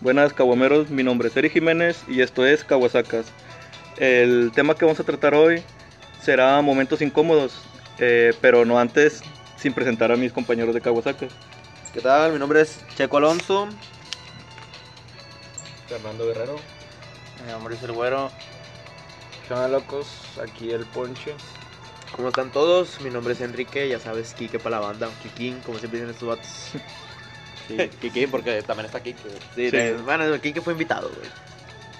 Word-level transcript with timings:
Buenas 0.00 0.32
caguameros, 0.32 0.90
mi 0.90 1.02
nombre 1.02 1.26
es 1.26 1.36
Eri 1.36 1.50
Jiménez 1.50 2.04
y 2.06 2.20
esto 2.20 2.46
es 2.46 2.62
Caguasacas. 2.62 3.26
El 3.96 4.52
tema 4.54 4.76
que 4.76 4.84
vamos 4.84 5.00
a 5.00 5.04
tratar 5.04 5.34
hoy 5.34 5.60
será 6.22 6.62
momentos 6.62 7.02
incómodos, 7.02 7.60
eh, 7.98 8.32
pero 8.40 8.64
no 8.64 8.78
antes 8.78 9.22
sin 9.56 9.72
presentar 9.72 10.12
a 10.12 10.16
mis 10.16 10.32
compañeros 10.32 10.72
de 10.72 10.80
Caguasacas. 10.80 11.32
¿Qué 11.92 12.00
tal? 12.00 12.32
Mi 12.32 12.38
nombre 12.38 12.60
es 12.60 12.78
Checo 12.94 13.16
Alonso. 13.16 13.68
Fernando 15.88 16.26
Guerrero. 16.28 16.60
Mi 17.44 17.50
nombre 17.50 17.74
es 17.74 17.82
el 17.82 17.90
güero. 17.90 18.30
¿Qué 19.48 19.54
onda, 19.54 19.66
locos? 19.66 20.06
Aquí 20.40 20.70
el 20.70 20.86
Ponche. 20.86 21.34
¿Cómo 22.14 22.28
están 22.28 22.52
todos? 22.52 23.00
Mi 23.00 23.10
nombre 23.10 23.34
es 23.34 23.40
Enrique, 23.40 23.88
ya 23.88 23.98
sabes, 23.98 24.32
Kike 24.34 24.60
para 24.60 24.78
la 24.78 24.86
banda, 24.86 25.08
Kikín, 25.24 25.58
como 25.66 25.76
siempre 25.76 25.98
dicen 25.98 26.14
estos 26.14 26.28
vatos. 26.28 26.70
Sí, 27.68 27.76
Kiki, 28.00 28.26
porque 28.26 28.62
también 28.62 28.86
está 28.86 29.00
Kiki. 29.00 29.18
Sí, 29.54 29.70
Sí. 29.70 29.76
de- 29.76 29.94
bueno, 29.98 30.40
Kike 30.40 30.60
fue 30.62 30.72
invitado, 30.72 31.10
güey. 31.10 31.28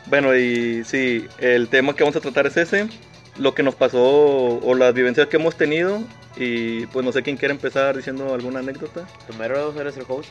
Bueno, 0.07 0.35
y 0.35 0.85
sí, 0.85 1.27
el 1.39 1.69
tema 1.69 1.95
que 1.95 2.03
vamos 2.03 2.17
a 2.17 2.21
tratar 2.21 2.47
es 2.47 2.57
ese, 2.57 2.89
lo 3.37 3.55
que 3.55 3.63
nos 3.63 3.75
pasó 3.75 4.01
o 4.03 4.75
las 4.75 4.95
vivencias 4.95 5.27
que 5.29 5.37
hemos 5.37 5.55
tenido 5.57 6.01
y 6.37 6.87
pues 6.87 7.05
no 7.05 7.13
sé 7.13 7.23
quién 7.23 7.37
quiere 7.37 7.53
empezar 7.53 7.95
diciendo 7.97 8.33
alguna 8.33 8.61
anécdota. 8.61 9.07
Primero 9.27 9.79
eres 9.79 9.97
el 9.99 10.07
host. 10.09 10.31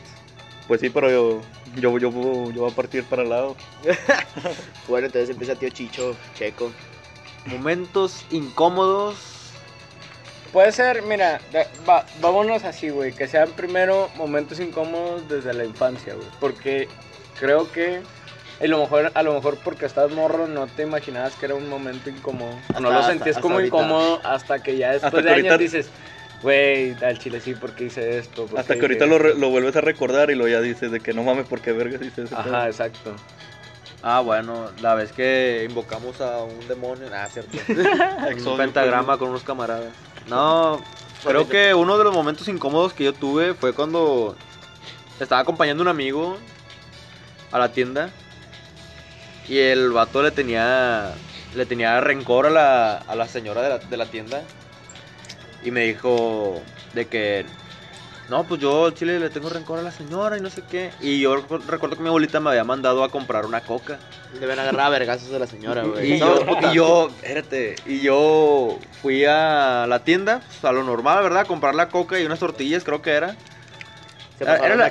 Pues 0.66 0.80
sí, 0.80 0.90
pero 0.90 1.08
yo, 1.10 1.42
yo, 1.76 1.96
yo, 1.98 2.10
yo 2.10 2.10
voy 2.10 2.70
a 2.70 2.74
partir 2.74 3.04
para 3.04 3.22
el 3.22 3.30
lado. 3.30 3.56
Bueno, 4.88 5.06
entonces 5.06 5.28
empieza 5.30 5.54
tío 5.54 5.68
Chicho, 5.68 6.16
Checo. 6.34 6.72
Momentos 7.46 8.24
incómodos. 8.30 9.37
Puede 10.52 10.72
ser, 10.72 11.02
mira, 11.02 11.40
va- 11.88 12.04
vámonos 12.20 12.64
así, 12.64 12.88
güey. 12.90 13.12
Que 13.12 13.28
sean 13.28 13.50
primero 13.50 14.10
momentos 14.16 14.58
incómodos 14.60 15.28
desde 15.28 15.52
la 15.52 15.64
infancia, 15.64 16.14
güey. 16.14 16.26
Porque 16.40 16.88
creo 17.38 17.70
que 17.70 18.00
a 18.60 18.66
lo 18.66 18.78
mejor, 18.78 19.12
a 19.14 19.22
lo 19.22 19.34
mejor 19.34 19.58
porque 19.62 19.86
estás 19.86 20.10
morro 20.10 20.46
no 20.48 20.66
te 20.66 20.82
imaginabas 20.82 21.34
que 21.36 21.46
era 21.46 21.54
un 21.54 21.68
momento 21.68 22.08
incómodo. 22.10 22.50
Hasta- 22.68 22.80
no 22.80 22.90
lo 22.90 22.98
hasta- 22.98 23.12
sentías 23.12 23.36
hasta 23.36 23.40
como 23.42 23.56
ahorita. 23.56 23.76
incómodo 23.76 24.20
hasta 24.24 24.62
que 24.62 24.76
ya 24.78 24.92
después 24.92 25.12
Hasta 25.14 25.22
de 25.22 25.30
años 25.34 25.52
ahorita- 25.52 25.58
dices, 25.76 25.90
güey, 26.42 26.96
al 27.04 27.18
chile 27.18 27.40
sí, 27.40 27.54
porque 27.54 27.84
hice 27.84 28.18
esto? 28.18 28.46
¿Por 28.46 28.58
Hasta 28.58 28.74
que 28.74 28.80
ahorita 28.80 29.06
lo, 29.06 29.16
esto?". 29.16 29.28
re- 29.28 29.34
lo 29.38 29.50
vuelves 29.50 29.76
a 29.76 29.80
recordar 29.82 30.30
y 30.30 30.34
lo 30.34 30.48
ya 30.48 30.60
dices 30.60 30.90
de 30.90 31.00
que 31.00 31.12
no 31.12 31.22
mames, 31.24 31.46
porque 31.46 31.72
verga 31.72 31.98
dices 31.98 32.30
pedo? 32.30 32.38
Ajá, 32.40 32.66
exacto. 32.66 33.14
Ah, 34.02 34.20
bueno, 34.20 34.70
la 34.80 34.94
vez 34.94 35.12
que 35.12 35.66
invocamos 35.68 36.20
a 36.20 36.42
un 36.44 36.66
demonio. 36.68 37.08
Ah, 37.12 37.26
cierto. 37.28 37.58
Un 38.50 38.56
pentagrama 38.56 39.18
con 39.18 39.30
unos 39.30 39.42
camaradas. 39.42 39.92
No, 40.28 40.82
creo 41.24 41.48
que 41.48 41.74
uno 41.74 41.96
de 41.98 42.04
los 42.04 42.12
momentos 42.12 42.48
incómodos 42.48 42.92
que 42.92 43.04
yo 43.04 43.12
tuve 43.12 43.54
fue 43.54 43.72
cuando 43.72 44.36
estaba 45.20 45.40
acompañando 45.40 45.82
a 45.82 45.84
un 45.84 45.88
amigo 45.88 46.36
a 47.50 47.58
la 47.58 47.72
tienda 47.72 48.10
y 49.48 49.58
el 49.58 49.90
vato 49.90 50.22
le 50.22 50.30
tenía 50.30 51.14
le 51.54 51.64
tenía 51.64 51.98
rencor 52.00 52.46
a 52.46 52.50
la, 52.50 52.96
a 52.98 53.16
la 53.16 53.26
señora 53.26 53.62
de 53.62 53.68
la, 53.70 53.78
de 53.78 53.96
la 53.96 54.06
tienda 54.06 54.42
y 55.64 55.70
me 55.70 55.84
dijo 55.84 56.60
de 56.92 57.06
que 57.06 57.46
no, 58.28 58.44
pues 58.44 58.60
yo 58.60 58.86
al 58.86 58.94
chile 58.94 59.18
le 59.18 59.30
tengo 59.30 59.48
rencor 59.48 59.78
a 59.78 59.82
la 59.82 59.90
señora 59.90 60.36
y 60.36 60.40
no 60.40 60.50
sé 60.50 60.62
qué. 60.62 60.90
Y 61.00 61.20
yo 61.20 61.34
recu- 61.36 61.62
recuerdo 61.66 61.96
que 61.96 62.02
mi 62.02 62.08
abuelita 62.08 62.40
me 62.40 62.50
había 62.50 62.64
mandado 62.64 63.02
a 63.02 63.10
comprar 63.10 63.46
una 63.46 63.62
coca. 63.62 63.98
Deben 64.38 64.58
agarrar 64.58 64.86
a 64.86 64.90
vergazos 64.90 65.30
de 65.30 65.38
la 65.38 65.46
señora, 65.46 65.82
güey. 65.84 66.12
Y 66.14 66.18
yo, 66.18 66.44
y 66.70 66.74
yo, 66.74 67.08
espérate, 67.08 67.76
y 67.86 68.00
yo 68.00 68.78
fui 69.00 69.24
a 69.24 69.86
la 69.88 70.04
tienda, 70.04 70.42
pues, 70.46 70.62
a 70.64 70.72
lo 70.72 70.82
normal, 70.84 71.22
¿verdad? 71.22 71.40
A 71.40 71.44
comprar 71.46 71.74
la 71.74 71.88
coca 71.88 72.20
y 72.20 72.26
unas 72.26 72.38
tortillas, 72.38 72.84
creo 72.84 73.00
que 73.00 73.12
era. 73.12 73.34
Se 74.36 74.44
Era- 74.44 74.52
pasaron 74.54 74.78
era. 74.78 74.88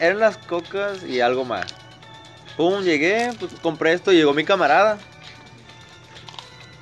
Eran 0.00 0.18
las 0.18 0.36
cocas 0.38 1.04
y 1.04 1.20
algo 1.20 1.44
más. 1.44 1.66
Pum, 2.56 2.82
llegué, 2.82 3.30
pues 3.38 3.52
compré 3.62 3.92
esto 3.92 4.10
y 4.12 4.16
llegó 4.16 4.34
mi 4.34 4.44
camarada. 4.44 4.98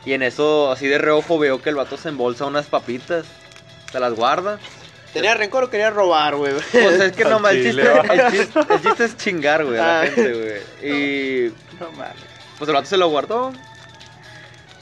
Y 0.04 0.14
en 0.14 0.22
eso, 0.22 0.72
así 0.72 0.86
de 0.86 0.96
reojo, 0.98 1.38
veo 1.38 1.60
que 1.60 1.68
el 1.68 1.74
vato 1.76 1.96
se 1.98 2.08
embolsa 2.08 2.46
unas 2.46 2.66
papitas. 2.66 3.26
Se 3.92 4.00
las 4.00 4.14
guarda. 4.14 4.58
¿Tenía 5.12 5.34
rencor 5.34 5.64
o 5.64 5.70
quería 5.70 5.90
robar, 5.90 6.36
güey? 6.36 6.52
Pues 6.72 7.00
es 7.00 7.12
que 7.12 7.24
nomás 7.24 7.52
el 7.52 7.62
chiste, 7.64 7.82
el, 7.82 8.30
chiste, 8.30 8.60
el 8.70 8.82
chiste 8.82 9.04
es 9.04 9.16
chingar, 9.16 9.64
güey, 9.64 9.78
a 9.78 9.82
la 9.86 10.00
Ah. 10.00 10.04
gente, 10.06 10.32
güey. 10.32 10.88
Y 10.92 11.52
No 11.80 11.90
mames. 11.92 12.14
pues 12.58 12.68
el 12.68 12.74
vato 12.74 12.86
se 12.88 12.96
lo 12.96 13.08
guardó. 13.08 13.52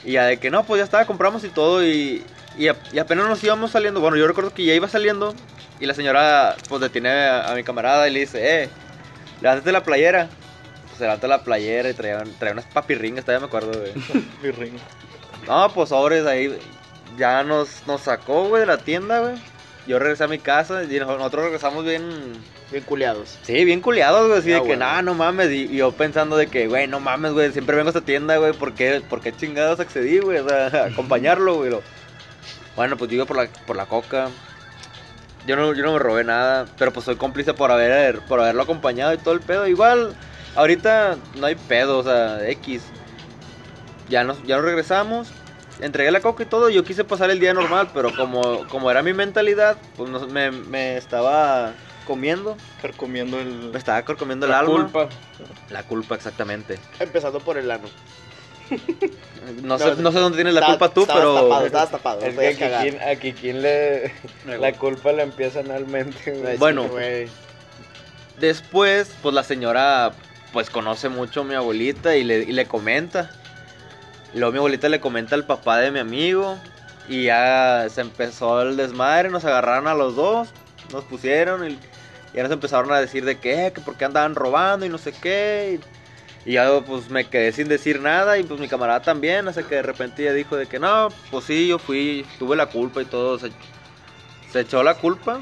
Y 0.04 0.12
ya 0.12 0.24
de 0.24 0.38
que 0.38 0.50
no, 0.50 0.64
pues 0.64 0.78
ya 0.80 0.84
estaba, 0.84 1.04
compramos 1.06 1.42
y 1.44 1.48
todo. 1.48 1.84
Y, 1.84 2.24
y, 2.58 2.68
a- 2.68 2.76
y 2.92 2.98
apenas 2.98 3.26
nos 3.28 3.42
íbamos 3.42 3.70
saliendo. 3.72 4.00
Bueno, 4.00 4.16
yo 4.16 4.26
recuerdo 4.26 4.52
que 4.54 4.64
ya 4.64 4.74
iba 4.74 4.88
saliendo. 4.88 5.34
Y 5.80 5.86
la 5.86 5.94
señora, 5.94 6.56
pues 6.68 6.80
detiene 6.80 7.10
a, 7.10 7.50
a 7.50 7.54
mi 7.54 7.62
camarada 7.64 8.08
y 8.08 8.12
le 8.12 8.20
dice, 8.20 8.62
eh, 8.64 8.68
levántate 9.40 9.72
la 9.72 9.82
playera. 9.82 10.28
Pues 10.86 10.98
se 10.98 11.04
levanta 11.04 11.26
la 11.28 11.42
playera 11.44 11.88
y 11.90 11.94
traía, 11.94 12.22
traía 12.38 12.52
unas 12.54 12.64
papirringas, 12.66 13.24
todavía 13.24 13.40
me 13.40 13.46
acuerdo, 13.48 13.72
güey. 13.78 14.52
Ring. 14.52 14.74
No, 15.46 15.70
pues 15.72 15.88
sobres 15.90 16.24
ahí. 16.26 16.56
Ya 17.18 17.42
nos, 17.42 17.68
nos 17.86 18.00
sacó, 18.02 18.44
güey, 18.48 18.60
de 18.60 18.66
la 18.66 18.78
tienda, 18.78 19.20
güey. 19.20 19.34
Yo 19.86 19.98
regresé 19.98 20.24
a 20.24 20.28
mi 20.28 20.38
casa 20.38 20.82
y 20.84 20.98
nos- 20.98 21.16
nosotros 21.18 21.44
regresamos 21.44 21.84
bien. 21.84 22.02
Bien 22.72 22.82
culeados. 22.82 23.38
Sí, 23.42 23.64
bien 23.64 23.80
culiados, 23.80 24.26
güey. 24.26 24.40
Así 24.40 24.52
Ah, 24.52 24.56
de 24.60 24.62
que, 24.64 24.76
nah, 24.76 25.00
no 25.02 25.14
mames. 25.14 25.50
Y, 25.52 25.66
y 25.72 25.76
yo 25.76 25.92
pensando 25.92 26.36
de 26.36 26.48
que, 26.48 26.66
güey, 26.66 26.88
no 26.88 26.98
mames, 26.98 27.32
güey. 27.32 27.52
Siempre 27.52 27.76
vengo 27.76 27.88
a 27.88 27.90
esta 27.90 28.00
tienda, 28.00 28.36
güey. 28.38 28.52
¿Por 28.52 28.72
qué, 28.74 29.00
por 29.08 29.20
qué 29.20 29.32
chingados 29.32 29.78
accedí, 29.78 30.18
güey? 30.18 30.38
O 30.38 30.48
sea, 30.48 30.66
a 30.84 30.86
acompañarlo, 30.86 31.54
güey. 31.56 31.70
Lo- 31.70 31.82
Bueno, 32.74 32.96
pues 32.96 33.08
yo 33.10 33.14
iba 33.16 33.24
por 33.26 33.36
la, 33.36 33.48
por 33.66 33.76
la 33.76 33.86
coca. 33.86 34.28
Yo 35.46 35.54
no, 35.54 35.72
yo 35.74 35.84
no 35.84 35.92
me 35.92 35.98
robé 36.00 36.24
nada. 36.24 36.66
Pero 36.76 36.92
pues 36.92 37.04
soy 37.06 37.14
cómplice 37.14 37.54
por, 37.54 37.70
haber, 37.70 38.18
por 38.22 38.40
haberlo 38.40 38.62
acompañado 38.64 39.14
y 39.14 39.18
todo 39.18 39.34
el 39.34 39.40
pedo. 39.40 39.68
Igual, 39.68 40.16
ahorita 40.56 41.16
no 41.36 41.46
hay 41.46 41.54
pedo, 41.54 41.98
o 41.98 42.02
sea, 42.02 42.48
X. 42.50 42.82
Ya 44.08 44.24
nos, 44.24 44.42
ya 44.44 44.56
nos 44.56 44.64
regresamos. 44.64 45.28
Entregué 45.80 46.10
la 46.10 46.20
coca 46.20 46.42
y 46.42 46.46
todo. 46.46 46.70
Yo 46.70 46.84
quise 46.84 47.04
pasar 47.04 47.30
el 47.30 47.38
día 47.40 47.52
normal, 47.54 47.90
pero 47.92 48.14
como, 48.16 48.66
como 48.68 48.90
era 48.90 49.02
mi 49.02 49.12
mentalidad, 49.12 49.76
pues 49.96 50.08
no- 50.10 50.26
me, 50.26 50.50
me 50.50 50.96
estaba 50.96 51.74
comiendo. 52.06 52.56
Carcomiendo 52.80 53.38
el... 53.40 53.70
Me 53.72 53.78
estaba 53.78 54.02
comiendo 54.04 54.46
el 54.46 54.52
La 54.52 54.60
alma. 54.60 54.72
culpa. 54.74 55.08
La 55.70 55.82
culpa, 55.82 56.14
exactamente. 56.14 56.78
Empezando 56.98 57.40
por 57.40 57.58
el 57.58 57.70
ano. 57.70 57.88
No, 59.62 59.78
sé, 59.78 59.94
no 59.96 60.10
sé 60.10 60.18
dónde 60.18 60.36
tienes 60.36 60.54
la 60.54 60.66
culpa 60.66 60.88
tú, 60.92 61.02
estabas 61.02 61.20
pero. 61.22 61.34
Tapado, 61.34 61.66
estabas 61.66 61.90
tapado. 61.90 62.18
Es 62.20 62.24
que 62.30 62.32
podías 62.34 62.56
a 62.56 62.58
cagar. 62.58 62.84
Kikín, 62.84 63.00
a 63.02 63.14
Kikín 63.16 63.62
le... 63.62 64.12
La 64.58 64.72
culpa 64.72 65.12
la 65.12 65.22
empieza 65.22 65.60
analmente, 65.60 66.32
güey. 66.32 66.56
Bueno. 66.56 66.88
Después, 68.40 69.10
pues 69.22 69.34
la 69.34 69.44
señora, 69.44 70.12
pues 70.52 70.68
conoce 70.70 71.08
mucho 71.08 71.40
a 71.42 71.44
mi 71.44 71.54
abuelita 71.54 72.16
y 72.16 72.24
le, 72.24 72.38
y 72.40 72.52
le 72.52 72.66
comenta. 72.66 73.30
Luego 74.34 74.52
mi 74.52 74.58
abuelita 74.58 74.88
le 74.88 75.00
comenta 75.00 75.34
al 75.34 75.44
papá 75.44 75.78
de 75.78 75.90
mi 75.90 75.98
amigo. 75.98 76.58
Y 77.08 77.24
ya 77.24 77.86
se 77.88 78.00
empezó 78.00 78.62
el 78.62 78.76
desmadre, 78.76 79.30
nos 79.30 79.44
agarraron 79.44 79.86
a 79.86 79.94
los 79.94 80.16
dos, 80.16 80.48
nos 80.92 81.04
pusieron 81.04 81.70
y, 81.70 81.78
ya 82.34 82.42
nos 82.42 82.50
empezaron 82.52 82.92
a 82.92 83.00
decir 83.00 83.24
de 83.24 83.38
eh, 83.42 83.72
que 83.72 83.80
por 83.80 83.96
qué 83.96 84.04
andaban 84.04 84.34
robando 84.34 84.84
y 84.84 84.88
no 84.88 84.98
sé 84.98 85.12
qué. 85.12 85.78
Y, 86.44 86.50
y 86.50 86.54
ya 86.54 86.80
pues 86.80 87.08
me 87.08 87.28
quedé 87.28 87.52
sin 87.52 87.68
decir 87.68 88.00
nada 88.00 88.38
y 88.38 88.42
pues 88.42 88.60
mi 88.60 88.68
camarada 88.68 89.02
también, 89.02 89.48
hasta 89.48 89.62
que 89.62 89.76
de 89.76 89.82
repente 89.82 90.22
ella 90.22 90.32
dijo 90.32 90.56
de 90.56 90.66
que 90.66 90.78
no, 90.78 91.08
pues 91.30 91.44
sí, 91.44 91.68
yo 91.68 91.78
fui, 91.78 92.26
tuve 92.38 92.56
la 92.56 92.66
culpa 92.66 93.02
y 93.02 93.04
todo. 93.04 93.38
Se, 93.38 93.50
se 94.52 94.60
echó 94.60 94.82
la 94.82 94.94
culpa 94.94 95.40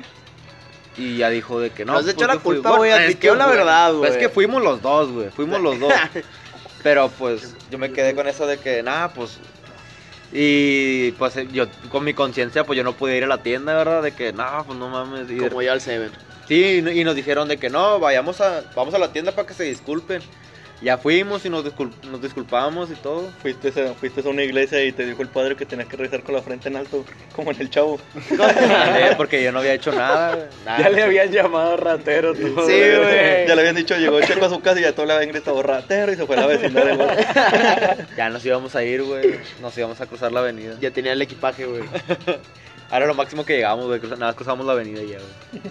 y 0.97 1.19
ya 1.19 1.31
dijo 1.31 1.61
de 1.61 1.71
que 1.71 1.85
no. 1.85 1.95
No 1.95 2.03
se 2.03 2.11
echó 2.11 2.27
pues 2.27 2.37
la 2.37 2.39
culpa, 2.39 2.77
güey, 2.77 2.93
admitió 2.93 3.35
la 3.35 3.47
güey, 3.47 3.57
verdad, 3.57 3.93
pues 3.95 4.11
Es 4.11 4.17
güey. 4.17 4.27
que 4.27 4.33
fuimos 4.33 4.63
los 4.63 4.81
dos, 4.83 5.11
güey, 5.11 5.31
fuimos 5.31 5.61
los 5.61 5.81
dos. 5.81 5.93
Pero 6.85 7.09
pues 7.09 7.57
yo 7.71 7.79
me 7.79 7.91
quedé 7.91 8.15
con 8.15 8.29
eso 8.29 8.47
de 8.47 8.59
que, 8.59 8.83
nada, 8.83 9.13
pues. 9.13 9.39
Y 10.33 11.13
pues 11.13 11.35
eh, 11.37 11.49
yo, 11.51 11.67
con 11.91 12.05
mi 12.05 12.13
conciencia, 12.13 12.65
pues 12.65 12.77
yo 12.77 12.85
no 12.85 12.93
pude 12.93 13.17
ir 13.17 13.25
a 13.25 13.27
la 13.27 13.43
tienda, 13.43 13.75
¿verdad? 13.75 14.03
De 14.03 14.13
que, 14.13 14.35
no, 14.35 14.65
pues 14.67 14.79
no 14.79 14.91
mames. 14.91 15.27
Como 15.49 15.63
yo 15.63 15.73
al 15.73 15.81
Seven. 15.81 16.13
Sí, 16.47 16.83
y 16.85 17.01
y 17.01 17.05
nos 17.05 17.17
dijeron 17.17 17.49
de 17.49 17.57
que 17.57 17.71
no, 17.71 17.99
vayamos 17.99 18.43
a, 18.43 18.63
vamos 18.77 18.93
a 18.93 18.99
la 18.99 19.13
tienda 19.13 19.33
para 19.33 19.49
que 19.49 19.55
se 19.55 19.65
disculpen. 19.65 20.21
Ya 20.83 20.99
fuimos 20.99 21.45
y 21.47 21.51
nos, 21.51 21.65
discul- 21.65 21.93
nos 22.11 22.21
disculpamos 22.21 22.91
y 22.91 22.95
todo. 22.95 23.31
Fuiste 23.41 23.69
a, 23.69 23.95
fuiste 23.95 24.21
a 24.21 24.29
una 24.29 24.43
iglesia 24.43 24.85
y 24.85 24.93
te 24.93 25.07
dijo 25.07 25.23
el 25.23 25.29
padre 25.29 25.57
que 25.57 25.65
tenías 25.65 25.89
que 25.89 25.97
rezar 25.97 26.23
con 26.23 26.35
la 26.35 26.43
frente 26.43 26.69
en 26.69 26.77
alto, 26.77 27.05
como 27.35 27.53
en 27.53 27.61
el 27.61 27.71
chavo. 27.71 27.99
Porque 29.17 29.43
yo 29.43 29.51
no 29.53 29.61
había 29.61 29.73
hecho 29.75 29.93
nada. 29.93 30.49
Ya 30.67 30.89
le 30.91 31.03
habían 31.03 31.31
llamado 31.31 31.77
ratero, 31.79 32.35
tú. 32.35 32.49
Sí, 32.67 32.73
güey. 32.99 33.47
Ya 33.47 33.55
le 33.55 33.61
habían 33.61 33.77
dicho, 33.77 33.97
llegó 33.97 34.21
Checo 34.21 34.45
a 34.45 34.51
su 34.51 34.61
casa 34.61 34.79
y 34.81 34.83
ya 34.83 34.93
todos 34.93 35.07
le 35.09 35.15
habían 35.15 35.31
gritado 35.31 35.63
ratero 35.63 36.13
y 36.13 36.17
se 36.17 36.27
fue 36.27 36.37
a 36.37 36.41
la 36.41 36.47
vecindad 36.49 36.85
del 36.85 36.99
vato. 36.99 37.23
Ya 38.17 38.29
nos 38.29 38.45
íbamos 38.45 38.75
a 38.77 38.85
ir, 38.85 39.03
güey. 39.05 39.41
Nos 39.63 39.77
íbamos 39.79 40.01
a 40.01 40.07
cruzar 40.07 40.33
la 40.33 40.41
avenida. 40.41 40.75
Ya 40.81 40.91
tenía 40.91 41.13
el 41.13 41.23
equipaje, 41.23 41.65
güey. 41.65 41.83
Ahora 42.91 43.07
lo 43.07 43.15
máximo 43.15 43.45
que 43.47 43.55
llegamos, 43.57 43.87
güey. 43.87 44.01
Nada 44.03 44.17
más 44.27 44.35
cruzamos 44.35 44.67
la 44.67 44.73
avenida 44.73 45.01
ya, 45.03 45.17
güey. 45.19 45.63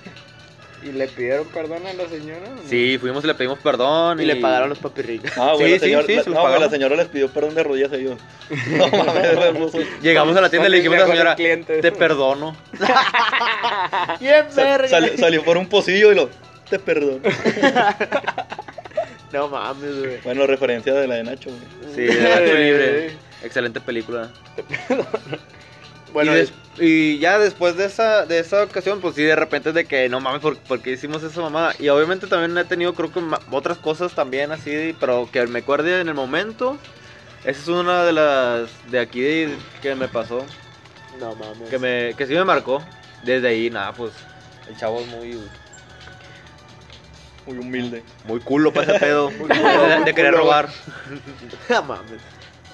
¿Y 0.85 0.91
le 0.91 1.07
pidieron 1.07 1.47
perdón 1.47 1.85
a 1.87 1.93
la 1.93 2.07
señora? 2.09 2.41
no? 2.49 2.61
Sí, 2.69 2.97
fuimos 2.99 3.23
y 3.23 3.27
le 3.27 3.35
pedimos 3.35 3.59
perdón. 3.59 4.19
Y 4.19 4.25
le 4.25 4.35
pagaron 4.37 4.69
los 4.69 4.79
papirricos. 4.79 5.31
Ah, 5.37 5.53
güey, 5.55 5.65
Sí, 5.67 5.71
la 5.71 5.79
sí, 5.79 5.85
señora, 5.85 6.05
sí, 6.07 6.15
la- 6.15 6.23
se 6.23 6.29
los 6.29 6.39
no, 6.39 6.47
güey, 6.47 6.59
la 6.59 6.69
señora 6.69 6.95
les 6.95 7.07
pidió 7.07 7.29
perdón 7.29 7.55
de 7.55 7.63
rodillas 7.63 7.91
a 7.91 7.95
ellos. 7.95 8.19
No 8.69 8.87
mames, 8.87 9.23
hermoso. 9.25 9.77
Llegamos 10.01 10.35
a 10.35 10.41
la 10.41 10.49
tienda 10.49 10.67
y 10.67 10.71
le 10.71 10.77
dijimos 10.77 10.97
a 10.97 11.01
la 11.01 11.07
señora, 11.07 11.35
cliente. 11.35 11.81
te 11.81 11.91
perdono. 11.91 12.55
¡Bien, 14.19 14.45
verga! 14.55 14.87
salió, 14.89 15.17
salió 15.17 15.43
por 15.43 15.57
un 15.57 15.67
pocillo 15.67 16.11
y 16.11 16.15
lo, 16.15 16.29
te 16.69 16.79
perdono. 16.79 17.19
No 19.31 19.47
mames, 19.47 19.97
güey. 19.99 20.21
Bueno, 20.23 20.45
referencia 20.45 20.93
de 20.93 21.07
la 21.07 21.15
de 21.15 21.23
Nacho, 21.23 21.49
güey. 21.49 21.95
Sí, 21.95 22.01
de 22.01 22.21
Nacho 22.21 22.53
Libre. 22.53 23.17
Excelente 23.41 23.81
película. 23.81 24.29
Bueno, 26.13 26.31
y, 26.33 26.35
des- 26.35 26.53
y 26.79 27.17
ya 27.19 27.39
después 27.39 27.75
de 27.75 27.85
esa, 27.85 28.25
de 28.25 28.39
esa 28.39 28.63
ocasión, 28.63 29.01
pues 29.01 29.15
sí, 29.15 29.23
de 29.23 29.35
repente 29.35 29.69
es 29.69 29.75
de 29.75 29.85
que 29.85 30.07
no 30.09 30.19
mames, 30.19 30.41
¿por, 30.41 30.57
por 30.57 30.79
qué 30.81 30.91
hicimos 30.91 31.23
esa 31.23 31.41
mamada? 31.41 31.73
Y 31.79 31.89
obviamente 31.89 32.27
también 32.27 32.57
he 32.57 32.63
tenido, 32.65 32.93
creo 32.93 33.11
que 33.11 33.21
otras 33.51 33.77
cosas 33.79 34.13
también 34.13 34.51
así, 34.51 34.95
pero 34.99 35.27
que 35.31 35.45
me 35.47 35.59
acuerde 35.59 35.99
en 36.01 36.07
el 36.07 36.13
momento. 36.13 36.77
Esa 37.43 37.61
es 37.61 37.67
una 37.67 38.03
de 38.03 38.13
las 38.13 38.69
de 38.91 38.99
aquí 38.99 39.47
que 39.81 39.95
me 39.95 40.07
pasó, 40.07 40.45
no 41.19 41.35
mames. 41.35 41.69
que, 41.69 41.77
me, 41.79 42.13
que 42.17 42.25
sí 42.27 42.33
me 42.33 42.43
marcó. 42.45 42.81
Desde 43.23 43.47
ahí, 43.49 43.69
nada, 43.69 43.91
pues 43.93 44.13
el 44.69 44.77
chavo 44.77 44.99
es 45.01 45.07
muy, 45.07 45.37
Muy 47.45 47.57
humilde. 47.57 48.03
muy 48.25 48.39
culo 48.39 48.71
para 48.73 48.91
ese 48.91 48.99
pedo, 48.99 49.29
Muy 49.39 49.49
culo, 49.49 49.87
de 50.05 50.13
querer 50.13 50.31
culo. 50.33 50.43
robar. 50.45 50.69
No 51.69 51.83
mames. 51.83 52.21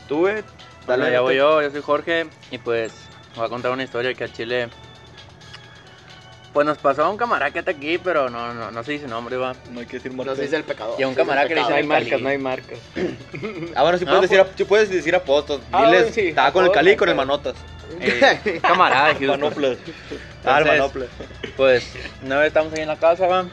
¿Tú, 0.08 0.20
güey? 0.20 0.44
Bueno, 0.86 1.04
Dale, 1.04 1.12
ya 1.14 1.22
voy 1.22 1.36
yo, 1.36 1.62
yo 1.62 1.70
soy 1.72 1.82
Jorge 1.82 2.28
y 2.52 2.58
pues 2.60 2.92
voy 3.40 3.48
a 3.48 3.50
contar 3.50 3.72
una 3.72 3.84
historia 3.84 4.14
que 4.14 4.24
a 4.26 4.32
Chile 4.32 4.70
pues 6.54 6.66
nos 6.66 6.80
pasó 6.80 7.04
a 7.06 7.10
un 7.10 7.18
camarada 7.18 7.52
que 7.52 7.60
está 7.60 7.72
aquí, 7.72 8.00
pero 8.00 8.30
no, 8.30 8.54
no, 8.56 8.72
no 8.72 8.84
se 8.84 8.94
dice 8.94 9.08
nombre, 9.08 9.38
va. 9.38 9.54
No 9.72 9.82
hay 9.82 9.86
que 9.86 9.98
decir 9.98 10.12
No 10.12 10.18
marcas. 10.18 10.38
se 10.38 10.44
dice 10.44 10.56
el 10.56 10.64
pecador. 10.64 11.00
Y 11.00 11.04
a 11.04 11.08
un 11.08 11.14
camarada 11.14 11.48
que 11.48 11.54
le 11.54 11.62
No 11.62 11.68
dice 11.68 11.76
hay 11.76 11.82
el 11.84 11.88
marcas, 11.88 12.22
no 12.22 12.30
hay 12.30 12.38
marcas. 12.40 12.80
Ah, 13.76 13.84
bueno, 13.84 13.98
sí 14.00 14.06
No, 14.06 14.12
puedes, 14.14 14.30
pues- 14.30 14.30
decir, 14.32 14.40
a- 14.40 14.58
sí 14.58 14.64
puedes 14.66 14.90
decir 14.90 15.16
apostos. 15.16 15.62
Ah, 15.72 15.86
Diles, 15.86 16.18
estaba 16.18 16.52
con 16.52 16.66
el 16.66 16.72
Cali 16.72 16.92
y 16.92 16.96
con 16.96 17.08
el 17.10 17.16
Manotas. 17.16 17.56
Eh, 18.02 18.60
camarada. 18.62 19.14
Manoplas. 19.20 19.78
Ah, 20.46 20.60
el 20.60 20.68
Entonces, 20.68 20.80
Manopla. 20.80 21.06
Pues 21.58 21.94
una 22.24 22.38
vez 22.38 22.48
estamos 22.48 22.74
ahí 22.74 22.82
en 22.82 22.88
la 22.88 22.98
casa, 22.98 23.28
va. 23.28 23.46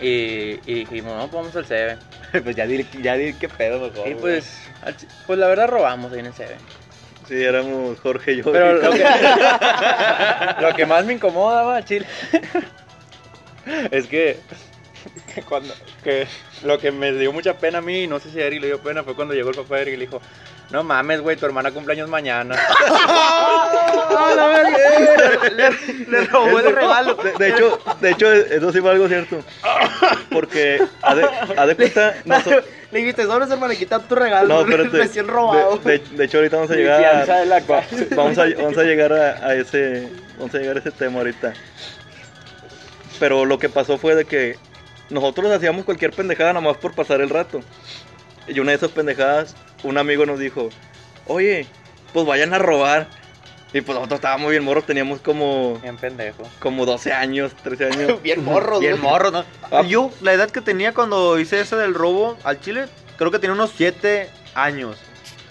Y, 0.00 0.58
y 0.66 0.74
dijimos, 0.84 1.12
no, 1.16 1.28
pues 1.28 1.32
vamos 1.54 1.56
al 1.56 1.64
CB. 1.66 2.42
pues 2.44 2.56
ya 2.56 2.66
di, 2.66 2.86
ya 3.02 3.14
di 3.16 3.32
qué 3.34 3.48
pedo 3.48 3.78
mejor. 3.80 4.08
Y 4.08 4.14
pues, 4.16 4.58
al 4.82 4.96
pues 5.26 5.38
la 5.38 5.46
verdad 5.46 5.68
robamos 5.68 6.12
ahí 6.12 6.18
en 6.20 6.26
el 6.26 6.32
CB. 6.32 6.50
Sí, 7.26 7.42
éramos 7.42 7.98
Jorge 8.00 8.32
y 8.32 8.36
yo. 8.38 8.52
Pero 8.52 8.74
lo 8.82 8.90
que, 8.90 9.04
lo 10.60 10.74
que 10.74 10.86
más 10.86 11.04
me 11.04 11.14
incomoda, 11.14 11.84
Chile, 11.84 12.06
es 13.90 14.06
que, 14.06 14.38
que 15.34 15.42
cuando, 15.42 15.74
que 16.02 16.26
lo 16.64 16.78
que 16.78 16.92
me 16.92 17.12
dio 17.12 17.32
mucha 17.32 17.58
pena 17.58 17.78
a 17.78 17.82
mí, 17.82 18.06
no 18.06 18.20
sé 18.20 18.30
si 18.30 18.40
a 18.40 18.46
Eric 18.46 18.60
le 18.60 18.66
dio 18.68 18.80
pena, 18.80 19.02
fue 19.02 19.14
cuando 19.14 19.34
llegó 19.34 19.50
el 19.50 19.56
papá 19.56 19.76
de 19.76 19.82
Eric 19.82 19.94
y 19.94 19.96
le 19.98 20.06
dijo, 20.06 20.20
no 20.70 20.82
mames, 20.82 21.20
güey, 21.20 21.36
tu 21.36 21.46
hermana 21.46 21.70
cumpleaños 21.70 22.08
mañana. 22.08 22.56
Le 26.08 26.24
robó 26.26 26.58
el 26.58 26.74
regalo. 26.74 27.14
De, 27.16 27.32
de 27.32 27.48
hecho, 27.50 27.78
de 28.00 28.10
hecho, 28.10 28.32
eso 28.32 28.72
sí 28.72 28.80
fue 28.80 28.90
algo 28.90 29.08
cierto. 29.08 29.38
Porque, 30.30 30.82
haz 31.02 31.16
de, 31.16 31.22
de 31.66 31.76
cuenta, 31.76 32.14
noso- 32.24 32.62
Le 32.90 32.98
dijiste, 32.98 33.24
sobres, 33.24 33.50
hermano, 33.50 33.74
quita 33.74 33.98
tu 34.00 34.14
regalo. 34.14 34.48
no, 34.48 34.60
espérate. 34.62 34.96
Recién 34.98 35.28
robado. 35.28 35.78
De, 35.78 35.98
de- 35.98 36.16
de 36.16 36.24
hecho, 36.24 36.38
ahorita 36.38 36.56
vamos 36.56 36.70
a 36.70 36.74
llegar 36.74 37.04
a, 37.30 37.44
la 37.44 37.60
casa. 37.60 37.96
vamos 38.16 38.38
a, 38.38 38.44
vamos 38.56 38.78
a 38.78 38.82
llegar 38.82 39.12
a, 39.12 39.46
a 39.46 39.54
ese, 39.54 40.08
vamos 40.38 40.54
a 40.54 40.58
llegar 40.58 40.76
a 40.76 40.80
ese 40.80 40.90
tema 40.90 41.18
ahorita. 41.18 41.52
Pero 43.20 43.44
lo 43.44 43.58
que 43.58 43.68
pasó 43.68 43.96
fue 43.98 44.14
de 44.14 44.24
que 44.24 44.56
nosotros 45.10 45.50
hacíamos 45.52 45.84
cualquier 45.84 46.12
pendejada 46.12 46.52
nada 46.52 46.64
más 46.66 46.76
por 46.78 46.94
pasar 46.94 47.20
el 47.20 47.30
rato. 47.30 47.60
Y 48.46 48.58
una 48.60 48.72
de 48.72 48.76
esas 48.76 48.90
pendejadas, 48.90 49.54
un 49.84 49.98
amigo 49.98 50.26
nos 50.26 50.38
dijo, 50.38 50.68
oye, 51.26 51.66
pues 52.12 52.26
vayan 52.26 52.52
a 52.54 52.58
robar. 52.58 53.08
Y 53.72 53.80
pues 53.80 53.96
nosotros 53.96 54.18
estábamos 54.18 54.50
bien 54.52 54.62
morros, 54.62 54.86
teníamos 54.86 55.18
como, 55.20 55.80
Bien 55.80 55.96
pendejo. 55.96 56.44
como 56.60 56.86
12 56.86 57.12
años, 57.12 57.52
13 57.62 57.84
años. 57.86 58.20
Bien 58.22 58.44
morros, 58.44 58.78
Bien 58.78 58.92
güey. 58.92 59.02
morro, 59.02 59.30
¿no? 59.32 59.44
Yo, 59.82 60.12
la 60.20 60.32
edad 60.32 60.48
que 60.48 60.60
tenía 60.60 60.94
cuando 60.94 61.40
hice 61.40 61.60
ese 61.60 61.74
del 61.74 61.92
robo 61.92 62.36
al 62.44 62.60
Chile, 62.60 62.86
creo 63.18 63.32
que 63.32 63.40
tenía 63.40 63.54
unos 63.54 63.72
7 63.76 64.30
años. 64.54 64.96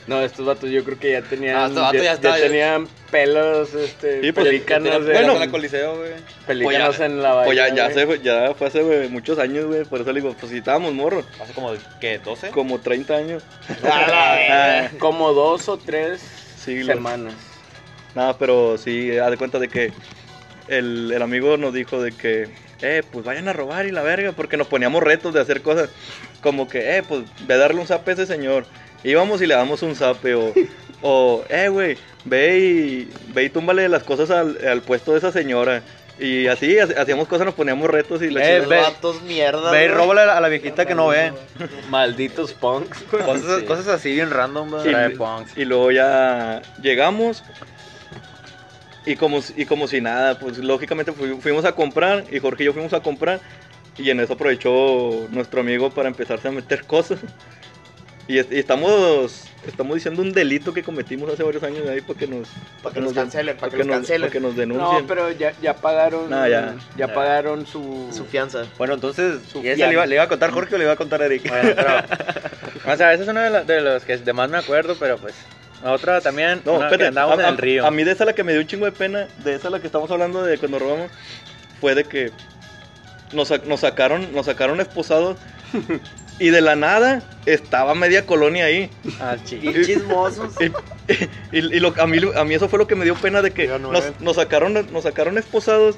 No, 0.06 0.22
estos 0.22 0.46
vatos 0.46 0.70
yo 0.70 0.84
creo 0.84 1.00
que 1.00 1.12
ya 1.12 1.22
tenían. 1.22 1.56
Ah, 1.56 1.66
estos 1.68 1.82
vatos 1.82 2.04
ya 2.04 2.18
tenían 2.18 2.88
pelos, 3.10 3.74
este. 3.74 4.22
Sí, 4.22 4.32
pues, 4.34 4.48
pelícanos, 4.48 5.06
de- 5.06 5.14
pelos 5.14 5.34
en 5.36 5.40
la 5.40 5.48
Coliseo, 5.50 5.98
güey. 5.98 6.12
pelícanos 6.46 6.88
Pues 6.88 6.98
ya- 7.00 7.06
en 7.06 7.22
la 7.24 7.32
bahía. 7.34 7.46
Pues 7.46 7.58
ya, 7.58 7.74
ya, 7.74 7.92
se 7.94 8.06
fue- 8.06 8.20
ya 8.22 8.54
fue 8.54 8.68
hace 8.68 9.08
muchos 9.10 9.40
años, 9.40 9.66
güey. 9.68 9.86
Por 9.86 10.02
eso 10.02 10.12
le 10.12 10.20
digo, 10.22 10.36
pues 10.38 10.52
si 10.52 10.58
estábamos 10.58 10.94
morros, 10.94 11.24
Hace 11.42 11.54
como, 11.54 11.74
¿qué? 12.02 12.22
¿12? 12.22 12.50
como 12.50 12.80
30 12.80 13.16
años. 13.16 13.44
Ah, 13.84 14.90
Como 15.00 15.32
dos 15.34 15.70
o 15.70 15.78
tres 15.78 16.22
Siglos. 16.58 16.88
semanas. 16.96 17.34
Nada, 18.16 18.38
pero 18.38 18.78
sí, 18.78 19.18
haz 19.18 19.32
de 19.32 19.38
cuenta 19.38 19.58
de 19.60 19.70
que 19.70 19.92
el, 20.68 21.12
el 21.14 21.22
amigo 21.22 21.58
nos 21.58 21.74
dijo 21.74 22.02
de 22.02 22.12
que, 22.12 22.50
eh, 22.82 23.04
pues 23.12 23.24
vayan 23.26 23.48
a 23.48 23.54
robar 23.54 23.86
y 23.86 23.92
la 23.92 24.02
verga, 24.02 24.34
porque 24.34 24.58
nos 24.58 24.68
poníamos 24.68 25.02
retos 25.02 25.34
de 25.34 25.40
hacer 25.42 25.62
cosas 25.62 25.90
como 26.42 26.68
que, 26.70 26.98
eh, 26.98 27.04
pues 27.08 27.22
ve 27.48 27.54
a 27.54 27.58
darle 27.58 27.80
un 27.80 27.88
zape 27.88 28.12
a 28.12 28.14
ese 28.16 28.26
señor. 28.26 28.66
Íbamos 29.04 29.42
y 29.42 29.48
le 29.48 29.56
damos 29.56 29.82
un 29.84 29.96
zape 29.96 30.34
o, 30.36 30.54
o 31.02 31.44
eh, 31.50 31.68
güey, 31.70 31.98
ve 32.26 32.58
y, 32.60 33.10
ve 33.34 33.44
y 33.46 33.50
túmbale 33.50 33.90
las 33.90 34.04
cosas 34.04 34.30
al, 34.32 34.58
al 34.66 34.82
puesto 34.82 35.12
de 35.12 35.18
esa 35.18 35.32
señora. 35.32 35.82
Y 36.20 36.46
así, 36.48 36.78
ha- 36.78 36.84
hacíamos 37.02 37.28
cosas, 37.28 37.46
nos 37.46 37.56
poníamos 37.56 37.90
retos 37.90 38.22
y 38.22 38.30
la 38.30 38.48
Eh, 38.48 38.60
vatos 38.62 39.22
mierda. 39.24 39.72
Ve 39.72 39.86
y 39.86 39.88
güey. 39.88 39.98
róbale 39.98 40.22
a 40.22 40.40
la 40.40 40.48
viejita 40.48 40.86
que 40.86 40.94
no 40.94 41.08
ve. 41.08 41.34
Malditos 41.90 42.54
punks. 42.54 43.02
Cosas, 43.10 43.60
Sí. 43.60 43.66
cosas 43.66 43.88
así 43.88 44.14
bien 44.14 44.30
random, 44.30 44.70
güey. 44.70 44.88
Y- 44.88 44.92
Trae 44.92 45.10
punks. 45.10 45.58
Y 45.58 45.66
luego 45.66 45.92
ya 45.92 46.62
llegamos 46.82 47.44
y 49.06 49.16
como, 49.16 49.42
y 49.58 49.66
como 49.66 49.88
si 49.88 50.00
nada, 50.02 50.40
pues 50.40 50.60
lógicamente 50.60 51.12
fu- 51.12 51.42
fuimos 51.42 51.66
a 51.66 51.74
comprar 51.74 52.24
y 52.32 52.40
Jorge 52.40 52.64
y 52.64 52.66
yo 52.68 52.74
fuimos 52.74 52.94
a 52.94 53.02
comprar 53.02 53.42
y 53.98 54.10
en 54.10 54.20
eso 54.22 54.34
aprovechó 54.34 55.28
nuestro 55.32 55.62
amigo 55.62 55.90
para 55.90 56.08
empezarse 56.08 56.48
a 56.48 56.52
meter 56.52 56.86
cosas. 56.86 57.20
Y, 58.28 58.38
es- 58.38 58.48
y 58.50 58.58
estamos, 58.58 59.44
estamos 59.68 59.96
diciendo 59.96 60.22
un 60.22 60.32
delito 60.32 60.74
que 60.74 60.82
cometimos 60.82 61.30
hace 61.34 61.44
varios 61.44 61.62
años 61.64 61.88
ahí 61.90 62.00
para 62.00 62.18
que 62.18 62.26
nos, 62.28 62.48
Para 62.82 62.94
que 62.96 63.02
nos 63.02 63.12
cancelen, 63.12 63.58
para 63.58 63.70
que 63.72 63.78
nos, 63.80 63.88
cancelen. 63.88 64.22
para 64.22 64.32
que 64.32 64.40
nos 64.40 64.56
denuncien. 64.56 65.02
No, 65.02 65.08
pero 65.08 65.30
ya, 65.32 65.52
ya 65.62 65.74
pagaron. 65.76 66.30
No, 66.30 66.48
ya. 66.48 66.76
ya 66.96 67.08
Ya. 67.08 67.14
pagaron 67.14 67.68
su. 67.68 68.10
Su 68.14 68.24
fianza. 68.26 68.64
Bueno, 68.78 68.94
entonces, 68.94 69.40
Su 69.52 69.60
¿y 69.62 69.68
esa 69.68 69.76
fianza. 69.76 69.88
le 69.88 69.94
iba, 69.94 70.06
le 70.06 70.16
iba 70.16 70.24
a 70.24 70.30
contar 70.30 70.52
Jorge 70.52 70.76
o 70.76 70.78
le 70.78 70.86
iba 70.86 70.94
a 70.94 70.96
contar 70.96 71.22
Eric? 71.22 71.50
Bueno, 71.50 71.72
pero, 71.76 71.90
o 72.94 72.98
sea, 72.98 73.14
ese 73.14 73.24
es 73.24 73.30
uno 73.30 73.42
de, 73.42 73.50
los- 73.50 73.68
de 73.68 73.82
los 73.82 74.04
que 74.06 74.18
de 74.18 74.34
más 74.34 74.50
me 74.50 74.58
acuerdo, 74.58 74.96
pero 74.98 75.18
pues, 75.18 75.34
otra 75.84 76.22
también, 76.22 76.62
No, 76.64 76.76
una 76.76 76.90
que 76.90 77.06
andamos 77.06 77.38
a, 77.38 77.42
en 77.42 77.46
a- 77.48 77.50
el 77.50 77.58
río. 77.58 77.86
a 77.86 77.92
mí 77.92 78.06
de 78.06 78.12
esa 78.14 78.24
la 78.24 78.32
que 78.34 78.44
me 78.46 78.54
dio 78.54 78.62
un 78.62 78.68
chingo 78.68 78.86
de 78.86 78.94
pena, 78.94 79.28
de 79.44 79.56
esa 79.56 79.70
la 79.70 79.82
que 79.82 79.88
estamos 79.88 80.10
hablando 80.12 80.44
de 80.46 80.58
cuando 80.58 80.80
robamos, 80.80 81.12
fue 81.82 81.94
de 81.94 82.06
que 82.06 82.32
nos, 83.34 83.52
nos 83.66 83.82
sacaron, 83.82 84.32
nos 84.34 84.46
sacaron 84.46 84.80
esposados 84.80 85.36
y 86.40 86.50
de 86.50 86.62
la 86.62 86.76
nada 86.76 87.22
estaba 87.46 87.94
media 87.96 88.26
colonia 88.26 88.66
ahí. 88.66 88.90
Ah, 89.20 89.36
Y 89.50 89.86
chismosos. 89.86 90.54
Y, 90.60 90.66
y- 91.58 91.76
y 91.76 91.80
lo- 91.80 91.94
a, 92.02 92.08
mí, 92.08 92.18
a 92.36 92.44
mí 92.44 92.54
eso 92.54 92.70
fue 92.70 92.80
lo 92.80 92.88
que 92.88 92.96
me 92.96 93.06
dio 93.06 93.16
pena 93.16 93.42
de 93.42 93.52
que 93.52 93.68
nos, 94.20 94.36
sacaron, 94.36 94.74
nos 94.92 95.04
sacaron 95.04 95.38
esposados 95.38 95.98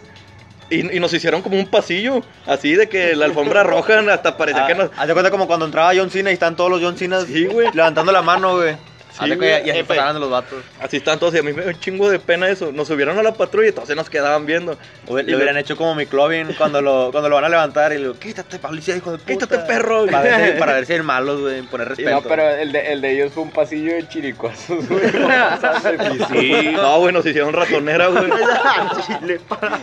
y, 0.69 0.95
y 0.95 0.99
nos 0.99 1.13
hicieron 1.13 1.43
como 1.43 1.57
un 1.59 1.67
pasillo, 1.67 2.23
así 2.47 2.73
de 2.75 2.89
que 2.89 3.15
la 3.15 3.25
alfombra 3.25 3.61
roja 3.63 3.99
hasta 4.11 4.35
parecía 4.35 4.63
Ah, 4.63 4.67
que 4.67 4.73
nos... 4.75 4.89
Haz 4.97 5.07
de 5.07 5.13
cuenta 5.13 5.29
como 5.29 5.45
cuando 5.45 5.65
entraba 5.65 5.91
John 5.95 6.09
Cena 6.09 6.31
y 6.31 6.33
están 6.33 6.55
todos 6.55 6.71
los 6.71 6.81
John 6.81 6.97
Cena 6.97 7.21
Sí, 7.21 7.47
levantando 7.73 8.11
la 8.11 8.23
mano, 8.23 8.55
güey. 8.57 8.75
Sí, 9.19 9.25
güey. 9.35 9.37
cuenta, 9.37 9.59
y 9.59 9.69
así 9.69 9.79
Jefe. 9.79 9.83
pasaban 9.85 10.19
los 10.19 10.29
vatos. 10.29 10.63
Así 10.81 10.97
están 10.97 11.19
todos 11.19 11.33
y 11.35 11.37
a 11.39 11.43
mí 11.43 11.53
me 11.53 11.61
dio 11.61 11.71
un 11.71 11.79
chingo 11.79 12.09
de 12.09 12.19
pena 12.19 12.49
eso. 12.49 12.71
Nos 12.71 12.87
subieron 12.87 13.17
a 13.17 13.23
la 13.23 13.33
patrulla 13.33 13.69
y 13.69 13.71
todos 13.71 13.87
se 13.87 13.95
nos 13.95 14.09
quedaban 14.09 14.45
viendo. 14.45 14.77
Y 15.07 15.23
Le 15.23 15.35
hubieran 15.35 15.57
hecho 15.57 15.77
como 15.77 15.95
mi 15.95 16.05
Clovin 16.05 16.53
cuando 16.57 16.81
lo, 16.81 17.09
cuando 17.11 17.29
lo 17.29 17.35
van 17.35 17.45
a 17.45 17.49
levantar 17.49 17.91
y 17.93 17.95
le 17.95 18.01
digo, 18.01 18.19
quítate, 18.19 18.59
policía, 18.59 18.95
hijo 18.97 19.11
de 19.11 19.17
puta. 19.19 19.31
Quítate, 19.31 19.59
perro. 19.59 20.05
Para 20.05 20.21
ver, 20.21 20.53
si, 20.53 20.59
para 20.59 20.73
ver 20.73 20.85
si 20.85 20.93
hay 20.93 21.01
malos, 21.01 21.41
güey, 21.41 21.61
poner 21.63 21.87
Y 21.87 21.89
respeto. 21.89 22.11
no, 22.11 22.21
pero 22.23 22.49
el 22.49 22.71
de, 22.71 22.91
el 22.93 23.01
de 23.01 23.11
ellos 23.13 23.31
fue 23.33 23.43
un 23.43 23.51
pasillo 23.51 23.93
de 23.93 24.07
chiricuazos, 24.07 24.87
güey. 24.89 25.05
Sí, 26.31 26.71
no, 26.73 26.99
güey, 26.99 27.13
nos 27.13 27.25
hicieron 27.25 27.53
ratonera, 27.53 28.07
güey. 28.07 28.29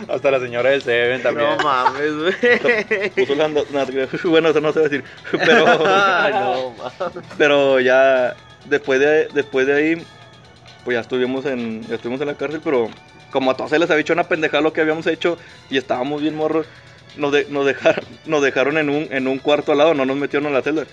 Hasta 0.09 0.31
la 0.31 0.39
señora 0.39 0.69
del 0.69 0.81
Seven 0.81 1.21
también. 1.21 1.49
No 1.57 1.63
mames, 1.63 2.13
güey. 2.15 3.09
Puso 3.09 3.35
no, 3.35 3.63
bueno, 4.29 4.49
eso 4.49 4.61
no 4.61 4.71
se 4.73 4.79
va 4.79 4.85
a 4.85 4.89
decir. 4.89 5.03
Pero, 5.31 5.65
Ay, 5.87 6.33
no 6.33 6.71
mames. 6.71 7.23
pero 7.37 7.79
ya 7.79 8.35
después 8.65 8.99
de, 8.99 9.27
después 9.33 9.67
de 9.67 9.73
ahí, 9.73 10.03
pues 10.83 10.95
ya 10.95 11.01
estuvimos 11.01 11.45
en, 11.45 11.85
estuvimos 11.89 12.21
en 12.21 12.27
la 12.27 12.35
cárcel, 12.35 12.61
pero 12.63 12.89
como 13.31 13.51
a 13.51 13.55
todos 13.57 13.69
se 13.71 13.79
les 13.79 13.89
había 13.89 14.01
hecho 14.01 14.13
una 14.13 14.27
pendejada 14.27 14.61
lo 14.61 14.73
que 14.73 14.81
habíamos 14.81 15.07
hecho 15.07 15.37
y 15.69 15.77
estábamos 15.77 16.21
bien 16.21 16.35
morros, 16.35 16.67
nos, 17.17 17.31
de- 17.31 17.45
nos, 17.49 17.65
dejaron, 17.65 18.05
nos 18.25 18.41
dejaron 18.43 18.77
en 18.77 18.89
un, 18.89 19.07
en 19.11 19.27
un 19.27 19.39
cuarto 19.39 19.71
al 19.71 19.77
lado, 19.79 19.93
no 19.93 20.05
nos 20.05 20.17
metieron 20.17 20.47
en 20.47 20.53
la 20.53 20.61
celda. 20.61 20.85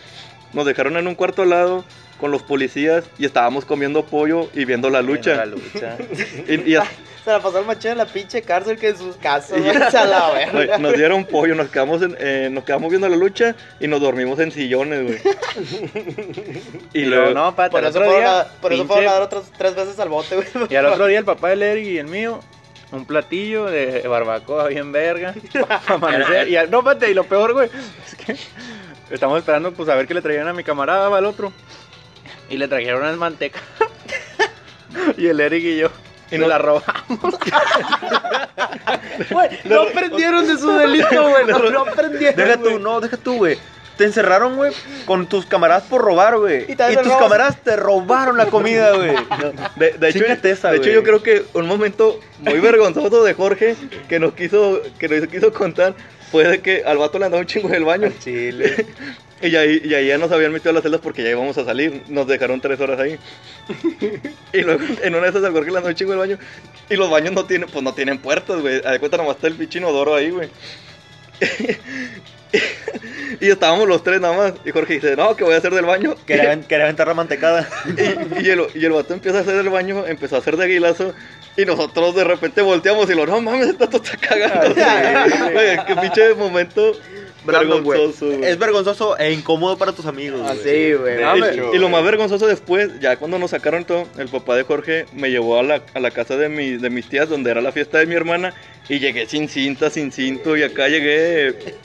Nos 0.53 0.67
dejaron 0.67 0.97
en 0.97 1.07
un 1.07 1.15
cuarto 1.15 1.43
al 1.43 1.51
lado 1.51 1.85
con 2.19 2.31
los 2.31 2.43
policías 2.43 3.05
y 3.19 3.25
estábamos 3.25 3.65
comiendo 3.65 4.05
pollo 4.05 4.51
y 4.55 4.65
viendo 4.67 4.91
la 4.91 5.01
lucha. 5.03 5.37
La 5.37 5.47
lucha. 5.47 5.97
Y, 6.49 6.75
y- 6.75 6.79
Se 7.25 7.31
la 7.31 7.39
pasó 7.41 7.59
el 7.59 7.67
machín 7.67 7.91
en 7.91 7.99
la 7.99 8.07
pinche 8.07 8.41
cárcel 8.41 8.79
que 8.79 8.89
en 8.89 8.97
sus 8.97 9.15
casas. 9.17 9.61
Güey, 9.61 10.69
nos 10.81 10.95
dieron 10.95 11.27
pollo, 11.27 11.55
nos 11.55 11.69
quedamos, 11.69 12.01
en- 12.01 12.17
eh, 12.19 12.49
nos 12.51 12.65
quedamos 12.65 12.89
viendo 12.89 13.07
la 13.11 13.17
lucha 13.17 13.55
y 13.79 13.89
nos 13.89 14.01
dormimos 14.01 14.39
en 14.41 14.51
sillones, 14.51 15.03
güey. 15.05 15.19
Y 16.95 17.05
luego, 17.05 17.33
no, 17.35 17.55
pata, 17.55 17.71
Por 17.71 17.81
el 17.85 17.91
eso 17.91 18.03
día, 18.03 18.41
a, 18.41 18.49
por 18.49 18.73
eso 18.73 18.85
pinche- 18.85 18.87
fueron 18.95 19.09
a 19.11 19.13
dar 19.13 19.23
otras 19.23 19.45
tres 19.57 19.75
veces 19.75 19.99
al 20.01 20.09
bote, 20.09 20.37
güey. 20.37 20.47
Y 20.71 20.77
al 20.77 20.87
otro 20.87 21.07
día 21.07 21.19
el 21.19 21.25
papá 21.27 21.51
del 21.51 21.63
Eric 21.63 21.87
y 21.89 21.99
el 21.99 22.07
mío, 22.07 22.41
un 22.91 23.05
platillo 23.05 23.67
de 23.67 24.01
barbacoa 24.09 24.69
bien 24.69 24.91
verga. 24.91 25.35
amanecer. 25.89 26.49
Y 26.49 26.55
no, 26.71 26.79
espérate, 26.79 27.11
y 27.11 27.15
lo 27.15 27.25
peor, 27.25 27.53
güey, 27.53 27.69
es 28.07 28.15
que 28.15 28.35
estamos 29.11 29.39
esperando 29.39 29.73
pues 29.73 29.89
a 29.89 29.95
ver 29.95 30.07
qué 30.07 30.15
le 30.15 30.23
traían 30.23 30.49
a 30.49 30.53
mi 30.53 30.65
camarada, 30.65 31.09
va, 31.09 31.19
al 31.19 31.27
otro. 31.27 31.53
Y 32.49 32.57
le 32.57 32.69
trajeron 32.69 33.03
unas 33.03 33.17
mantecas. 33.17 33.63
y 35.17 35.27
el 35.27 35.41
Eric 35.41 35.65
y 35.65 35.79
yo. 35.79 35.91
Y 36.31 36.39
nos 36.39 36.49
la 36.49 36.59
robamos. 36.59 36.85
Güey, 39.31 39.51
no 39.65 39.83
aprendieron 39.83 40.47
de 40.47 40.57
su 40.57 40.71
delito, 40.71 41.09
güey. 41.29 41.47
No, 41.47 41.59
no 41.71 41.81
aprendieron. 41.83 42.37
Deja 42.37 42.57
tú, 42.57 42.79
no, 42.79 43.01
deja 43.01 43.17
tú, 43.17 43.37
güey. 43.37 43.59
Te 43.97 44.05
encerraron, 44.05 44.57
güey, 44.57 44.73
con 45.05 45.27
tus 45.27 45.45
camaradas 45.45 45.83
por 45.85 46.01
robar, 46.01 46.39
güey. 46.39 46.65
Y 46.69 46.73
Y, 46.73 46.77
tus 46.77 47.05
robas. 47.05 47.19
camaradas 47.19 47.63
te 47.63 47.77
robaron 47.77 48.39
la 48.39 48.47
comida, 48.47 48.93
güey. 48.97 49.15
De, 49.77 49.93
de 49.93 50.09
hecho, 50.09 50.25
esa, 50.25 50.71
de 50.71 50.79
hecho 50.79 50.91
yo 50.91 51.03
creo 51.03 51.23
que 51.23 51.45
un 51.53 51.67
momento 51.67 52.19
muy 52.39 52.61
vergonzoso 52.61 53.23
de 53.23 53.35
Jorge 53.35 53.77
que 54.09 54.19
nos 54.19 54.33
quiso, 54.33 54.81
que 54.99 55.09
nos 55.09 55.29
quiso 55.29 55.53
contar 55.53 55.95
fue 56.31 56.47
de 56.47 56.61
que 56.61 56.83
al 56.85 56.99
vato 56.99 57.19
le 57.19 57.27
andaba 57.27 57.41
un 57.41 57.47
chingo 57.47 57.69
en 57.69 57.75
el 57.75 57.85
baño. 57.85 58.13
Chile. 58.19 58.87
Y 59.43 59.57
ahí, 59.57 59.81
y 59.83 59.95
ahí 59.95 60.09
ya 60.09 60.19
nos 60.19 60.31
habían 60.33 60.53
metido 60.53 60.69
a 60.69 60.75
las 60.75 60.83
celdas 60.83 61.01
porque 61.01 61.23
ya 61.23 61.31
íbamos 61.31 61.57
a 61.57 61.65
salir. 61.65 62.03
Nos 62.09 62.27
dejaron 62.27 62.61
tres 62.61 62.79
horas 62.79 63.01
ahí. 63.01 63.19
Y 64.53 64.61
luego 64.61 64.85
en 65.03 65.15
una 65.15 65.25
de 65.25 65.31
esas 65.31 65.43
al 65.45 65.53
Jorge 65.53 65.71
le 65.71 65.79
andaba 65.79 65.89
un 65.89 65.95
chingo 65.95 66.13
el 66.13 66.19
baño. 66.19 66.39
Y 66.91 66.97
los 66.97 67.11
baños 67.11 67.33
no 67.33 67.47
tienen, 67.47 67.67
pues 67.71 67.83
no 67.83 67.95
tienen 67.95 68.19
puertas, 68.19 68.61
güey. 68.61 68.83
A 68.85 68.91
de 68.91 68.99
cuenta 68.99 69.17
nomás 69.17 69.37
está 69.37 69.47
el 69.47 69.55
pichino 69.55 69.91
doro 69.93 70.15
ahí, 70.15 70.29
güey. 70.29 70.51
y 73.41 73.51
estábamos 73.51 73.89
los 73.89 74.03
tres 74.05 74.21
nada 74.21 74.37
más. 74.37 74.53
Y 74.65 74.71
Jorge 74.71 74.95
dice, 74.95 75.17
no, 75.17 75.35
que 75.37 75.45
voy 75.45 75.55
a 75.55 75.59
hacer 75.59 75.73
del 75.75 75.87
baño. 75.87 76.15
Quería, 76.27 76.61
quería 76.69 76.85
aventar 76.85 77.09
la 77.09 77.15
mantecada. 77.15 77.69
Y, 77.87 78.45
y 78.47 78.51
el, 78.51 78.67
y 78.75 78.85
el 78.85 78.93
vato 78.93 79.15
empieza 79.15 79.39
a 79.39 79.41
hacer 79.43 79.57
el 79.57 79.69
baño, 79.71 80.07
empezó 80.07 80.37
a 80.37 80.39
hacer 80.41 80.57
de 80.57 80.65
aguilazo. 80.65 81.15
Y 81.57 81.65
nosotros 81.65 82.15
de 82.15 82.25
repente 82.25 82.63
volteamos 82.63 83.11
y 83.11 83.15
lo, 83.15 83.27
no 83.27 83.41
mames, 83.41 83.69
este 83.69 83.85
vato 83.85 83.97
está 84.03 84.17
cagando. 84.17 84.75
Güey, 85.53 85.85
qué 85.87 85.97
pinche 86.01 86.35
momento 86.35 86.93
Brandon, 87.45 87.83
güey. 87.83 87.99
vergonzoso, 87.99 88.27
güey. 88.39 88.45
Es 88.51 88.59
vergonzoso 88.59 89.19
e 89.19 89.33
incómodo 89.33 89.77
para 89.77 89.93
tus 89.93 90.07
amigos. 90.07 90.41
güey. 90.41 90.53
Así, 90.53 90.93
güey. 90.95 91.41
Me- 91.41 91.49
hecho. 91.51 91.75
Y 91.75 91.79
lo 91.79 91.89
más 91.89 92.05
vergonzoso 92.05 92.47
después, 92.47 92.91
ya 93.01 93.17
cuando 93.17 93.39
nos 93.39 93.51
sacaron 93.51 93.85
todo, 93.85 94.07
el 94.19 94.29
papá 94.29 94.55
de 94.57 94.63
Jorge 94.63 95.07
me 95.13 95.31
llevó 95.31 95.59
a 95.59 95.63
la, 95.63 95.83
a 95.95 96.01
la 96.01 96.11
casa 96.11 96.37
de, 96.37 96.49
mi, 96.49 96.77
de 96.77 96.89
mis 96.91 97.09
tías, 97.09 97.29
donde 97.29 97.51
era 97.51 97.61
la 97.61 97.73
fiesta 97.73 97.99
de 97.99 98.07
mi 98.07 98.15
hermana, 98.15 98.55
y 98.91 98.99
llegué 98.99 99.25
sin 99.27 99.49
cinta, 99.49 99.89
sin 99.89 100.11
cinto, 100.11 100.57
y 100.57 100.65
acá 100.65 100.89
llegué. 100.89 101.77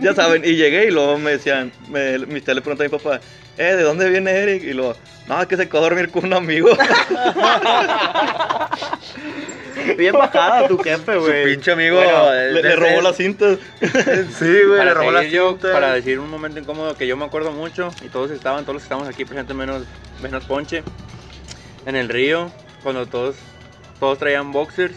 ya 0.00 0.14
saben, 0.14 0.44
y 0.44 0.56
llegué 0.56 0.86
y 0.86 0.90
luego 0.90 1.16
me 1.16 1.30
decían, 1.32 1.70
me, 1.88 2.18
mis 2.18 2.44
le 2.44 2.60
preguntan 2.60 2.86
a 2.86 2.90
mi 2.90 2.98
papá, 2.98 3.20
eh, 3.56 3.76
¿de 3.76 3.82
dónde 3.84 4.10
viene 4.10 4.32
Eric? 4.32 4.64
Y 4.64 4.72
luego, 4.72 4.96
no, 5.28 5.40
es 5.40 5.46
que 5.46 5.56
se 5.56 5.68
quedó 5.68 5.78
a 5.78 5.82
dormir 5.82 6.10
con 6.10 6.24
un 6.24 6.32
amigo. 6.32 6.70
Bien 9.96 10.12
bajada 10.12 10.66
tu 10.66 10.76
jefe, 10.78 11.14
Su 11.14 11.20
güey. 11.20 11.44
pinche 11.44 11.70
amigo 11.70 11.96
Bueno, 11.96 12.32
le, 12.32 12.76
robó 12.76 13.00
las 13.00 13.16
cintas. 13.16 13.58
Sí, 13.80 14.62
güey, 14.66 14.78
para, 14.78 14.84
le 14.86 14.94
robó 14.94 15.12
la 15.12 15.20
seguir 15.20 15.36
yo, 15.36 15.50
cinta. 15.50 15.72
para 15.72 15.94
decir 15.94 16.18
un 16.18 16.30
momento 16.30 16.58
incómodo 16.58 16.96
que 16.96 17.06
yo 17.06 17.16
me 17.16 17.26
acuerdo 17.26 17.52
mucho 17.52 17.90
y 18.04 18.08
todos 18.08 18.32
estaban, 18.32 18.64
todos 18.64 18.74
los 18.74 18.82
que 18.82 18.86
estamos 18.86 19.06
aquí 19.06 19.24
presentes 19.24 19.54
menos, 19.54 19.84
menos 20.20 20.44
Ponche, 20.46 20.82
en 21.86 21.94
el 21.94 22.08
río, 22.08 22.50
cuando 22.82 23.06
todos, 23.06 23.36
todos 24.00 24.18
traían 24.18 24.50
boxers 24.50 24.96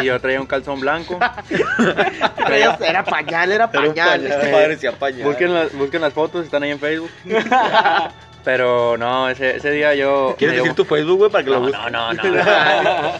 y 0.00 0.04
yo 0.04 0.20
traía 0.20 0.40
un 0.40 0.46
calzón 0.46 0.80
blanco. 0.80 1.18
Traía- 2.36 2.78
Era 2.80 3.04
pañal, 3.04 3.52
era 3.52 3.64
Era 3.64 3.72
pañal. 3.72 4.20
pañal. 4.22 4.50
Parecía 4.50 4.92
pañal. 4.92 5.22
Busquen, 5.24 5.54
las, 5.54 5.72
busquen 5.72 6.00
las 6.00 6.12
fotos, 6.12 6.44
están 6.44 6.62
ahí 6.62 6.70
en 6.70 6.80
Facebook. 6.80 7.10
Pero 8.44 8.96
no, 8.96 9.28
ese, 9.28 9.56
ese 9.56 9.70
día 9.70 9.94
yo... 9.94 10.34
¿Quieres 10.38 10.56
me 10.56 10.62
dio- 10.62 10.72
decir 10.72 10.76
tu 10.76 10.84
Facebook, 10.86 11.18
güey, 11.18 11.30
para 11.30 11.44
que 11.44 11.50
lo 11.50 11.60
No, 11.60 11.66
busques? 11.66 11.92
no, 11.92 12.12
no, 12.14 12.22
no. 12.24 13.12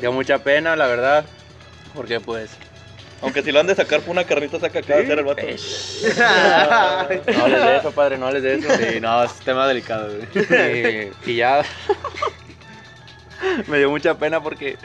Dio 0.00 0.12
mucha 0.12 0.38
pena, 0.38 0.74
la 0.76 0.86
verdad. 0.88 1.24
Porque 1.94 2.18
pues... 2.20 2.50
Aunque 3.20 3.42
si 3.42 3.50
lo 3.50 3.58
han 3.58 3.66
de 3.66 3.74
sacar 3.74 4.00
por 4.00 4.10
una 4.10 4.22
carnita 4.24 4.60
saca 4.60 4.78
acá 4.78 4.96
de 4.96 5.02
hacer 5.02 5.18
el 5.18 5.24
vato. 5.24 5.42
No 5.42 7.42
hables 7.44 7.62
de 7.64 7.76
eso, 7.78 7.90
padre, 7.92 8.16
no 8.16 8.28
hables 8.28 8.42
de 8.44 8.54
eso. 8.54 8.68
Sí, 8.76 9.00
no, 9.00 9.24
es 9.24 9.32
tema 9.40 9.66
delicado, 9.66 10.08
güey. 10.08 11.10
Y, 11.26 11.30
y 11.32 11.36
ya. 11.36 11.62
me 13.66 13.78
dio 13.78 13.90
mucha 13.90 14.14
pena 14.14 14.40
porque 14.42 14.76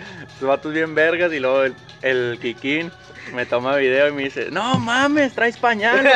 los 0.42 0.50
vatos 0.50 0.74
bien 0.74 0.94
vergas 0.96 1.32
y 1.34 1.40
luego 1.40 1.64
el, 1.64 1.74
el 2.02 2.38
Kikín 2.42 2.92
me 3.34 3.46
toma 3.46 3.76
video 3.78 4.10
y 4.10 4.12
me 4.12 4.24
dice, 4.24 4.50
no 4.52 4.78
mames, 4.80 5.34
traes 5.34 5.58
pañal. 5.58 6.06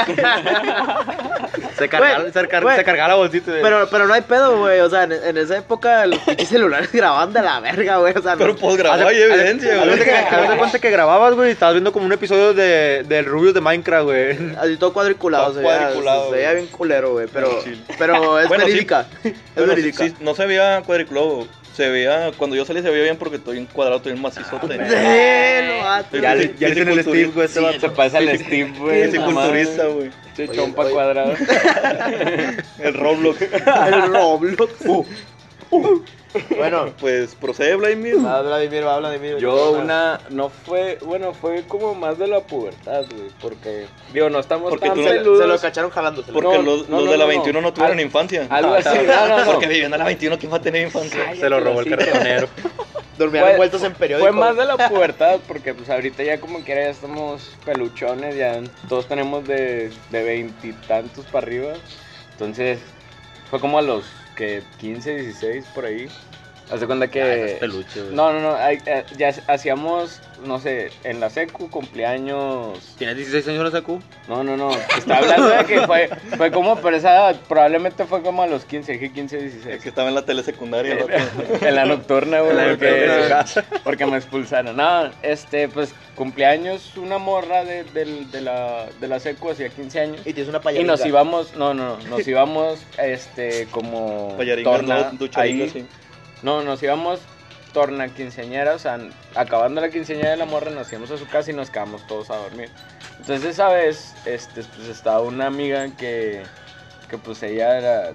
Se 1.77 1.87
cargaba, 1.87 2.19
Güey, 2.21 2.33
se, 2.33 2.47
car- 2.47 2.63
güey. 2.63 2.75
se 2.75 2.83
cargaba 2.83 3.09
la 3.09 3.15
bolsita. 3.15 3.51
de- 3.51 3.61
Pero, 3.61 3.87
pero 3.89 4.07
no 4.07 4.13
hay 4.13 4.21
pedo, 4.21 4.57
güey. 4.59 4.79
O 4.79 4.89
sea, 4.89 5.03
en, 5.03 5.11
en 5.11 5.37
esa 5.37 5.57
época 5.57 6.05
los 6.07 6.17
pinches 6.19 6.49
celulares 6.49 6.91
grababan 6.93 7.31
de 7.33 7.41
la 7.41 7.59
verga, 7.59 7.97
güey. 7.97 8.13
O 8.17 8.21
sea, 8.21 8.31
no- 8.33 8.39
Pero 8.39 8.55
pues 8.55 8.77
grabó, 8.77 8.95
Haz 8.95 8.99
de- 9.01 9.07
hay 9.07 9.21
evidencia, 9.21 9.77
güey. 9.85 9.99
que- 10.03 10.11
haz 10.11 10.49
de 10.49 10.57
cuenta 10.57 10.79
que 10.79 10.89
grababas, 10.89 11.35
güey, 11.35 11.49
y 11.49 11.51
estabas 11.51 11.75
viendo 11.75 11.91
como 11.93 12.05
un 12.07 12.13
episodio 12.13 12.53
de, 12.53 13.03
del 13.07 13.25
Rubius 13.25 13.53
de 13.53 13.61
Minecraft, 13.61 14.05
güey. 14.05 14.55
Así 14.57 14.77
todo 14.77 14.91
cuadriculado, 14.91 15.45
Todo 15.45 15.55
se 15.55 15.59
veía- 15.61 15.77
cuadriculado, 15.77 16.29
se 16.29 16.35
veía 16.35 16.53
bien 16.53 16.67
culero, 16.67 17.11
güey. 17.11 17.27
Pero, 17.31 17.61
Sí. 17.63 17.83
pero 17.99 18.39
es 18.39 18.47
Bueno, 18.47 18.65
sí. 18.65 18.71
verídica. 18.71 19.05
Es 19.23 19.33
Bueno, 19.55 19.73
sí, 19.73 19.81
verídica. 19.81 20.03
sí, 20.05 20.15
no 20.19 20.33
se 20.33 20.45
veía 20.47 20.81
cuadriculado. 20.85 21.47
Se 21.77 21.87
veía, 21.89 22.31
cuando 22.35 22.55
yo 22.55 22.65
salí 22.65 22.81
se 22.81 22.89
veía 22.89 23.03
bien 23.03 23.17
porque 23.17 23.35
estoy 23.35 23.59
en 23.59 23.67
cuadrado, 23.67 23.97
estoy 23.97 24.13
en 24.13 24.21
macizote. 24.23 24.67
Sí, 24.67 25.67
lo 25.67 25.83
vato. 25.83 26.17
Ya, 26.17 26.33
le- 26.33 26.55
ya 26.57 26.69
le 26.69 26.81
en 26.81 26.87
el 26.89 27.01
Steve, 27.03 27.25
güey, 27.27 27.45
este 27.45 27.59
Sí, 27.59 27.79
se 27.79 27.89
pasa 27.89 28.17
al 28.17 28.35
Steve, 28.39 28.73
güey. 28.79 29.11
Mames. 29.11 29.23
culturista, 29.23 29.85
güey. 29.85 30.09
Chompa 30.55 30.81
oye. 30.85 30.91
cuadrado. 30.93 31.33
El 32.79 32.93
Roblox. 32.95 33.41
El 33.87 34.01
Roblox. 34.11 34.85
Bueno, 36.57 36.93
Pues 36.99 37.35
procede, 37.35 37.75
Vladimir. 37.75 38.23
va 38.23 38.41
Vladimir, 38.41 38.85
va 38.85 38.99
Vladimir. 38.99 39.37
Yo 39.37 39.71
una, 39.71 40.19
no 40.29 40.49
fue, 40.49 40.97
bueno, 41.03 41.33
fue 41.33 41.63
como 41.67 41.95
más 41.95 42.17
de 42.19 42.27
la 42.27 42.41
pubertad, 42.41 43.05
güey, 43.09 43.29
porque, 43.41 43.87
digo, 44.13 44.29
no 44.29 44.39
estamos 44.39 44.69
Porque 44.69 44.87
tan 44.87 44.95
tú 44.95 45.01
no- 45.03 45.09
peludos. 45.09 45.39
Se 45.39 45.47
lo 45.47 45.59
cacharon 45.59 45.89
jalándose. 45.89 46.31
Porque 46.31 46.57
No, 46.57 46.61
los, 46.61 46.89
no, 46.89 46.97
los 46.97 47.05
no, 47.05 47.11
de 47.11 47.17
la 47.17 47.23
no, 47.23 47.29
21 47.29 47.61
no, 47.61 47.67
no. 47.67 47.73
tuvieron 47.73 47.97
Al- 47.97 48.03
infancia. 48.05 48.45
Algo 48.49 48.73
así, 48.73 48.89
no, 49.07 49.27
no, 49.27 49.37
no. 49.45 49.51
Porque 49.51 49.67
viviendo 49.67 49.95
en 49.95 49.99
la 49.99 50.05
21, 50.05 50.37
¿quién 50.37 50.51
va 50.51 50.57
a 50.57 50.61
tener 50.61 50.83
infancia? 50.83 51.35
Se 51.35 51.49
lo 51.49 51.59
robó 51.59 51.79
el 51.81 51.89
cartonero. 51.89 52.47
Dormían 53.17 53.45
Fue- 53.45 53.51
envueltos 53.53 53.81
en 53.83 53.93
periódico. 53.93 54.27
Fue 54.29 54.37
más 54.39 54.55
de 54.55 54.65
la 54.65 54.89
pubertad, 54.89 55.39
porque 55.47 55.73
pues 55.73 55.89
ahorita 55.89 56.21
ya 56.23 56.39
como 56.39 56.59
quiera 56.63 56.83
ya 56.83 56.89
estamos 56.91 57.51
peluchones, 57.65 58.35
ya 58.35 58.61
todos 58.87 59.07
tenemos 59.07 59.47
de 59.47 59.91
de 60.11 60.23
veintitantos 60.23 61.25
para 61.25 61.47
arriba. 61.47 61.73
Entonces, 62.33 62.77
fue 63.49 63.59
como 63.59 63.79
a 63.79 63.81
los 63.81 64.05
que 64.37 64.63
15, 64.79 65.15
16 65.15 65.65
por 65.73 65.85
ahí. 65.85 66.07
Haz 66.71 66.79
de 66.81 66.87
cuenta 66.87 67.07
que... 67.09 67.19
ese 67.21 67.53
es 67.53 67.59
peluche, 67.59 68.01
güey. 68.01 68.13
no, 68.15 68.33
no, 68.33 68.41
no, 68.41 68.55
hay- 68.55 68.79
eh, 68.85 69.05
ya 69.17 69.33
hacíamos, 69.47 70.19
no 70.45 70.59
sé, 70.59 70.89
en 71.05 71.19
la 71.21 71.29
secu 71.29 71.69
cumpleaños 71.69 72.95
¿Tienes 72.97 73.15
16 73.17 73.47
años 73.47 73.59
en 73.59 73.63
la 73.65 73.71
SACU? 73.71 74.01
No, 74.27 74.43
no, 74.43 74.57
no. 74.57 74.71
Está 74.71 75.17
hablando 75.19 75.47
de 75.49 75.65
que 75.65 75.81
fue, 75.87 76.09
fue 76.35 76.51
como, 76.51 76.75
pero 76.81 76.97
esa 76.97 77.13
edad, 77.13 77.35
probablemente 77.47 78.05
fue 78.05 78.21
como 78.21 78.43
a 78.43 78.47
los 78.47 78.65
15, 78.65 78.91
dije 78.93 79.11
15, 79.13 79.37
Es 79.37 79.43
16. 79.53 79.81
que 79.83 79.89
estaba 79.89 80.09
en 80.09 80.15
la 80.15 80.23
tele 80.25 80.43
secundaria. 80.43 80.93
el 80.93 80.99
vato. 81.03 81.13
En 81.65 81.75
la 81.75 81.85
nocturna, 81.85 82.39
güey, 82.41 82.51
En 82.51 82.57
la 82.57 82.67
porque, 82.69 83.07
nocturna. 83.07 83.79
porque 83.83 84.05
me 84.05 84.17
expulsaron. 84.17 84.75
No, 84.75 85.09
este, 85.21 85.69
pues 85.69 85.93
cumpleaños, 86.15 86.97
una 86.97 87.17
morra 87.17 87.63
de, 87.63 87.83
del- 87.85 88.29
de 88.31 88.41
la, 88.41 88.87
de 88.99 89.07
la 89.07 89.19
secu 89.19 89.51
hacía 89.51 89.69
15 89.69 89.99
años. 89.99 90.21
Y 90.25 90.33
tienes 90.33 90.49
una 90.53 90.59
Y 90.71 90.83
nos 90.83 91.05
íbamos, 91.05 91.55
no, 91.55 91.73
no, 91.73 91.97
no, 91.97 92.07
nos 92.09 92.27
íbamos, 92.27 92.79
este, 92.97 93.67
como 93.71 94.35
Payaringa, 94.37 94.69
torna 94.71 95.11
no, 95.17 95.27
ahí. 95.35 95.69
sí. 95.69 95.85
No, 96.43 96.61
nos 96.63 96.81
íbamos 96.83 97.19
torna 97.73 98.13
quinceañera, 98.13 98.73
o 98.75 98.79
sea, 98.79 98.99
acabando 99.35 99.81
la 99.81 99.89
quinceañera 99.89 100.31
de 100.31 100.37
la 100.37 100.45
morra, 100.45 100.71
nos 100.71 100.91
íbamos 100.91 101.11
a 101.11 101.17
su 101.17 101.27
casa 101.27 101.51
y 101.51 101.53
nos 101.53 101.69
quedamos 101.69 102.05
todos 102.07 102.29
a 102.31 102.37
dormir. 102.37 102.69
Entonces 103.19 103.43
esa 103.51 103.69
vez, 103.69 104.15
este, 104.25 104.63
pues 104.63 104.87
estaba 104.87 105.21
una 105.21 105.47
amiga 105.47 105.89
que, 105.97 106.43
que 107.09 107.17
pues 107.17 107.41
ella 107.43 107.77
era, 107.77 108.13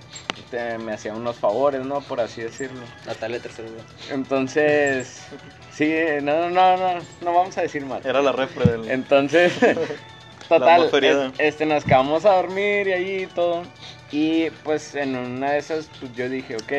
te- 0.50 0.78
me 0.78 0.92
hacía 0.92 1.12
unos 1.12 1.36
favores, 1.36 1.84
¿no? 1.84 2.00
Por 2.00 2.20
así 2.20 2.42
decirlo. 2.42 2.80
Natalia 3.06 3.40
tercero. 3.40 3.68
Entonces, 4.10 5.26
sí, 5.70 5.92
no, 6.22 6.48
no, 6.48 6.50
no, 6.50 6.76
no, 6.76 7.00
no 7.20 7.34
vamos 7.34 7.56
a 7.58 7.62
decir 7.62 7.84
mal. 7.84 8.00
Era 8.04 8.22
la 8.22 8.32
refre 8.32 8.66
del. 8.66 8.90
Entonces, 8.90 9.52
La 10.50 10.58
total, 10.58 10.90
es- 11.02 11.32
este, 11.38 11.66
nos 11.66 11.84
quedamos 11.84 12.24
a 12.24 12.34
dormir 12.34 12.88
y 12.88 12.92
ahí 12.92 13.22
y 13.22 13.26
todo. 13.26 13.62
Y 14.10 14.50
pues 14.64 14.94
en 14.94 15.16
una 15.16 15.52
de 15.52 15.58
esas, 15.58 15.88
pues 16.00 16.14
yo 16.14 16.28
dije, 16.28 16.56
ok, 16.56 16.72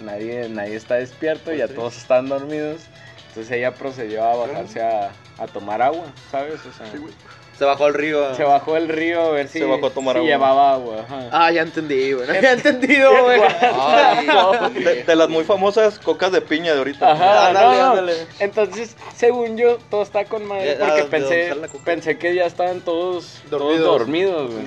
nadie, 0.00 0.48
nadie 0.48 0.76
está 0.76 0.96
despierto, 0.96 1.52
ya 1.52 1.68
todos 1.68 1.96
están 1.96 2.28
dormidos. 2.28 2.82
Entonces 3.28 3.50
ella 3.56 3.74
procedió 3.74 4.24
a 4.24 4.34
bajarse 4.36 4.80
a, 4.82 5.10
a 5.38 5.46
tomar 5.46 5.80
agua, 5.82 6.06
¿sabes? 6.30 6.54
O 6.66 6.72
sea, 6.72 6.86
Se 7.56 7.64
bajó 7.64 7.84
al 7.86 7.94
río. 7.94 8.34
se 8.34 8.42
bajó 8.42 8.76
el 8.76 8.88
río 8.88 9.20
a 9.20 9.30
ver 9.30 9.48
si, 9.48 9.58
Se 9.58 9.64
bajó 9.64 9.86
a 9.86 9.90
tomar 9.90 10.14
si 10.14 10.18
agua. 10.20 10.30
llevaba 10.30 10.72
agua. 10.72 11.00
ajá. 11.02 11.28
Ah, 11.30 11.50
ya 11.52 11.62
entendí, 11.62 12.12
güey. 12.12 12.26
Ya 12.42 12.52
entendido, 12.52 13.10
güey. 13.24 13.40
De, 14.84 15.04
de 15.04 15.16
las 15.16 15.28
muy 15.28 15.44
famosas 15.44 15.98
cocas 15.98 16.32
de 16.32 16.40
piña 16.40 16.72
de 16.72 16.78
ahorita. 16.78 17.12
Ajá, 17.12 17.48
Ándale, 17.48 17.66
no, 17.76 17.82
no. 17.84 17.90
ándale. 17.90 18.26
Entonces, 18.40 18.96
según 19.14 19.56
yo, 19.56 19.78
todo 19.90 20.02
está 20.02 20.24
con 20.24 20.44
madre 20.46 20.72
Eh, 20.72 20.76
porque 20.78 20.92
¿a 20.92 20.96
dónde 20.96 21.10
pensé, 21.10 21.54
pensé 21.84 22.18
que 22.18 22.34
ya 22.34 22.46
estaban 22.46 22.80
todos 22.80 23.40
Dormidos. 23.50 23.76
todos 23.84 23.98
dormidos, 23.98 24.52
güey. 24.52 24.64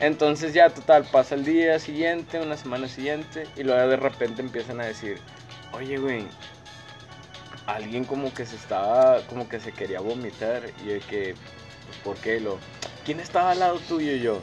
Entonces 0.00 0.54
ya 0.54 0.70
total 0.70 1.04
pasa 1.04 1.34
el 1.34 1.44
día 1.44 1.78
siguiente, 1.78 2.40
una 2.40 2.56
semana 2.56 2.88
siguiente 2.88 3.46
y 3.56 3.62
luego 3.62 3.86
de 3.88 3.96
repente 3.96 4.40
empiezan 4.40 4.80
a 4.80 4.84
decir, 4.84 5.20
"Oye, 5.72 5.98
güey, 5.98 6.26
alguien 7.66 8.04
como 8.04 8.32
que 8.32 8.46
se 8.46 8.56
estaba 8.56 9.20
como 9.28 9.48
que 9.48 9.60
se 9.60 9.72
quería 9.72 10.00
vomitar 10.00 10.62
y 10.82 10.88
de 10.88 11.00
que 11.00 11.34
pues, 11.86 11.98
¿por 12.02 12.16
qué 12.16 12.40
lo? 12.40 12.58
¿Quién 13.04 13.20
estaba 13.20 13.50
al 13.52 13.60
lado 13.60 13.78
tuyo 13.78 14.12
y 14.12 14.20
yo? 14.20 14.40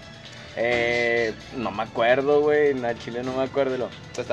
Eh, 0.59 1.33
no 1.55 1.69
me 1.69 1.83
acuerdo, 1.83 2.41
güey. 2.41 2.71
En 2.71 2.81
la 2.81 2.97
Chile 2.97 3.21
no 3.23 3.33
me 3.33 3.43
acuerdo. 3.43 3.77
Lo... 3.77 3.89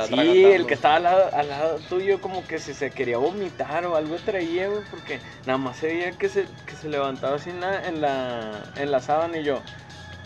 Sí, 0.06 0.44
el 0.54 0.66
que 0.66 0.72
estaba 0.74 0.96
al 0.96 1.02
lado, 1.02 1.30
al 1.34 1.48
lado 1.48 1.78
tuyo, 1.90 2.20
como 2.20 2.46
que 2.46 2.58
si 2.58 2.72
se 2.72 2.90
quería 2.90 3.18
vomitar 3.18 3.84
o 3.84 3.94
algo 3.96 4.16
traía, 4.16 4.68
güey, 4.68 4.82
porque 4.90 5.20
nada 5.44 5.58
más 5.58 5.76
se 5.76 5.88
veía 5.88 6.12
que 6.12 6.30
se, 6.30 6.46
que 6.66 6.74
se 6.80 6.88
levantaba 6.88 7.36
así 7.36 7.50
en 7.50 7.60
la, 7.60 7.86
en, 7.86 8.00
la, 8.00 8.72
en 8.76 8.90
la 8.90 9.00
sábana 9.00 9.38
y 9.38 9.44
yo. 9.44 9.60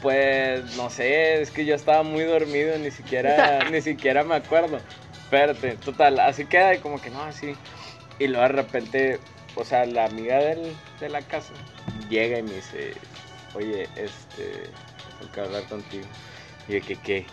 Pues 0.03 0.77
no 0.77 0.91
sé, 0.91 1.41
es 1.43 1.51
que 1.51 1.65
yo 1.65 1.75
estaba 1.75 2.03
muy 2.03 2.23
dormido, 2.25 2.79
ni 2.79 2.91
siquiera, 2.91 3.65
ni 3.71 3.81
siquiera 3.83 4.23
me 4.25 4.37
acuerdo. 4.37 4.81
Espérate, 5.25 5.77
total, 5.77 6.21
así 6.21 6.47
queda 6.47 6.75
y 6.75 6.79
como 6.79 7.01
que 7.01 7.11
no, 7.11 7.23
así. 7.23 7.55
Y 8.19 8.29
luego 8.29 8.43
de 8.43 8.49
repente, 8.53 9.21
o 9.57 9.65
sea, 9.65 9.85
la 9.87 10.05
amiga 10.05 10.39
del, 10.39 10.73
de 11.01 11.09
la 11.09 11.23
casa 11.23 11.53
llega 12.09 12.39
y 12.39 12.43
me 12.43 12.55
dice, 12.55 12.95
oye, 13.55 13.89
este, 13.97 14.71
tengo 15.19 15.33
que 15.33 15.41
hablar 15.41 15.65
contigo. 15.65 16.07
Y 16.69 16.75
yo, 16.79 16.87
¿qué 16.87 16.97
qué? 16.97 17.27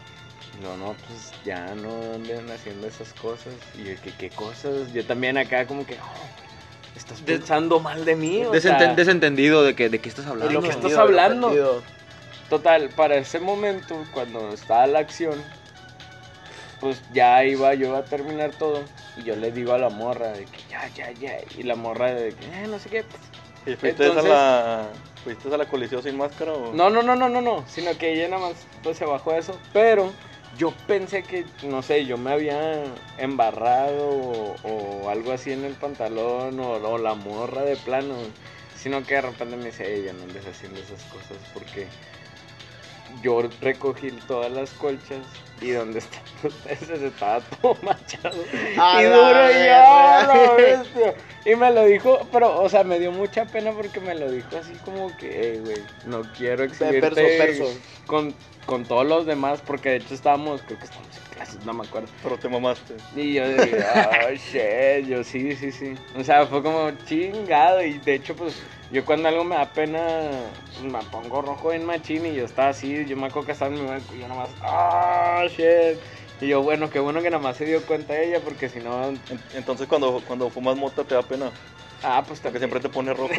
No, 0.61 0.75
no, 0.77 0.95
pues 1.07 1.31
ya 1.43 1.75
no 1.75 2.13
anden 2.13 2.49
haciendo 2.49 2.87
esas 2.87 3.13
cosas. 3.13 3.53
Y 3.77 3.83
yo, 3.83 3.93
¿qué, 4.03 4.11
qué 4.17 4.29
cosas? 4.29 4.91
Yo 4.93 5.05
también 5.05 5.37
acá 5.37 5.65
como 5.67 5.85
que, 5.85 5.95
"Oh, 5.95 6.95
estás 6.97 7.21
pensando 7.21 7.79
mal 7.79 8.05
de 8.05 8.15
mí. 8.15 8.43
o 8.45 8.51
Desenten- 8.53 8.77
sea, 8.79 8.95
desentendido 8.95 9.63
de 9.63 9.75
que 9.75 9.89
de 9.89 9.99
qué 9.99 10.09
estás 10.09 10.25
de 10.25 10.31
hablando. 10.31 10.53
lo 10.53 10.61
que 10.61 10.69
estás 10.69 10.93
hablando. 10.95 11.83
Total, 12.49 12.89
para 12.89 13.15
ese 13.15 13.39
momento, 13.39 13.95
cuando 14.13 14.53
estaba 14.53 14.85
la 14.87 14.99
acción, 14.99 15.41
pues 16.79 17.01
ya 17.13 17.43
iba 17.43 17.73
yo 17.73 17.95
a 17.95 18.03
terminar 18.03 18.51
todo. 18.51 18.83
Y 19.17 19.23
yo 19.23 19.35
le 19.35 19.51
digo 19.51 19.73
a 19.73 19.77
la 19.77 19.89
morra 19.89 20.29
de 20.29 20.45
que 20.45 20.59
ya, 20.69 20.87
ya, 20.89 21.11
ya. 21.11 21.37
Y 21.57 21.63
la 21.63 21.75
morra 21.75 22.13
de 22.13 22.33
que, 22.35 22.45
eh, 22.45 22.67
no 22.67 22.77
sé 22.79 22.89
qué. 22.89 23.03
pues, 23.03 23.21
¿Y 23.65 23.75
fuiste, 23.75 24.05
Entonces- 24.05 24.31
a 24.31 24.35
la, 24.35 24.87
¿Fuiste 25.23 25.51
a 25.51 25.57
la 25.57 25.65
colisión 25.65 26.03
sin 26.03 26.17
máscara 26.17 26.53
o...? 26.53 26.71
No, 26.73 26.91
no, 26.91 27.01
no, 27.01 27.15
no, 27.15 27.29
no, 27.29 27.41
no. 27.41 27.63
Sino 27.67 27.97
que 27.97 28.13
ella 28.13 28.27
nada 28.27 28.49
más 28.49 28.67
pues, 28.83 28.97
se 28.97 29.05
bajó 29.05 29.33
eso. 29.33 29.57
Pero 29.73 30.11
yo 30.55 30.71
pensé 30.85 31.23
que, 31.23 31.45
no 31.63 31.81
sé, 31.81 32.05
yo 32.05 32.17
me 32.19 32.31
había 32.31 32.83
embarrado 33.17 34.07
o, 34.07 34.55
o 34.63 35.09
algo 35.09 35.31
así 35.31 35.51
en 35.51 35.65
el 35.65 35.73
pantalón 35.73 36.59
o, 36.59 36.73
o 36.73 36.97
la 36.99 37.15
morra 37.15 37.63
de 37.63 37.75
plano. 37.75 38.13
Sino 38.77 39.03
que 39.03 39.15
de 39.15 39.21
repente 39.21 39.55
me 39.55 39.65
dice, 39.65 39.95
ella 39.95 40.13
no 40.13 40.23
andes 40.25 40.45
haciendo 40.45 40.79
esas 40.79 41.01
cosas 41.05 41.37
porque 41.55 41.87
yo 43.21 43.41
recogí 43.61 44.11
todas 44.27 44.51
las 44.51 44.71
colchas 44.71 45.19
y 45.61 45.71
donde 45.71 45.99
están 45.99 46.21
ustedes 46.43 46.89
estaba 47.01 47.39
todo 47.41 47.77
manchado. 47.81 48.43
A 48.77 49.01
y 49.01 49.05
duro 49.05 49.51
y 49.51 49.65
ya. 49.65 50.83
Y 51.45 51.55
me 51.55 51.71
lo 51.71 51.85
dijo, 51.85 52.27
pero, 52.31 52.59
o 52.59 52.67
sea, 52.69 52.83
me 52.83 52.97
dio 52.99 53.11
mucha 53.11 53.45
pena 53.45 53.71
porque 53.71 53.99
me 53.99 54.15
lo 54.15 54.31
dijo 54.31 54.57
así 54.59 54.73
como 54.83 55.15
que, 55.17 55.51
"Ey, 55.51 55.59
güey, 55.59 55.77
no 56.07 56.23
quiero 56.35 56.63
exhibirte 56.63 57.11
Perso, 57.11 57.65
perso. 57.65 57.79
Con, 58.07 58.33
con 58.65 58.83
todos 58.83 59.05
los 59.05 59.27
demás, 59.27 59.61
porque 59.63 59.89
de 59.89 59.95
hecho 59.97 60.15
estábamos, 60.15 60.63
creo 60.63 60.79
que 60.79 60.85
estábamos 60.85 61.15
en 61.15 61.33
clases, 61.35 61.63
no 61.63 61.73
me 61.73 61.85
acuerdo. 61.85 62.07
Pero 62.23 62.39
te 62.39 62.49
mamaste. 62.49 62.95
Y 63.15 63.33
yo 63.33 63.47
dije, 63.47 63.77
oh, 63.77 64.31
shit, 64.31 65.07
yo 65.07 65.23
sí, 65.23 65.55
sí, 65.55 65.71
sí. 65.71 65.93
O 66.17 66.23
sea, 66.23 66.47
fue 66.47 66.63
como 66.63 66.89
chingado. 67.05 67.83
Y 67.83 67.99
de 67.99 68.15
hecho, 68.15 68.35
pues, 68.35 68.55
yo 68.91 69.05
cuando 69.05 69.27
algo 69.29 69.43
me 69.43 69.55
da 69.55 69.73
pena, 69.73 69.99
pues, 70.73 70.85
me 70.85 70.99
pongo 71.11 71.41
rojo 71.41 71.73
en 71.73 71.85
machín. 71.85 72.25
Y 72.25 72.35
yo 72.35 72.45
estaba 72.45 72.69
así, 72.69 73.05
yo 73.07 73.17
me 73.17 73.27
acuerdo 73.27 73.47
que 73.47 73.51
estaba 73.53 73.73
en 73.73 73.81
mi 73.81 74.17
y 74.17 74.19
yo 74.21 74.27
nomás, 74.27 74.49
oh, 74.63 75.43
shit. 75.47 75.99
Y 76.41 76.47
yo, 76.47 76.61
bueno, 76.61 76.89
qué 76.89 76.99
bueno 76.99 77.21
que 77.21 77.29
nada 77.29 77.41
más 77.41 77.57
se 77.57 77.65
dio 77.65 77.85
cuenta 77.85 78.19
ella, 78.19 78.41
porque 78.43 78.69
si 78.69 78.79
no, 78.79 79.07
En- 79.09 79.21
Entonces 79.53 79.87
cuando, 79.87 80.21
cuando 80.25 80.49
fumas 80.49 80.75
mota 80.75 81.03
te 81.03 81.15
da 81.15 81.23
pena. 81.23 81.51
Ah, 82.03 82.23
pues 82.27 82.39
Porque 82.39 82.59
también 82.59 82.59
siempre 82.59 82.79
te 82.79 82.89
pone 82.89 83.13
rojo. 83.13 83.33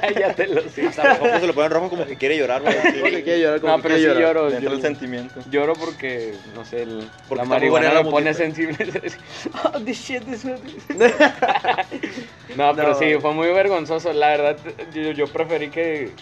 Cállate 0.00 0.46
los 0.48 0.66
O 0.66 0.70
sea, 0.92 1.08
los 1.18 1.20
ojos 1.20 1.40
se 1.40 1.46
lo 1.46 1.54
ponen 1.54 1.70
rojo 1.70 1.88
como 1.90 2.06
que 2.06 2.16
quiere 2.16 2.36
llorar, 2.36 2.62
güey. 2.62 2.74
Como 2.76 3.04
que 3.10 3.22
quiere 3.22 3.40
llorar, 3.40 3.60
como 3.60 3.72
No, 3.72 3.76
que 3.78 3.82
pero 3.88 3.94
quiere 3.96 4.14
sí 4.14 4.20
llorar. 4.20 4.34
lloro. 4.36 4.60
Yo, 4.60 4.70
el 4.72 4.82
sentimiento. 4.82 5.40
lloro 5.50 5.72
porque, 5.74 6.34
no 6.54 6.64
sé, 6.64 6.82
el, 6.82 7.08
Porque 7.28 7.42
la 7.42 7.48
marihuana 7.48 8.02
me 8.02 8.10
pone 8.10 8.34
sensible. 8.34 8.76
oh, 9.64 9.80
this 9.80 9.98
shit 9.98 10.26
is 10.28 10.44
what 10.44 10.58
No, 12.56 12.74
pero 12.74 12.88
No. 12.90 12.98
sí, 12.98 13.14
fue 13.20 13.32
muy 13.34 13.48
vergonzoso. 13.48 14.12
La 14.12 14.28
verdad, 14.28 14.56
yo, 14.92 15.12
yo 15.12 15.26
preferí 15.28 15.70
que, 15.70 16.12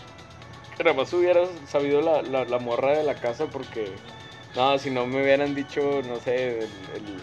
que 0.77 0.85
nada 0.85 0.97
más 0.97 1.12
hubieras 1.12 1.49
sabido 1.69 2.01
la, 2.01 2.23
la, 2.23 2.45
la 2.45 2.59
morra 2.59 2.97
de 2.97 3.05
la 3.05 3.14
casa 3.14 3.47
porque, 3.47 3.92
no, 4.55 4.79
si 4.79 4.90
no 4.90 5.07
me 5.07 5.23
hubieran 5.23 5.55
dicho, 5.55 6.03
no 6.07 6.16
sé, 6.21 6.59
el, 6.59 6.64
el, 6.95 7.23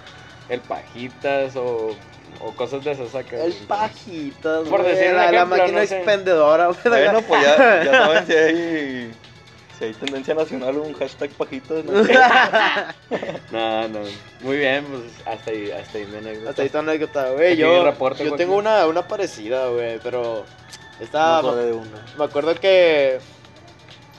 el 0.49 0.61
pajitas 0.61 1.55
o, 1.55 1.95
o 2.45 2.51
cosas 2.55 2.83
de 2.83 2.91
esas 2.91 3.13
acá. 3.15 3.37
El 3.43 3.53
pajitas, 3.53 4.67
Por 4.67 4.83
decir 4.83 5.09
un 5.09 5.15
la, 5.15 5.31
la 5.31 5.37
ejemplo, 5.37 5.57
máquina 5.57 5.81
no 5.81 5.87
sé. 5.87 5.95
expendedora, 5.97 6.67
güey. 6.67 6.79
Bueno, 6.83 7.21
pues 7.27 7.41
ya, 7.41 7.83
ya 7.83 7.91
saben 7.91 8.25
si 8.27 8.33
hay, 8.33 9.13
si 9.77 9.85
hay 9.85 9.93
tendencia 9.93 10.33
nacional 10.35 10.77
un 10.77 10.93
hashtag 10.93 11.29
pajitas. 11.31 11.83
¿no? 11.85 11.91
No, 13.51 13.87
no. 13.87 13.99
Muy 14.41 14.57
bien, 14.57 14.85
pues 14.85 15.03
hasta 15.25 15.51
ahí, 15.51 15.71
hasta 15.71 15.97
ahí 15.97 16.05
mi 16.07 16.17
anécdota. 16.17 16.49
Hasta 16.49 16.61
ahí 16.61 16.65
está 16.65 16.79
una 16.79 16.91
anécdota, 16.91 17.29
güey. 17.31 17.55
Yo, 17.55 17.83
reporte, 17.83 18.25
yo 18.25 18.35
tengo 18.35 18.55
una, 18.57 18.85
una 18.87 19.07
parecida, 19.07 19.67
güey, 19.67 19.99
pero 20.01 20.43
esta... 20.99 21.33
Me 21.41 21.47
acordé 21.47 21.65
de 21.67 21.73
una. 21.73 22.05
Me 22.17 22.23
acuerdo 22.25 22.55
que 22.55 23.19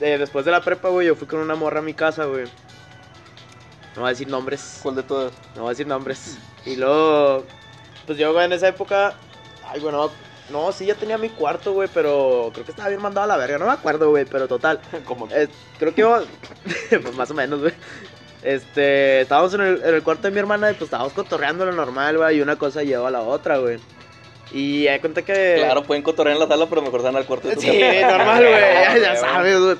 eh, 0.00 0.18
después 0.18 0.44
de 0.44 0.50
la 0.52 0.60
prepa, 0.60 0.88
güey, 0.88 1.06
yo 1.08 1.14
fui 1.16 1.26
con 1.26 1.40
una 1.40 1.54
morra 1.56 1.80
a 1.80 1.82
mi 1.82 1.94
casa, 1.94 2.24
güey. 2.24 2.44
No 3.96 4.00
voy 4.02 4.06
a 4.06 4.10
decir 4.10 4.28
nombres. 4.28 4.80
¿Cuál 4.82 4.96
de 4.96 5.02
todas? 5.02 5.32
No 5.54 5.62
voy 5.62 5.68
a 5.68 5.70
decir 5.70 5.86
nombres. 5.86 6.38
Y 6.66 6.76
luego, 6.76 7.44
pues 8.06 8.18
yo, 8.18 8.32
güey, 8.32 8.44
en 8.46 8.52
esa 8.52 8.68
época. 8.68 9.14
Ay, 9.66 9.80
güey, 9.80 9.92
no. 9.92 10.10
No, 10.50 10.72
sí, 10.72 10.84
ya 10.84 10.94
tenía 10.94 11.16
mi 11.16 11.30
cuarto, 11.30 11.72
güey, 11.72 11.88
pero 11.92 12.50
creo 12.52 12.66
que 12.66 12.72
estaba 12.72 12.90
bien 12.90 13.00
mandado 13.00 13.24
a 13.24 13.28
la 13.28 13.36
verga. 13.38 13.58
No 13.58 13.66
me 13.66 13.72
acuerdo, 13.72 14.10
güey, 14.10 14.26
pero 14.26 14.46
total. 14.46 14.78
Como 15.06 15.28
Eh, 15.30 15.48
creo 15.78 15.94
que 15.94 16.02
iba. 16.02 16.22
pues 16.90 17.14
más 17.14 17.30
o 17.30 17.34
menos, 17.34 17.60
güey. 17.60 17.72
Este, 18.42 19.22
estábamos 19.22 19.54
en 19.54 19.62
el, 19.62 19.82
en 19.82 19.94
el 19.94 20.02
cuarto 20.02 20.24
de 20.24 20.30
mi 20.30 20.38
hermana 20.38 20.70
y 20.70 20.74
pues 20.74 20.88
estábamos 20.88 21.14
cotorreando 21.14 21.64
lo 21.64 21.72
normal, 21.72 22.18
güey, 22.18 22.36
y 22.36 22.40
una 22.42 22.56
cosa 22.56 22.82
llevó 22.82 23.06
a 23.06 23.10
la 23.10 23.22
otra, 23.22 23.56
güey. 23.56 23.78
Y 24.56 24.86
hay 24.86 25.00
cuenta 25.00 25.22
que. 25.22 25.56
Claro, 25.58 25.82
pueden 25.82 26.04
cotorrear 26.04 26.36
en 26.36 26.40
la 26.40 26.46
sala, 26.46 26.66
pero 26.66 26.80
mejor 26.80 27.02
dan 27.02 27.16
al 27.16 27.26
cuarto 27.26 27.48
de 27.48 27.56
tu 27.56 27.62
Sí, 27.62 27.80
casa. 27.80 28.16
normal, 28.16 28.38
güey, 28.46 29.00
ya, 29.02 29.16
sabes, 29.20 29.58
güey. 29.60 29.76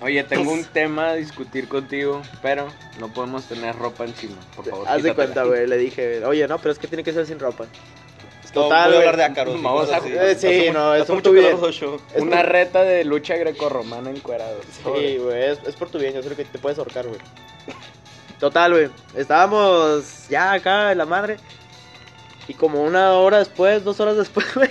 Oye, 0.00 0.22
tengo 0.22 0.52
un 0.52 0.64
tema 0.64 1.08
a 1.08 1.14
discutir 1.14 1.66
contigo, 1.68 2.22
pero 2.40 2.68
no 3.00 3.12
podemos 3.12 3.44
tener 3.46 3.74
ropa 3.76 4.04
encima, 4.04 4.36
por 4.54 4.64
favor. 4.64 4.86
Haz 4.88 5.02
de 5.02 5.10
quítatela. 5.10 5.14
cuenta, 5.14 5.42
güey, 5.44 5.66
le 5.66 5.76
dije, 5.76 6.24
oye, 6.24 6.46
no, 6.46 6.58
pero 6.58 6.70
es 6.70 6.78
que 6.78 6.86
tiene 6.86 7.02
que 7.02 7.12
ser 7.12 7.26
sin 7.26 7.40
ropa. 7.40 7.64
No, 8.54 8.62
Total, 8.62 8.86
voy 8.88 8.94
a 8.96 8.98
hablar 9.00 9.16
de 9.18 9.24
ácaros. 9.24 9.58
y 9.58 9.62
Vamos 9.62 9.80
cosas 9.86 9.94
a- 9.94 10.04
así. 10.04 10.12
Eh, 10.14 10.34
sí, 10.64 10.70
no, 10.72 10.94
es 10.94 11.04
por 11.04 11.16
mucho 11.16 11.32
los 11.32 11.74
show. 11.74 12.00
Es 12.14 12.22
Una 12.22 12.36
por- 12.42 12.52
reta 12.52 12.82
de 12.84 13.04
lucha 13.04 13.34
grecorromana 13.36 14.08
encuerado. 14.08 14.60
Sí, 14.84 15.18
güey, 15.18 15.42
es, 15.50 15.58
es 15.66 15.74
por 15.74 15.90
tu 15.90 15.98
bien, 15.98 16.14
yo 16.14 16.22
sé 16.22 16.34
que 16.34 16.44
te 16.44 16.58
puedes 16.58 16.78
ahorcar, 16.78 17.06
güey. 17.06 17.18
Total, 18.38 18.72
güey, 18.72 18.88
estábamos 19.14 20.28
ya 20.28 20.52
acá 20.52 20.92
en 20.92 20.98
la 20.98 21.06
madre. 21.06 21.36
Y 22.48 22.54
como 22.54 22.82
una 22.82 23.12
hora 23.12 23.38
después, 23.38 23.84
dos 23.84 24.00
horas 24.00 24.16
después, 24.16 24.46
güey, 24.54 24.70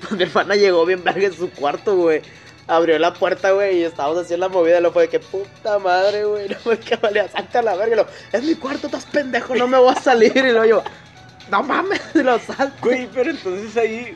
pues 0.00 0.12
mi 0.12 0.22
hermana 0.22 0.54
llegó 0.54 0.84
bien 0.86 1.02
verga 1.02 1.26
en 1.26 1.34
su 1.34 1.50
cuarto, 1.50 1.96
güey. 1.96 2.22
Abrió 2.66 2.98
la 2.98 3.14
puerta, 3.14 3.52
güey, 3.52 3.78
y 3.78 3.84
estábamos 3.84 4.18
haciendo 4.18 4.46
la 4.46 4.52
movida. 4.52 4.78
Y 4.78 4.82
lo 4.82 4.92
fue 4.92 5.04
de 5.04 5.08
que 5.08 5.20
puta 5.20 5.78
madre, 5.78 6.24
güey. 6.24 6.48
No 6.50 6.56
fue 6.56 6.78
que 6.78 6.96
saca 6.96 7.62
la 7.62 7.74
verga. 7.76 7.94
Y 7.94 7.96
lo, 7.96 8.06
es 8.32 8.42
mi 8.42 8.54
cuarto, 8.54 8.88
estás 8.88 9.06
pendejo, 9.06 9.54
no 9.54 9.66
me 9.66 9.78
voy 9.78 9.94
a 9.96 10.00
salir. 10.00 10.36
Y 10.36 10.52
luego 10.52 10.64
yo, 10.66 10.82
no 11.50 11.62
mames, 11.62 12.00
lo 12.14 12.38
salto. 12.38 12.76
Güey, 12.82 13.08
pero 13.12 13.30
entonces 13.30 13.76
ahí 13.76 14.12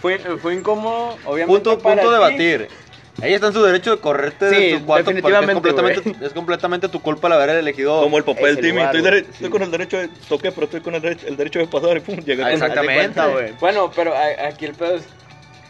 fue, 0.00 0.18
fue 0.18 0.54
incómodo, 0.54 1.16
obviamente. 1.24 1.46
Punto, 1.46 1.78
para 1.82 2.02
punto 2.02 2.26
de 2.26 2.66
ti. 2.66 2.74
Ella 3.22 3.34
está 3.34 3.48
en 3.48 3.52
su 3.52 3.62
derecho 3.62 3.90
de 3.90 4.00
correrte 4.00 4.48
Sí, 4.50 4.54
de 4.72 4.78
tu 4.78 4.86
cuarto 4.86 5.04
porque 5.06 5.20
definitivamente, 5.20 5.68
es 5.68 5.74
completamente, 5.74 6.26
es 6.26 6.32
completamente 6.32 6.88
tu 6.88 7.00
culpa 7.02 7.26
el 7.28 7.34
haber 7.34 7.50
elegido. 7.50 8.00
Como 8.02 8.16
el 8.18 8.24
papá 8.24 8.46
del 8.46 8.56
Timmy. 8.60 8.78
lugar, 8.78 8.96
Estoy, 8.96 9.26
sí. 9.38 9.48
con 9.50 9.62
el 9.62 9.70
derecho 9.70 9.98
de 9.98 10.08
toque, 10.28 10.52
pero 10.52 10.64
estoy 10.64 10.80
con 10.80 10.94
el 10.94 11.02
derecho, 11.02 11.26
el 11.26 11.36
derecho 11.36 11.58
de 11.58 11.66
pasar 11.66 11.96
y 11.96 12.00
pum, 12.00 12.16
llega 12.20 12.46
Ah, 12.46 12.68
cuenta, 12.84 13.26
güey. 13.26 13.52
Bueno, 13.60 13.90
pero 13.94 14.14
aquí 14.48 14.64
el 14.64 14.74
pedo 14.74 14.96
es 14.96 15.02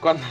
cuando 0.01 0.23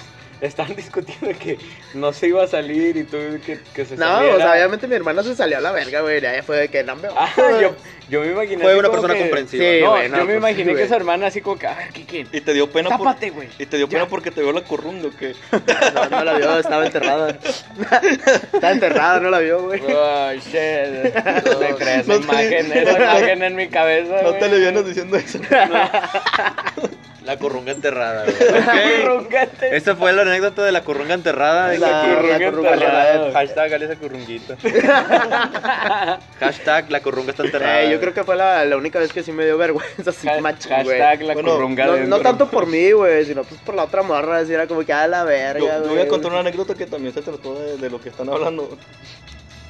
están 0.41 0.75
discutiendo 0.75 1.37
que 1.37 1.57
no 1.93 2.13
se 2.13 2.27
iba 2.27 2.43
a 2.43 2.47
salir 2.47 2.95
y 2.97 3.03
tú 3.03 3.17
que, 3.45 3.59
que 3.73 3.85
se 3.85 3.95
No, 3.97 4.05
saliera. 4.05 4.35
o 4.35 4.37
sea, 4.37 4.51
obviamente 4.53 4.87
mi 4.87 4.95
hermana 4.95 5.21
se 5.23 5.35
salió 5.35 5.57
a 5.57 5.61
la 5.61 5.71
verga, 5.71 6.01
güey. 6.01 6.21
Ya 6.21 6.41
fue 6.43 6.57
de 6.57 6.67
que 6.69 6.83
no 6.83 6.95
me 6.95 7.09
Ah, 7.15 7.29
yo, 7.61 7.75
yo 8.09 8.21
me 8.21 8.27
imaginé 8.31 8.61
Fue 8.63 8.77
una 8.77 8.89
persona 8.89 9.13
que- 9.13 9.19
comprensiva. 9.21 9.63
Sí, 9.63 9.79
no, 9.81 9.91
güey, 9.91 10.09
no, 10.09 10.17
yo 10.17 10.21
me 10.25 10.25
pues, 10.25 10.37
imaginé 10.37 10.63
sí, 10.63 10.69
que 10.69 10.73
güey. 10.75 10.87
su 10.87 10.93
hermana 10.95 11.27
así 11.27 11.41
como 11.41 11.57
que, 11.59 11.67
a 11.67 11.75
ver, 11.75 11.89
Kiki, 11.89 12.25
Y 12.31 12.41
te 12.41 12.53
dio 12.53 12.69
pena 12.71 12.89
por, 12.97 12.99
tápate, 13.07 13.29
güey. 13.31 13.49
y 13.59 13.65
te 13.65 13.77
dio 13.77 13.87
pena 13.89 14.03
Ya. 14.03 14.09
porque 14.09 14.31
te 14.31 14.41
vio 14.41 14.51
la 14.51 14.61
corrunga, 14.63 15.09
que 15.17 15.33
No, 15.93 16.09
no 16.09 16.23
la 16.23 16.33
vio, 16.37 16.57
estaba 16.59 16.85
enterrada. 16.85 17.29
estaba 18.53 18.71
enterrada, 18.71 19.19
no 19.19 19.29
la 19.29 19.39
vio, 19.39 19.61
güey. 19.63 19.81
Oh, 19.91 20.31
shit. 20.33 20.53
¿Te 20.53 21.75
crees? 21.77 22.07
No 22.07 22.13
esa 22.15 22.21
te- 22.21 22.23
imagen, 22.23 22.71
esa 22.71 22.97
imagen 22.97 23.43
en 23.43 23.55
mi 23.55 23.67
cabeza, 23.67 24.21
no 24.23 24.33
te 24.35 24.47
le 24.49 24.59
vienes 24.59 24.85
diciendo 24.85 25.17
eso. 25.17 25.39
La 27.29 27.37
currunga 27.37 27.71
enterrada, 27.71 28.25
güey. 28.25 28.35
Arrúngate. 29.03 29.75
Esa 29.77 29.95
fue 29.95 30.11
la 30.13 30.23
anécdota 30.23 30.63
de 30.63 30.71
la 30.71 30.81
currunga 30.81 31.13
enterrada. 31.13 31.67
La, 31.77 31.77
la 31.77 32.01
currunga 32.15 32.35
enterrada. 32.47 33.13
enterrada. 33.13 33.31
Hashtag 33.33 33.73
Alicia 33.75 33.95
Currunguita. 33.97 34.57
Hashtag 36.39 36.89
la 36.89 37.01
currunga 37.01 37.29
está 37.29 37.43
enterrada. 37.43 37.83
Eh, 37.83 37.91
yo 37.91 37.99
creo 37.99 38.15
que 38.15 38.23
fue 38.23 38.35
la, 38.35 38.65
la 38.65 38.77
única 38.77 38.97
vez 38.97 39.13
que 39.13 39.21
sí 39.21 39.31
me 39.31 39.45
dio 39.45 39.59
vergüenza, 39.59 40.09
así 40.09 40.27
Ha- 40.27 40.41
machín, 40.41 40.71
güey. 40.83 40.97
Hashtag 40.99 41.21
la 41.27 41.33
Bueno, 41.35 41.51
currunga 41.51 41.85
No, 41.85 41.97
no 41.97 42.19
tanto 42.19 42.49
por 42.49 42.65
mí, 42.65 42.91
güey, 42.93 43.23
sino 43.25 43.43
pues 43.43 43.61
por 43.61 43.75
la 43.75 43.83
otra 43.83 44.01
morra, 44.01 44.39
así 44.39 44.51
era 44.51 44.65
como 44.65 44.83
que 44.83 44.91
a 44.93 45.07
la 45.07 45.23
verga, 45.23 45.59
Yo, 45.59 45.67
yo 45.67 45.79
voy 45.81 45.89
a 45.89 45.95
güey. 45.97 46.07
contar 46.07 46.31
una 46.31 46.39
anécdota 46.39 46.73
que 46.73 46.87
también 46.87 47.13
se 47.13 47.21
trató 47.21 47.53
de, 47.59 47.77
de 47.77 47.89
lo 47.91 48.01
que 48.01 48.09
están 48.09 48.27
hablando. 48.29 48.75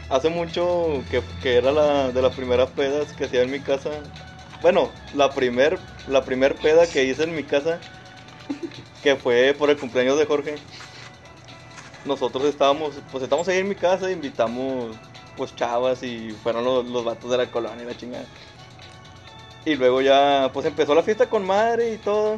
hace 0.09 0.29
mucho 0.29 1.03
que, 1.11 1.21
que 1.43 1.57
era 1.57 1.73
la 1.73 2.07
de 2.07 2.21
las 2.21 2.33
primeras 2.35 2.69
pedas 2.69 3.11
que 3.11 3.25
hacía 3.25 3.41
en 3.41 3.51
mi 3.51 3.59
casa. 3.59 3.89
Bueno, 4.61 4.91
la 5.15 5.31
primer, 5.33 5.79
la 6.07 6.23
primer 6.25 6.55
peda 6.55 6.85
que 6.87 7.05
hice 7.05 7.23
en 7.23 7.35
mi 7.35 7.43
casa, 7.43 7.79
que 9.03 9.15
fue 9.15 9.55
por 9.57 9.69
el 9.69 9.77
cumpleaños 9.77 10.17
de 10.17 10.25
Jorge. 10.25 10.55
Nosotros 12.05 12.43
estábamos, 12.45 12.93
pues 13.11 13.23
estamos 13.23 13.47
ahí 13.47 13.59
en 13.59 13.69
mi 13.69 13.75
casa, 13.75 14.09
invitamos 14.11 14.95
pues 15.37 15.55
chavas 15.55 16.03
y 16.03 16.31
fueron 16.43 16.65
los, 16.65 16.85
los 16.85 17.05
vatos 17.05 17.31
de 17.31 17.37
la 17.37 17.45
colonia 17.47 17.83
y 17.83 17.87
la 17.87 17.95
chingada. 17.95 18.25
Y 19.65 19.75
luego 19.75 20.01
ya, 20.01 20.49
pues 20.53 20.65
empezó 20.65 20.93
la 20.95 21.03
fiesta 21.03 21.27
con 21.29 21.45
madre 21.45 21.93
y 21.93 21.97
todo. 21.97 22.37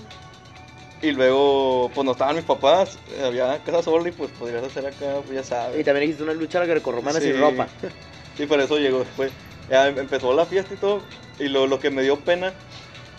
Y 1.02 1.12
luego, 1.12 1.90
pues 1.96 2.06
no 2.06 2.12
estaban 2.12 2.36
mis 2.36 2.46
papás, 2.46 3.00
había 3.26 3.58
casa 3.64 3.82
sola 3.82 4.08
y 4.08 4.12
pues 4.12 4.30
podrías 4.38 4.64
hacer 4.64 4.86
acá, 4.86 5.16
pues 5.26 5.32
ya 5.34 5.44
sabes. 5.44 5.80
Y 5.80 5.84
también 5.84 6.04
hiciste 6.06 6.22
una 6.24 6.34
lucha 6.34 6.64
grecorromana 6.66 7.20
Sí. 7.20 7.32
sin 7.32 7.40
ropa. 7.40 7.68
Sí, 8.38 8.46
por 8.46 8.60
eso 8.62 8.78
llegó 8.78 9.00
después. 9.00 9.32
Ya 9.70 9.88
em- 9.88 10.00
empezó 10.00 10.32
la 10.34 10.46
fiesta 10.46 10.74
y 10.74 10.78
todo. 10.78 11.02
Y 11.42 11.50
lo, 11.50 11.66
lo 11.66 11.80
que 11.80 11.90
me 11.90 12.04
dio 12.04 12.20
pena 12.20 12.54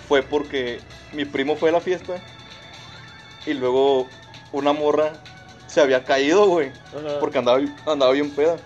fue 0.09 0.23
porque 0.23 0.79
mi 1.13 1.25
primo 1.25 1.57
fue 1.57 1.71
a 1.71 1.73
la 1.73 1.81
fiesta. 1.81 2.15
Y 3.47 3.55
luego 3.55 4.09
una 4.53 4.73
morra 4.73 5.13
se 5.67 5.81
había 5.81 6.05
caído, 6.05 6.47
güey. 6.47 6.69
Ajá. 6.97 7.19
Porque 7.19 7.39
andaba, 7.39 7.61
andaba 7.85 8.13
bien 8.13 8.31
peda. 8.31 8.57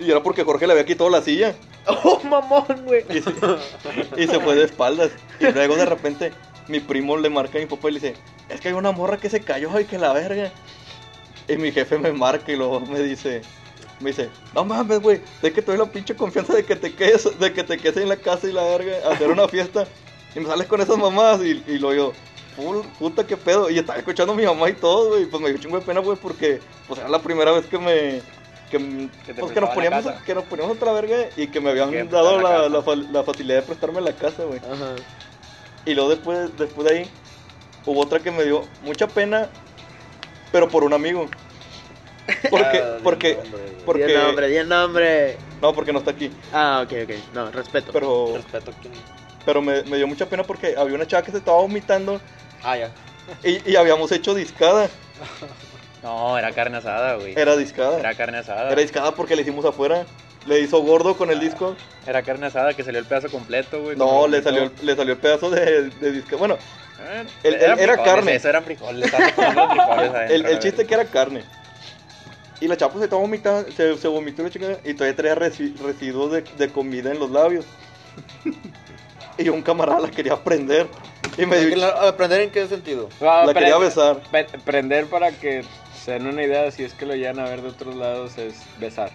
Y 0.00 0.10
era 0.10 0.22
porque 0.22 0.42
Jorge 0.42 0.66
le 0.66 0.72
había 0.72 0.84
quitado 0.84 1.08
la 1.08 1.22
silla. 1.22 1.54
¡Oh, 1.86 2.20
mamón, 2.24 2.84
güey! 2.84 3.04
Y 3.10 3.20
se, 3.20 3.30
y 4.16 4.26
se 4.26 4.40
fue 4.40 4.56
de 4.56 4.64
espaldas. 4.64 5.12
Y 5.38 5.46
luego 5.52 5.76
de 5.76 5.86
repente 5.86 6.32
mi 6.66 6.80
primo 6.80 7.16
le 7.16 7.30
marca 7.30 7.58
a 7.58 7.60
mi 7.60 7.66
papá 7.66 7.90
y 7.90 7.92
le 7.92 8.00
dice, 8.00 8.14
es 8.48 8.60
que 8.60 8.68
hay 8.68 8.74
una 8.74 8.90
morra 8.90 9.18
que 9.18 9.30
se 9.30 9.40
cayó 9.40 9.78
y 9.78 9.84
que 9.84 9.98
la 9.98 10.12
verga. 10.12 10.50
Y 11.46 11.56
mi 11.58 11.70
jefe 11.70 11.98
me 11.98 12.12
marca 12.12 12.50
y 12.50 12.56
luego 12.56 12.80
me 12.80 13.00
dice, 13.00 13.42
me 14.00 14.10
dice, 14.10 14.28
no 14.54 14.64
mames, 14.64 15.00
güey, 15.00 15.20
sé 15.40 15.52
que 15.52 15.62
te 15.62 15.70
doy 15.72 15.78
la 15.78 15.90
pinche 15.90 16.14
confianza 16.16 16.52
de 16.54 16.64
que 16.64 16.76
te 16.76 16.94
quedes, 16.94 17.38
de 17.38 17.52
que 17.52 17.62
te 17.64 17.78
quedes 17.78 17.96
en 17.98 18.08
la 18.08 18.16
casa 18.16 18.48
y 18.48 18.52
la 18.52 18.62
verga, 18.64 18.96
hacer 19.10 19.30
una 19.30 19.48
fiesta. 19.48 19.86
Y 20.34 20.40
me 20.40 20.46
sales 20.46 20.66
con 20.66 20.80
esas 20.80 20.98
mamadas 20.98 21.40
y, 21.42 21.62
y 21.68 21.78
lo 21.78 21.94
yo, 21.94 22.12
"Pul- 22.56 22.82
puta, 22.98 23.24
qué 23.26 23.36
pedo. 23.36 23.70
Y 23.70 23.78
estaba 23.78 23.98
escuchando 23.98 24.32
a 24.32 24.36
mi 24.36 24.44
mamá 24.44 24.68
y 24.68 24.72
todo, 24.72 25.10
güey. 25.10 25.26
Pues 25.26 25.40
me 25.42 25.48
dio 25.50 25.58
chingo 25.58 25.78
de 25.78 25.86
pena, 25.86 26.00
güey, 26.00 26.18
porque 26.20 26.60
pues 26.88 26.98
era 27.00 27.08
la 27.08 27.20
primera 27.20 27.52
vez 27.52 27.66
que 27.66 27.78
me... 27.78 28.20
Que, 28.70 28.78
Que 29.24 29.34
pues, 29.34 29.52
que 29.52 29.60
nos 29.60 29.70
poníamos 29.70 30.04
que 30.26 30.34
nos 30.34 30.44
poníamos 30.44 30.76
otra 30.76 30.90
verga 30.92 31.16
y 31.36 31.46
que 31.46 31.60
me 31.60 31.70
habían 31.70 31.90
Que 31.92 32.02
dado 32.04 32.40
la 32.40 32.58
la, 32.62 32.68
la, 32.68 32.82
fa- 32.82 32.96
la 32.96 33.22
facilidad 33.22 33.56
de 33.60 33.62
prestarme 33.62 34.00
la 34.00 34.12
casa, 34.16 34.42
güey. 34.42 34.58
Ajá. 34.58 34.96
Y 35.86 35.94
luego 35.94 36.10
después, 36.10 36.50
después 36.58 36.88
de 36.88 36.98
ahí, 36.98 37.10
hubo 37.86 38.00
otra 38.00 38.18
que 38.18 38.32
me 38.32 38.42
dio 38.42 38.64
mucha 38.82 39.06
pena, 39.06 39.48
pero 40.50 40.68
por 40.68 40.82
un 40.82 40.92
amigo. 40.94 41.28
Porque, 42.50 42.78
Ah, 42.82 42.98
porque, 43.02 43.28
di 43.28 43.32
el 43.36 43.42
nombre. 43.50 43.60
Di 43.64 43.74
el 43.74 43.84
porque, 43.84 44.14
nombre, 44.18 44.48
di 44.48 44.56
el 44.56 44.68
nombre. 44.68 45.36
no, 45.60 45.72
porque 45.74 45.92
no 45.92 45.98
está 45.98 46.12
aquí. 46.12 46.30
Ah, 46.52 46.82
ok, 46.84 46.92
ok. 47.04 47.10
No, 47.34 47.50
respeto. 47.50 47.92
Pero, 47.92 48.32
Respeto 48.36 48.70
a 48.70 48.74
quien- 48.80 48.92
pero 49.44 49.60
me, 49.60 49.82
me 49.82 49.98
dio 49.98 50.06
mucha 50.06 50.26
pena 50.26 50.42
porque 50.42 50.74
había 50.76 50.94
una 50.94 51.06
chava 51.06 51.22
que 51.22 51.30
se 51.30 51.36
estaba 51.38 51.58
vomitando 51.58 52.18
Ah, 52.62 52.78
ya. 52.78 52.90
y, 53.42 53.70
y 53.70 53.76
habíamos 53.76 54.10
hecho 54.12 54.34
discada. 54.34 54.88
No, 56.02 56.36
era 56.36 56.52
carne 56.52 56.76
asada, 56.76 57.14
güey. 57.14 57.32
Era 57.34 57.56
discada. 57.56 57.98
Era 57.98 58.14
carne 58.14 58.36
asada. 58.36 58.70
Era 58.70 58.80
discada 58.82 59.12
porque 59.14 59.36
le 59.36 59.40
hicimos 59.42 59.64
afuera. 59.64 60.04
Le 60.44 60.60
hizo 60.60 60.82
gordo 60.82 61.16
con 61.16 61.30
el 61.30 61.40
disco. 61.40 61.76
Era 62.06 62.22
carne 62.22 62.44
asada 62.46 62.74
que 62.74 62.84
salió 62.84 63.00
el 63.00 63.06
pedazo 63.06 63.30
completo, 63.30 63.80
güey. 63.80 63.96
No, 63.96 64.28
le 64.28 64.42
salió, 64.42 64.64
el- 64.64 64.72
le 64.82 64.94
salió 64.96 65.14
el 65.14 65.18
pedazo 65.18 65.48
de, 65.48 65.88
de 65.88 66.12
discada. 66.12 66.36
Bueno, 66.36 66.58
Eh, 67.00 67.24
El- 67.44 67.54
eran 67.54 67.78
el- 67.78 67.84
era 67.84 67.94
frijoles, 67.94 68.14
carne. 68.14 68.34
Eso 68.34 68.48
eran 68.50 68.64
frijoles. 68.64 69.10
frijoles 69.10 69.38
adentro, 69.38 70.24
el, 70.28 70.44
el 70.46 70.58
chiste 70.58 70.86
que 70.86 70.92
era 70.94 71.04
carne. 71.06 71.42
Y 72.64 72.68
la 72.68 72.78
chapa 72.78 72.96
se 72.98 73.04
estaba 73.04 73.20
vomitando, 73.20 73.70
se, 73.72 73.94
se 73.98 74.08
vomitó 74.08 74.42
la 74.42 74.48
chica 74.48 74.78
y 74.84 74.94
todavía 74.94 75.14
traía 75.16 75.34
resi- 75.36 75.76
residuos 75.76 76.32
de, 76.32 76.40
de 76.56 76.68
comida 76.70 77.10
en 77.10 77.18
los 77.18 77.30
labios. 77.30 77.66
y 79.38 79.48
un 79.50 79.60
camarada 79.60 80.00
la 80.00 80.10
quería 80.10 80.42
prender. 80.42 80.86
Y 81.36 81.44
me 81.44 81.58
dio, 81.62 81.84
¿Aprender 81.86 82.40
en 82.40 82.50
qué 82.50 82.66
sentido? 82.66 83.10
Ah, 83.20 83.44
la 83.46 83.52
quería 83.52 83.76
besar. 83.76 84.18
prender 84.64 85.06
para 85.06 85.30
que 85.32 85.62
se 86.02 86.12
den 86.12 86.26
una 86.26 86.42
idea, 86.42 86.70
si 86.70 86.84
es 86.84 86.94
que 86.94 87.04
lo 87.04 87.14
llegan 87.14 87.38
a 87.38 87.44
ver 87.44 87.60
de 87.60 87.68
otros 87.68 87.96
lados, 87.96 88.38
es 88.38 88.54
besar. 88.78 89.10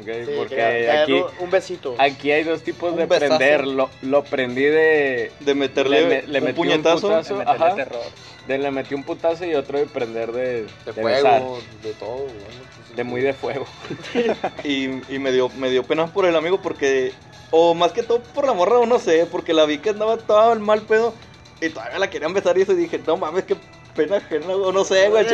¿ok? 0.00 0.06
Sí, 0.26 0.32
Porque 0.36 0.54
quería 0.56 1.02
aquí, 1.02 1.24
un 1.40 1.50
besito. 1.50 1.94
aquí 1.98 2.30
hay 2.30 2.44
dos 2.44 2.62
tipos 2.62 2.92
Un 2.92 2.98
de 2.98 3.06
besazo. 3.06 3.36
prender. 3.36 3.66
Lo, 3.66 3.90
lo 4.02 4.22
prendí 4.24 4.62
de. 4.64 5.32
De 5.40 5.54
meterle 5.54 6.08
le, 6.08 6.22
le 6.28 6.38
un 6.38 6.44
metí 6.44 6.56
puñetazo. 6.56 7.08
Un 7.08 7.12
putazo, 7.14 7.34
De 7.34 7.44
meterle 7.44 7.64
ajá, 7.66 7.74
terror. 7.74 8.00
de 8.48 8.58
le 8.58 8.70
metí 8.70 8.94
un 8.94 9.02
putazo 9.04 9.44
y 9.44 9.54
otro 9.54 9.78
de 9.78 9.86
prender 9.86 10.32
de, 10.32 10.62
De, 10.62 10.92
de 10.94 11.02
besar. 11.04 11.40
fuego, 11.40 11.58
de 11.82 11.92
todo. 11.94 12.16
bueno, 12.16 12.71
De 12.96 13.04
muy 13.04 13.22
de 13.22 13.32
fuego. 13.32 13.66
Y, 14.64 14.84
y 15.12 15.18
me, 15.18 15.32
dio, 15.32 15.48
me 15.50 15.70
dio 15.70 15.82
pena 15.82 16.06
por 16.06 16.26
el 16.26 16.36
amigo 16.36 16.60
porque. 16.60 17.12
O 17.50 17.74
más 17.74 17.92
que 17.92 18.02
todo 18.02 18.20
por 18.20 18.46
la 18.46 18.54
morra, 18.54 18.78
o 18.78 18.86
no 18.86 18.98
sé, 18.98 19.26
porque 19.30 19.52
la 19.52 19.66
vi 19.66 19.78
que 19.78 19.90
andaba 19.90 20.16
toda 20.16 20.52
el 20.52 20.60
mal 20.60 20.82
pedo. 20.82 21.12
Y 21.60 21.68
todavía 21.68 21.98
la 21.98 22.10
querían 22.10 22.32
besar 22.32 22.56
y 22.56 22.62
eso. 22.62 22.72
Y 22.72 22.76
dije, 22.76 23.00
no 23.06 23.16
mames, 23.16 23.44
qué 23.44 23.56
pena 23.94 24.16
ajena, 24.16 24.48
o 24.48 24.72
no 24.72 24.84
sé, 24.84 25.08
güey. 25.10 25.26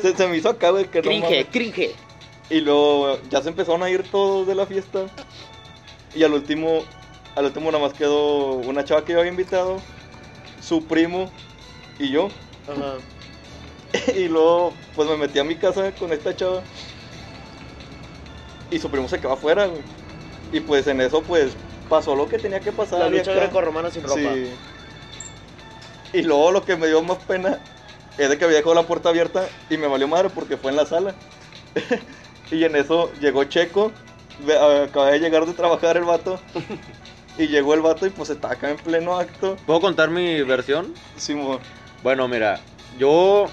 Se, 0.00 0.14
se 0.14 0.26
me 0.26 0.36
hizo 0.36 0.50
acá, 0.50 0.70
güey, 0.70 0.84
que 0.84 0.98
no 0.98 1.04
Cringe, 1.04 1.46
cringe. 1.50 1.94
Y 2.50 2.60
luego 2.60 3.18
ya 3.30 3.40
se 3.42 3.48
empezaron 3.48 3.82
a 3.82 3.90
ir 3.90 4.02
todos 4.10 4.46
de 4.46 4.54
la 4.54 4.66
fiesta. 4.66 5.06
Y 6.14 6.22
al 6.22 6.34
último, 6.34 6.84
al 7.34 7.46
último 7.46 7.70
nada 7.72 7.82
más 7.82 7.94
quedó 7.94 8.52
una 8.54 8.84
chava 8.84 9.04
que 9.04 9.14
yo 9.14 9.20
había 9.20 9.30
invitado, 9.30 9.80
su 10.60 10.84
primo 10.84 11.30
y 11.98 12.10
yo. 12.10 12.28
Ajá. 12.68 12.96
Y 14.16 14.26
luego 14.26 14.72
pues 14.96 15.08
me 15.08 15.16
metí 15.16 15.38
a 15.38 15.44
mi 15.44 15.54
casa 15.54 15.92
con 15.92 16.12
esta 16.12 16.34
chava. 16.34 16.62
Y 18.74 18.80
su 18.80 18.90
primo 18.90 19.08
se 19.08 19.20
quedó 19.20 19.34
afuera, 19.34 19.66
güey. 19.66 19.82
Y 20.52 20.58
pues 20.58 20.88
en 20.88 21.00
eso 21.00 21.22
pues 21.22 21.52
pasó 21.88 22.16
lo 22.16 22.28
que 22.28 22.38
tenía 22.38 22.58
que 22.58 22.72
pasar. 22.72 22.98
La 22.98 23.08
lucha 23.08 23.32
grecorromana 23.32 23.88
sin 23.88 24.02
ropa. 24.02 24.16
Sí. 24.16 24.50
Y 26.12 26.22
luego 26.22 26.50
lo 26.50 26.64
que 26.64 26.74
me 26.74 26.88
dio 26.88 27.00
más 27.00 27.18
pena 27.18 27.60
es 28.18 28.28
de 28.28 28.36
que 28.36 28.44
había 28.44 28.56
dejado 28.56 28.74
la 28.74 28.82
puerta 28.82 29.10
abierta 29.10 29.46
y 29.70 29.76
me 29.76 29.86
valió 29.86 30.08
madre 30.08 30.28
porque 30.28 30.56
fue 30.56 30.72
en 30.72 30.76
la 30.76 30.86
sala. 30.86 31.14
y 32.50 32.64
en 32.64 32.74
eso 32.74 33.12
llegó 33.20 33.44
Checo, 33.44 33.92
acaba 34.82 35.12
de 35.12 35.20
llegar 35.20 35.46
de 35.46 35.52
trabajar 35.52 35.96
el 35.96 36.04
vato. 36.04 36.40
y 37.38 37.46
llegó 37.46 37.74
el 37.74 37.80
vato 37.80 38.06
y 38.06 38.10
pues 38.10 38.28
estaba 38.30 38.54
acá 38.54 38.70
en 38.70 38.76
pleno 38.76 39.16
acto. 39.16 39.56
¿Puedo 39.66 39.80
contar 39.80 40.10
mi 40.10 40.42
versión? 40.42 40.92
Simón, 41.16 41.60
Bueno, 42.02 42.26
mira, 42.26 42.58
yo 42.98 43.46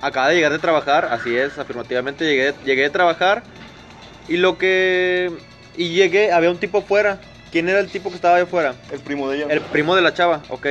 acabo 0.00 0.28
de 0.28 0.36
llegar 0.36 0.52
de 0.52 0.60
trabajar, 0.60 1.06
así 1.06 1.36
es, 1.36 1.58
afirmativamente 1.58 2.24
llegué, 2.24 2.54
llegué 2.64 2.82
de 2.82 2.90
trabajar 2.90 3.42
y 4.30 4.36
lo 4.38 4.56
que... 4.56 5.30
Y 5.76 5.90
llegué, 5.90 6.32
había 6.32 6.50
un 6.50 6.58
tipo 6.58 6.80
fuera. 6.82 7.20
¿Quién 7.52 7.68
era 7.68 7.80
el 7.80 7.90
tipo 7.90 8.08
que 8.10 8.16
estaba 8.16 8.36
ahí 8.36 8.42
afuera? 8.42 8.74
el 8.90 9.00
primo 9.00 9.28
de 9.28 9.36
ella. 9.38 9.46
El 9.52 9.60
primo 9.60 9.94
de 9.96 10.02
la 10.02 10.14
chava, 10.14 10.42
ok. 10.48 10.66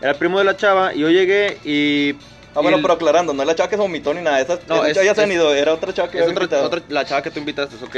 Era 0.00 0.10
el 0.12 0.16
primo 0.16 0.38
de 0.38 0.44
la 0.44 0.56
chava 0.56 0.94
y 0.94 1.00
yo 1.00 1.08
llegué 1.10 1.58
y... 1.64 2.14
ah, 2.54 2.60
bueno, 2.60 2.78
pero 2.82 2.94
aclarando, 2.94 3.32
no 3.32 3.42
es 3.42 3.46
la 3.48 3.54
chava 3.54 3.68
que 3.68 3.76
se 3.76 3.82
vomitó 3.82 4.14
ni 4.14 4.20
nada. 4.20 4.40
Esas, 4.40 4.60
No, 4.68 4.84
esas 4.84 4.98
es- 4.98 5.04
ya 5.06 5.14
se 5.14 5.22
han 5.22 5.32
ido, 5.32 5.54
era 5.54 5.72
otra 5.74 5.92
chava 5.92 6.10
que 6.10 6.18
Es 6.20 6.28
otra, 6.28 6.62
otra- 6.62 6.82
la 6.88 7.04
chava 7.04 7.22
que 7.22 7.30
tú 7.30 7.38
invitaste, 7.40 7.76
ok. 7.84 7.96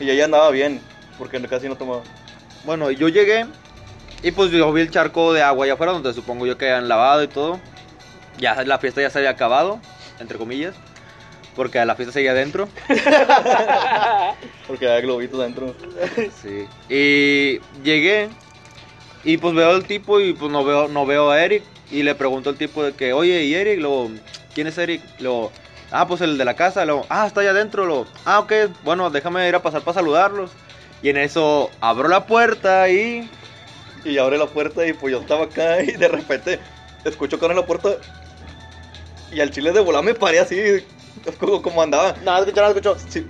Y 0.00 0.10
ella 0.10 0.24
andaba 0.24 0.50
bien, 0.50 0.80
porque 1.18 1.40
casi 1.48 1.68
no 1.68 1.76
tomaba. 1.76 2.02
Bueno, 2.64 2.90
yo 2.90 3.08
llegué 3.08 3.46
y 4.22 4.30
pues 4.30 4.50
yo 4.52 4.72
vi 4.72 4.82
el 4.82 4.90
charco 4.90 5.32
de 5.32 5.42
agua 5.42 5.64
allá 5.64 5.74
afuera 5.74 5.92
donde 5.92 6.12
supongo 6.14 6.46
yo 6.46 6.56
que 6.56 6.70
habían 6.70 6.88
lavado 6.88 7.22
y 7.24 7.28
todo. 7.28 7.60
Ya 8.38 8.62
la 8.64 8.78
fiesta 8.78 9.00
ya 9.02 9.10
se 9.10 9.18
había 9.18 9.30
acabado, 9.30 9.80
entre 10.18 10.38
comillas, 10.38 10.74
porque 11.54 11.84
la 11.84 11.94
fiesta 11.94 12.12
seguía 12.12 12.32
adentro. 12.32 12.68
Porque 14.66 14.86
había 14.86 15.00
globitos 15.00 15.38
adentro. 15.40 15.74
Sí. 16.40 16.66
Y 16.88 17.60
llegué 17.82 18.28
y 19.24 19.36
pues 19.36 19.54
veo 19.54 19.70
al 19.70 19.84
tipo 19.84 20.20
y 20.20 20.32
pues 20.32 20.50
no 20.50 20.64
veo 20.64 20.88
no 20.88 21.04
veo 21.04 21.30
a 21.30 21.42
Eric 21.44 21.62
y 21.90 22.02
le 22.02 22.14
pregunto 22.14 22.50
al 22.50 22.56
tipo 22.56 22.82
de 22.82 22.92
que, 22.92 23.12
"Oye, 23.12 23.44
¿y 23.44 23.54
Eric?" 23.54 23.80
Luego, 23.80 24.10
"¿Quién 24.54 24.66
es 24.66 24.78
Eric?" 24.78 25.02
Luego, 25.18 25.52
"Ah, 25.90 26.06
pues 26.08 26.20
el 26.22 26.38
de 26.38 26.44
la 26.44 26.54
casa." 26.54 26.84
Luego, 26.84 27.06
"Ah, 27.10 27.26
está 27.26 27.40
allá 27.40 27.50
adentro." 27.50 27.84
Luego, 27.84 28.06
"Ah, 28.24 28.38
ok, 28.40 28.52
bueno, 28.82 29.10
déjame 29.10 29.46
ir 29.48 29.54
a 29.54 29.62
pasar 29.62 29.82
para 29.82 29.94
saludarlos." 29.94 30.50
Y 31.02 31.10
en 31.10 31.18
eso 31.18 31.70
abro 31.80 32.08
la 32.08 32.26
puerta 32.26 32.88
y 32.88 33.28
Y 34.04 34.18
abre 34.18 34.38
la 34.38 34.46
puerta 34.46 34.84
y 34.86 34.94
pues 34.94 35.12
yo 35.12 35.20
estaba 35.20 35.44
acá 35.44 35.82
y 35.82 35.92
de 35.92 36.08
repente 36.08 36.58
escucho 37.04 37.38
que 37.38 37.44
abre 37.44 37.56
la 37.56 37.66
puerta 37.66 37.90
y 39.30 39.40
al 39.40 39.50
chile 39.50 39.72
de 39.72 39.80
volar 39.80 40.02
me 40.02 40.14
paré 40.14 40.40
así, 40.40 40.56
como, 41.62 41.82
andaba. 41.82 42.14
No, 42.24 42.38
escuchó, 42.38 42.60
no 42.62 42.68
escuchó. 42.68 42.96
Sí. 43.08 43.24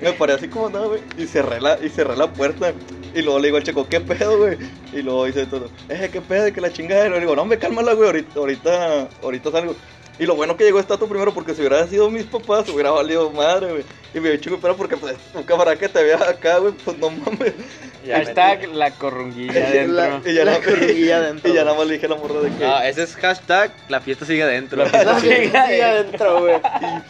Me 0.00 0.12
paré 0.12 0.34
así 0.34 0.48
como 0.48 0.66
andaba, 0.66 0.86
güey. 0.86 1.00
Y 1.16 1.26
cerré 1.26 1.60
la, 1.60 1.78
y 1.82 1.88
cerré 1.88 2.16
la 2.16 2.32
puerta. 2.32 2.72
Y 3.14 3.22
luego 3.22 3.38
le 3.38 3.48
digo 3.48 3.56
al 3.56 3.62
checo, 3.62 3.88
¿qué 3.88 4.00
pedo, 4.00 4.38
güey? 4.38 4.58
Y 4.92 5.02
luego 5.02 5.26
dice 5.26 5.46
todo, 5.46 5.68
eh, 5.88 6.08
¿qué 6.12 6.20
pedo? 6.20 6.52
Que 6.52 6.60
la 6.60 6.72
chingada. 6.72 7.06
Y 7.06 7.08
luego 7.08 7.20
le 7.20 7.26
digo, 7.26 7.36
no, 7.36 7.44
me 7.44 7.58
cálmala, 7.58 7.92
güey. 7.94 8.08
Ahorita, 8.08 8.38
ahorita, 8.38 9.08
ahorita 9.22 9.50
salgo. 9.50 9.74
Y 10.18 10.26
lo 10.26 10.36
bueno 10.36 10.56
que 10.56 10.64
llegó 10.64 10.78
esta 10.78 10.98
tu 10.98 11.08
primero, 11.08 11.32
porque 11.32 11.54
si 11.54 11.60
hubiera 11.60 11.86
sido 11.86 12.10
mis 12.10 12.24
papás, 12.24 12.68
hubiera 12.68 12.90
valido 12.90 13.30
madre, 13.30 13.70
güey. 13.72 13.84
Y 14.14 14.20
me 14.20 14.28
dio 14.28 14.38
chingo 14.38 14.60
pena 14.60 14.74
porque, 14.74 14.96
pues, 14.96 15.16
un 15.32 15.42
camarada 15.42 15.76
que 15.76 15.88
te 15.88 16.02
vea 16.04 16.18
acá, 16.28 16.58
güey, 16.58 16.74
pues 16.74 16.98
no 16.98 17.08
mames. 17.10 17.54
Hashtag 18.06 18.68
la 18.74 18.90
corrunguilla 18.90 19.66
adentro. 19.68 20.30
Y 20.30 20.34
ya, 20.34 20.44
La 20.44 20.52
nada- 20.52 20.64
corriguilla 20.64 21.16
adentro, 21.16 21.50
y 21.52 21.54
ya 21.54 21.64
nada 21.64 21.76
más 21.78 21.86
le 21.86 21.94
dije 21.94 22.06
a 22.06 22.08
la 22.10 22.16
morra 22.16 22.40
de 22.40 22.50
que. 22.56 22.64
Ah, 22.64 22.86
ese 22.88 23.04
es 23.04 23.16
hashtag, 23.16 23.72
la 23.88 24.00
fiesta 24.00 24.26
sigue 24.26 24.42
adentro. 24.42 24.84
La 24.84 25.14
corriguilla 25.14 25.64
adentro, 25.92 26.40
güey. 26.40 26.56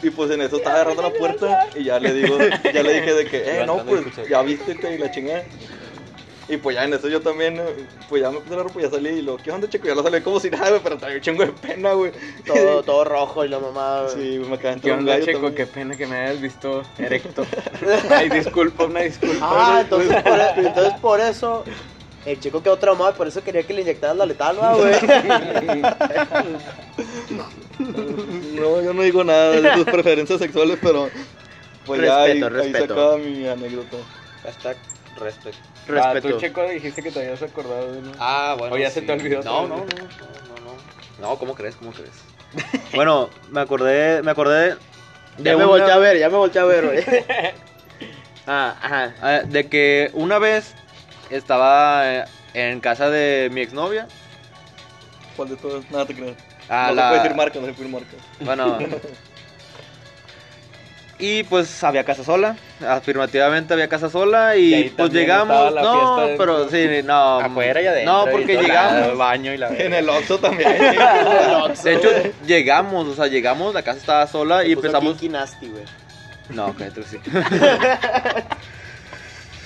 Y, 0.02 0.06
y, 0.06 0.10
pues 0.10 0.30
en 0.30 0.42
eso 0.42 0.56
estaba 0.56 0.76
agarrando 0.76 1.02
la 1.02 1.10
puerta 1.12 1.68
y 1.74 1.84
ya 1.84 1.98
le 1.98 2.12
digo, 2.14 2.38
ya 2.72 2.82
le 2.82 2.94
dije 2.94 3.14
de 3.14 3.24
que, 3.26 3.38
eh, 3.60 3.64
no, 3.66 3.84
pues 3.84 4.02
ya 4.30 4.42
viste 4.42 4.76
que 4.76 4.96
la 4.98 5.10
chingada. 5.10 5.42
Y 6.52 6.58
pues 6.58 6.76
ya 6.76 6.84
en 6.84 6.92
eso 6.92 7.08
yo 7.08 7.22
también, 7.22 7.56
eh, 7.58 7.86
pues 8.10 8.20
ya 8.20 8.30
me 8.30 8.38
puse 8.40 8.54
la 8.54 8.62
ropa 8.62 8.78
y 8.78 8.82
ya 8.82 8.90
salí 8.90 9.08
y 9.08 9.22
lo, 9.22 9.38
¿qué 9.38 9.50
onda, 9.50 9.70
chico? 9.70 9.86
Ya 9.86 9.94
lo 9.94 10.02
salí 10.02 10.20
como 10.20 10.38
si 10.38 10.50
nada, 10.50 10.68
güey, 10.68 10.82
pero 10.82 10.98
traía 10.98 11.16
un 11.16 11.22
chingo 11.22 11.46
de 11.46 11.52
pena, 11.52 11.94
güey. 11.94 12.12
Todo, 12.46 12.82
todo 12.84 13.04
rojo 13.04 13.42
y 13.42 13.48
la 13.48 13.58
mamá, 13.58 14.02
güey. 14.02 14.14
Sí, 14.14 14.38
me 14.38 14.56
acaba 14.56 14.74
de 14.74 14.80
¿Qué 14.82 14.92
onda, 14.92 15.18
también. 15.18 15.54
Qué 15.54 15.66
pena 15.66 15.96
que 15.96 16.06
me 16.06 16.16
hayas 16.20 16.42
visto 16.42 16.82
erecto. 16.98 17.46
Ay, 18.10 18.28
disculpa, 18.28 18.84
una 18.84 19.00
disculpa. 19.00 19.38
Ah, 19.40 19.80
entonces 19.80 20.22
por, 20.22 20.40
entonces 20.66 20.94
por 21.00 21.20
eso 21.20 21.64
el 22.26 22.38
chico 22.38 22.62
quedó 22.62 22.76
traumado 22.76 23.12
y 23.12 23.14
por 23.14 23.26
eso 23.28 23.42
quería 23.42 23.62
que 23.62 23.72
le 23.72 23.80
inyectaran 23.80 24.18
la 24.18 24.26
letal, 24.26 24.58
¿va, 24.60 24.74
güey. 24.74 24.92
No, 27.78 28.82
yo 28.82 28.92
no 28.92 29.02
digo 29.02 29.24
nada 29.24 29.52
de 29.52 29.70
tus 29.70 29.84
preferencias 29.86 30.38
sexuales, 30.38 30.78
pero 30.82 31.08
pues 31.86 32.02
ya 32.02 32.22
ahí, 32.22 32.40
Respeto, 32.40 32.46
ahí 32.46 32.72
se 32.72 32.78
respeto. 32.78 32.92
acaba 32.94 33.16
mi 33.16 33.48
anécdota. 33.48 33.96
Hashtag 34.44 34.76
respect. 35.16 35.57
Ah, 35.88 36.12
Respeto. 36.12 36.35
tú, 36.35 36.40
Checo, 36.40 36.62
dijiste 36.68 37.03
que 37.03 37.11
te 37.11 37.20
habías 37.20 37.42
acordado 37.42 37.92
de 37.92 37.98
uno. 37.98 38.12
Ah, 38.18 38.55
bueno. 38.59 38.75
O 38.75 38.79
ya 38.79 38.90
se 38.90 39.03
te 39.03 39.12
olvidó 39.12 39.42
No, 39.42 39.62
no, 39.66 39.68
no, 39.68 39.85
no, 39.85 39.85
no, 39.85 39.85
no. 40.64 41.29
No, 41.29 41.38
¿cómo 41.38 41.55
crees? 41.55 41.75
¿Cómo 41.77 41.92
crees? 41.92 42.12
bueno, 42.94 43.31
me 43.51 43.61
acordé, 43.61 44.22
me 44.22 44.31
acordé 44.31 44.70
de 44.70 44.77
Ya 45.38 45.51
me 45.53 45.57
una- 45.57 45.66
volteé 45.66 45.92
a 45.92 45.98
ver, 45.98 46.18
ya 46.18 46.29
me 46.29 46.37
volteé 46.37 46.61
a 46.62 46.64
ver, 46.64 46.85
güey. 46.87 47.05
Ah, 48.46 48.75
ajá. 48.83 49.14
ah, 49.22 49.40
de 49.46 49.68
que 49.68 50.11
una 50.14 50.38
vez 50.40 50.75
estaba 51.31 52.03
eh, 52.12 52.25
en 52.55 52.81
casa 52.81 53.09
de 53.09 53.48
mi 53.53 53.61
exnovia. 53.61 54.09
¿Cuál 55.37 55.51
de 55.51 55.57
todas? 55.57 55.88
Nada 55.92 56.07
te 56.07 56.14
creas. 56.16 56.37
Ah, 56.68 56.87
no 56.88 56.94
la- 56.96 57.03
se 57.03 57.09
puede 57.09 57.22
decir 57.22 57.37
marca, 57.37 57.61
no 57.61 57.66
se 57.66 57.72
puede 57.72 57.88
decir 57.90 58.09
marca. 58.11 58.16
Bueno. 58.40 58.79
y 61.22 61.44
pues 61.44 61.85
había 61.85 62.02
casa 62.02 62.24
sola, 62.24 62.56
afirmativamente 62.85 63.72
había 63.72 63.87
casa 63.87 64.11
sola 64.11 64.56
Y 64.56 64.90
pues 64.90 65.12
llegamos, 65.12 65.72
no, 65.72 66.26
pero 66.37 66.68
sí, 66.68 66.88
no. 67.04 67.38
Afuera 67.38 67.80
y 67.80 67.87
adentro. 67.87 68.12
No, 68.12 68.24
porque 68.28 68.56
llegamos. 68.56 69.06
El 69.11 69.16
baño 69.16 69.54
y 69.54 69.56
la 69.56 69.68
En 69.68 69.94
el 69.94 70.08
Oxxo 70.08 70.38
también. 70.38 70.68
De 71.85 71.94
hecho, 71.94 72.08
llegamos, 72.44 73.06
o 73.06 73.14
sea, 73.14 73.28
llegamos, 73.28 73.72
la 73.72 73.82
casa 73.82 74.00
estaba 74.00 74.26
sola 74.26 74.64
y 74.64 74.72
empezamos. 74.72 75.12
Kinky 75.12 75.28
Nasty, 75.28 75.68
güey. 75.68 75.85
No, 76.48 76.74
cállate, 76.74 77.04
sí. 77.04 77.18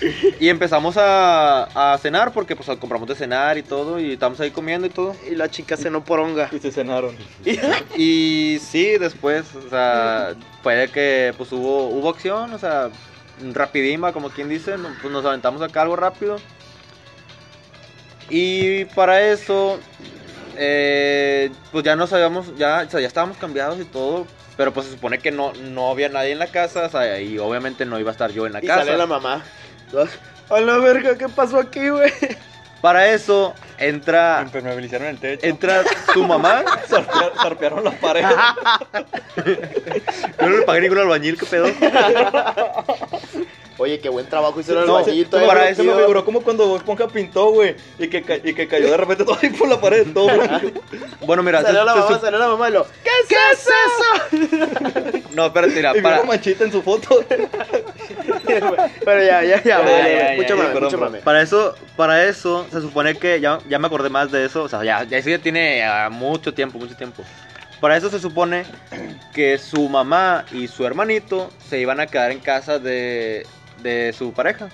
y 0.40 0.48
empezamos 0.48 0.96
a, 0.96 1.92
a 1.94 1.98
cenar 1.98 2.32
porque 2.32 2.54
pues 2.54 2.68
compramos 2.78 3.08
de 3.08 3.14
cenar 3.14 3.56
y 3.58 3.62
todo 3.62 3.98
y 3.98 4.12
estamos 4.12 4.38
ahí 4.40 4.50
comiendo 4.50 4.86
y 4.86 4.90
todo. 4.90 5.16
Y 5.30 5.34
la 5.34 5.50
chica 5.50 5.76
cenó 5.76 6.04
poronga. 6.04 6.48
y 6.52 6.58
se 6.58 6.70
cenaron. 6.72 7.16
Y 7.96 8.58
sí, 8.60 8.98
después, 8.98 9.46
o 9.54 9.68
sea, 9.70 10.34
puede 10.62 10.88
que 10.88 11.32
pues 11.36 11.50
hubo, 11.52 11.88
hubo 11.88 12.10
acción, 12.10 12.52
o 12.52 12.58
sea, 12.58 12.90
rapidima, 13.52 14.12
como 14.12 14.30
quien 14.30 14.48
dice, 14.48 14.74
pues 15.00 15.12
nos 15.12 15.24
aventamos 15.24 15.62
acá 15.62 15.82
algo 15.82 15.96
rápido. 15.96 16.38
Y 18.28 18.84
para 18.86 19.22
eso, 19.30 19.78
eh, 20.56 21.50
pues 21.72 21.84
ya 21.84 21.96
nos 21.96 22.12
habíamos, 22.12 22.56
ya, 22.58 22.84
o 22.86 22.90
sea, 22.90 23.00
ya 23.00 23.06
estábamos 23.06 23.36
cambiados 23.36 23.78
y 23.80 23.84
todo, 23.84 24.26
pero 24.56 24.72
pues 24.72 24.86
se 24.86 24.92
supone 24.92 25.18
que 25.18 25.30
no, 25.30 25.52
no 25.54 25.90
había 25.90 26.08
nadie 26.08 26.32
en 26.32 26.38
la 26.40 26.48
casa, 26.48 26.86
o 26.86 26.90
sea, 26.90 27.20
y 27.20 27.38
obviamente 27.38 27.84
no 27.86 27.98
iba 28.00 28.10
a 28.10 28.12
estar 28.12 28.32
yo 28.32 28.46
en 28.46 28.52
la 28.52 28.64
Y 28.64 28.66
casa. 28.66 28.84
sale 28.84 28.96
la 28.96 29.06
mamá. 29.06 29.44
A 30.50 30.60
la 30.60 30.78
verga, 30.78 31.16
¿qué 31.18 31.28
pasó 31.28 31.58
aquí, 31.58 31.88
güey? 31.88 32.12
Para 32.80 33.08
eso 33.08 33.54
entra, 33.78 34.40
Impermeabilizaron 34.44 35.08
el 35.08 35.18
techo. 35.18 35.44
entra 35.46 35.82
su 36.12 36.22
mamá, 36.24 36.62
Zarpear- 36.88 37.32
Zarpearon 37.42 37.82
la 37.84 37.90
pared. 37.92 38.24
yo 40.40 40.46
no 40.48 40.56
le 40.58 40.62
pagué 40.62 40.82
ningún 40.82 40.98
albañil, 40.98 41.38
¿qué 41.38 41.46
pedo? 41.46 41.66
Oye, 43.78 43.98
qué 44.00 44.08
buen 44.08 44.26
trabajo 44.26 44.58
hicieron 44.58 44.84
el 44.84 44.88
No, 44.88 45.00
eh, 45.00 45.26
para 45.30 45.60
güey. 45.60 45.72
eso 45.72 45.82
Se 45.82 45.88
me 45.88 45.94
figuró 45.94 46.24
como 46.24 46.40
cuando 46.42 46.66
Bob 46.66 46.78
Esponja 46.78 47.08
pintó, 47.08 47.50
güey, 47.50 47.76
y 47.98 48.08
que, 48.08 48.40
y 48.44 48.54
que 48.54 48.66
cayó 48.66 48.90
de 48.90 48.96
repente 48.96 49.24
todo 49.24 49.36
ahí 49.40 49.50
por 49.50 49.68
la 49.68 49.80
pared, 49.80 50.06
todo 50.14 50.26
blanco. 50.26 50.68
Bueno, 51.26 51.42
mira, 51.42 51.60
Salió 51.62 51.80
se- 51.80 51.86
la 51.86 51.94
mamá, 51.94 52.18
salió 52.20 52.38
la 52.38 52.48
mamá 52.48 52.68
y 52.68 52.72
lo. 52.72 52.86
¿Qué 53.02 53.10
es 53.52 53.66
eso? 53.66 55.22
No, 55.34 55.46
espérate, 55.46 55.74
mira, 55.74 55.92
Y 55.96 56.00
para, 56.00 56.20
una 56.20 56.28
manchita 56.28 56.64
en 56.64 56.72
su 56.72 56.82
foto. 56.82 57.24
Pero 59.04 59.22
ya, 59.22 59.42
ya, 59.42 59.56
ya, 59.56 59.62
Ya, 59.64 59.78
güey, 59.80 59.96
ya, 59.96 60.08
ya, 60.08 60.46
ya, 60.46 60.80
mucho 60.80 60.98
mame. 60.98 61.18
para 61.18 61.42
eso, 61.42 61.74
para 61.96 62.24
eso, 62.24 62.66
se 62.72 62.80
supone 62.80 63.16
que 63.16 63.40
ya, 63.40 63.58
ya 63.68 63.78
me 63.78 63.86
acordé 63.88 64.08
más 64.08 64.30
de 64.30 64.44
eso, 64.44 64.62
o 64.62 64.68
sea, 64.68 64.84
ya, 64.84 65.04
ya 65.04 65.18
eso 65.18 65.30
ya 65.30 65.38
tiene 65.38 65.84
ah, 65.84 66.08
mucho 66.10 66.54
tiempo, 66.54 66.78
mucho 66.78 66.96
tiempo. 66.96 67.22
Para 67.80 67.96
eso 67.96 68.08
se 68.08 68.18
supone 68.18 68.64
que 69.34 69.58
su 69.58 69.88
mamá 69.88 70.44
y 70.50 70.66
su 70.66 70.86
hermanito 70.86 71.50
se 71.68 71.78
iban 71.78 72.00
a 72.00 72.06
quedar 72.06 72.30
en 72.30 72.40
casa 72.40 72.78
de, 72.78 73.46
de 73.86 74.12
su 74.12 74.32
pareja. 74.32 74.68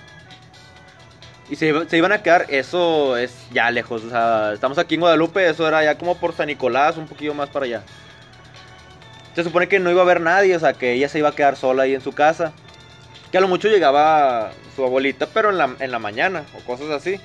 Y 1.50 1.56
se, 1.56 1.88
se 1.88 1.96
iban 1.96 2.12
a 2.12 2.22
quedar, 2.22 2.46
eso 2.48 3.16
es 3.16 3.46
ya 3.52 3.70
lejos, 3.70 4.04
o 4.04 4.10
sea, 4.10 4.52
estamos 4.54 4.78
aquí 4.78 4.94
en 4.94 5.02
Guadalupe, 5.02 5.48
eso 5.48 5.68
era 5.68 5.84
ya 5.84 5.98
como 5.98 6.16
por 6.16 6.34
San 6.34 6.46
Nicolás, 6.46 6.96
un 6.96 7.06
poquillo 7.06 7.34
más 7.34 7.50
para 7.50 7.66
allá. 7.66 7.82
Se 9.34 9.44
supone 9.44 9.68
que 9.68 9.78
no 9.78 9.90
iba 9.90 10.00
a 10.00 10.04
haber 10.04 10.20
nadie, 10.20 10.54
o 10.56 10.60
sea, 10.60 10.74
que 10.74 10.92
ella 10.92 11.08
se 11.08 11.18
iba 11.18 11.30
a 11.30 11.34
quedar 11.34 11.56
sola 11.56 11.84
ahí 11.84 11.94
en 11.94 12.00
su 12.00 12.12
casa. 12.12 12.52
Que 13.30 13.38
a 13.38 13.40
lo 13.40 13.48
mucho 13.48 13.68
llegaba 13.68 14.52
su 14.76 14.84
abuelita, 14.84 15.26
pero 15.26 15.50
en 15.50 15.58
la, 15.58 15.74
en 15.78 15.90
la 15.90 15.98
mañana 15.98 16.44
o 16.56 16.64
cosas 16.66 16.90
así. 16.90 17.18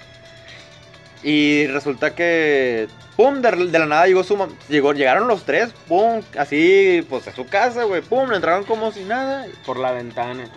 Y 1.23 1.67
resulta 1.67 2.15
que, 2.15 2.87
pum, 3.17 3.41
de, 3.41 3.51
la 3.79 3.85
nada 3.85 4.07
llegó 4.07 4.23
su 4.23 4.37
llegó, 4.69 4.93
llegaron 4.93 5.27
los 5.27 5.43
tres, 5.43 5.73
pum, 5.87 6.21
así, 6.37 7.05
pues 7.09 7.27
a 7.27 7.33
su 7.33 7.45
casa, 7.45 7.83
güey, 7.83 8.01
pum, 8.01 8.31
entraron 8.31 8.63
como 8.63 8.91
si 8.91 9.03
nada. 9.03 9.45
Por 9.65 9.77
la 9.77 9.91
ventana. 9.91 10.49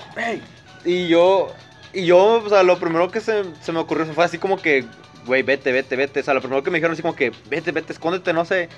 Y 0.84 1.08
yo, 1.08 1.52
y 1.92 2.06
yo, 2.06 2.42
o 2.44 2.48
sea, 2.48 2.62
lo 2.62 2.78
primero 2.78 3.10
que 3.10 3.20
se, 3.20 3.42
se 3.60 3.72
me 3.72 3.80
ocurrió 3.80 4.06
fue 4.14 4.24
así 4.24 4.38
como 4.38 4.60
que, 4.60 4.84
güey, 5.26 5.42
vete, 5.42 5.72
vete, 5.72 5.96
vete. 5.96 6.20
O 6.20 6.22
sea, 6.22 6.34
lo 6.34 6.40
primero 6.40 6.62
que 6.62 6.70
me 6.70 6.78
dijeron 6.78 6.92
así 6.94 7.02
como 7.02 7.16
que, 7.16 7.32
vete, 7.48 7.72
vete, 7.72 7.92
escóndete, 7.92 8.32
no 8.32 8.44
sé. 8.44 8.68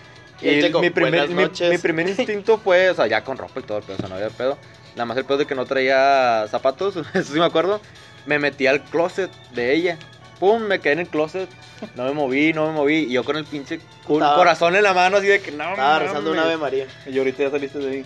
Y 0.40 0.48
Y 0.66 0.72
mi, 0.80 0.90
primer, 0.90 1.12
"Buenas 1.12 1.28
mi, 1.28 1.42
noches". 1.42 1.70
mi 1.70 1.78
primer 1.82 2.08
instinto 2.08 2.58
fue, 2.58 2.90
o 2.90 2.94
sea, 2.94 3.06
ya 3.06 3.22
con 3.22 3.36
ropa 3.38 3.60
y 3.60 3.62
todo 3.62 3.78
el 3.78 3.84
pedo, 3.84 3.96
o 3.96 4.00
sea, 4.00 4.08
no 4.08 4.16
había 4.16 4.30
pedo. 4.30 4.58
Nada 4.96 5.06
más 5.06 5.16
el 5.16 5.24
pedo 5.24 5.38
de 5.38 5.46
que 5.46 5.54
no 5.54 5.64
traía 5.64 6.46
zapatos, 6.50 6.96
eso 7.14 7.32
sí 7.32 7.38
me 7.38 7.44
acuerdo. 7.44 7.80
Me 8.26 8.38
metí 8.38 8.66
al 8.66 8.82
closet 8.82 9.30
de 9.52 9.74
ella. 9.74 9.98
Pum, 10.38 10.62
me 10.62 10.80
quedé 10.80 10.94
en 10.94 10.98
el 11.00 11.08
closet. 11.08 11.48
No 11.94 12.04
me 12.04 12.12
moví, 12.12 12.52
no 12.52 12.66
me 12.66 12.72
moví. 12.72 12.94
Y 13.08 13.12
yo 13.12 13.24
con 13.24 13.36
el 13.36 13.44
pinche 13.44 13.80
corazón 14.06 14.74
en 14.76 14.82
la 14.82 14.92
mano, 14.94 15.18
así 15.18 15.26
de 15.26 15.40
que 15.40 15.52
no. 15.52 15.70
Estaba 15.70 15.98
rezando 16.00 16.32
una 16.32 16.42
Ave 16.42 16.56
María. 16.56 16.86
Y 17.06 17.16
ahorita 17.18 17.44
ya 17.44 17.50
saliste 17.50 17.78
de 17.78 17.90
ahí. 17.90 18.04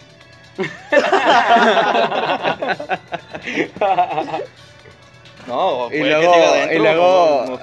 No, 5.47 5.89
Y 5.93 5.99
luego- 6.01 6.33
que 6.33 6.39
siga 6.39 6.49
adentro, 6.51 6.77
y 6.77 6.79
luego- 6.79 7.45
no, 7.47 7.51
no. 7.53 7.61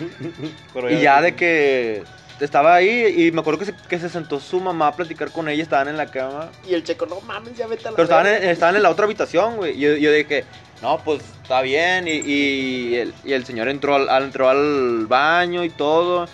Pero 0.74 0.90
Y 0.90 1.00
ya 1.00 1.20
de 1.22 1.34
que 1.34 2.02
estaba 2.40 2.74
ahí 2.74 3.26
y 3.26 3.32
me 3.32 3.40
acuerdo 3.40 3.58
que 3.60 3.66
se, 3.66 3.74
que 3.88 3.98
se 3.98 4.08
sentó 4.08 4.40
su 4.40 4.60
mamá 4.60 4.88
a 4.88 4.96
platicar 4.96 5.30
con 5.30 5.48
ella, 5.48 5.62
estaban 5.62 5.88
en 5.88 5.96
la 5.96 6.06
cama. 6.10 6.50
Y 6.68 6.74
el 6.74 6.82
checo, 6.84 7.06
no 7.06 7.20
mames, 7.22 7.56
ya 7.56 7.66
vete 7.66 7.88
a 7.88 7.90
la 7.90 7.96
Pero 7.96 8.04
estaban 8.04 8.24
verga". 8.24 8.44
en, 8.44 8.50
estaban 8.50 8.76
en 8.76 8.82
la 8.82 8.90
otra 8.90 9.04
habitación, 9.06 9.56
güey. 9.56 9.76
Y 9.76 9.80
yo, 9.80 9.94
yo 9.96 10.12
dije, 10.12 10.44
no, 10.82 10.98
pues 11.04 11.22
está 11.42 11.60
bien. 11.62 12.08
Y, 12.08 12.12
y 12.12 12.96
el, 12.96 13.14
y 13.24 13.32
el 13.34 13.44
señor 13.44 13.68
entró 13.68 13.94
al, 13.94 14.08
al- 14.08 14.24
entró 14.24 14.48
al 14.48 15.06
baño 15.06 15.64
y 15.64 15.70
todo. 15.70 16.26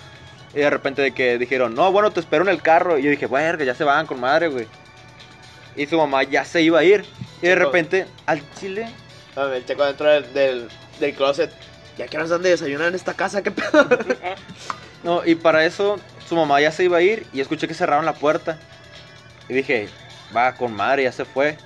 Y 0.55 0.59
de 0.61 0.71
repente 0.71 1.03
de 1.03 1.13
que 1.13 1.39
dijeron, 1.39 1.75
no, 1.75 1.91
bueno, 1.93 2.11
te 2.13 2.21
espero 2.21 2.43
en 2.45 2.51
el 2.51 2.63
carro. 2.63 2.99
Y 2.99 3.03
yo 3.03 3.11
dije, 3.11 3.27
verga, 3.27 3.65
ya 3.65 3.75
se 3.75 3.85
van 3.85 4.07
con 4.07 4.21
madre, 4.21 4.49
güey. 4.49 4.67
Y 5.77 5.87
su 5.87 5.97
mamá 5.99 6.23
ya 6.25 6.45
se 6.45 6.63
iba 6.63 6.79
a 6.81 6.85
ir. 6.85 7.05
Y 7.43 7.47
de 7.47 7.55
repente, 7.55 8.07
al 8.27 8.41
chile, 8.55 8.89
No, 9.35 9.53
el 9.53 9.65
checo 9.65 9.85
dentro 9.85 10.09
del, 10.09 10.33
del, 10.33 10.69
del 11.01 11.15
closet. 11.15 11.53
¿Ya 11.99 12.07
horas 12.15 12.29
dan 12.29 12.43
de 12.43 12.51
desayunar 12.51 12.89
en 12.89 12.95
esta 12.95 13.15
casa? 13.15 13.43
¿Qué 13.43 13.51
pedo? 13.51 13.89
No, 15.03 15.25
y 15.25 15.37
para 15.37 15.65
eso 15.65 16.01
su 16.29 16.35
mamá 16.35 16.61
ya 16.61 16.73
se 16.73 16.83
iba 16.83 16.97
a 16.97 17.03
ir 17.03 17.27
y 17.33 17.41
escuché 17.41 17.69
que 17.69 17.75
cerraron 17.75 18.05
la 18.05 18.15
puerta. 18.15 18.59
Y 19.49 19.55
dije, 19.55 19.89
va 20.37 20.55
con 20.55 20.73
madre, 20.75 21.05
ya 21.05 21.13
se 21.13 21.25
fue. 21.25 21.57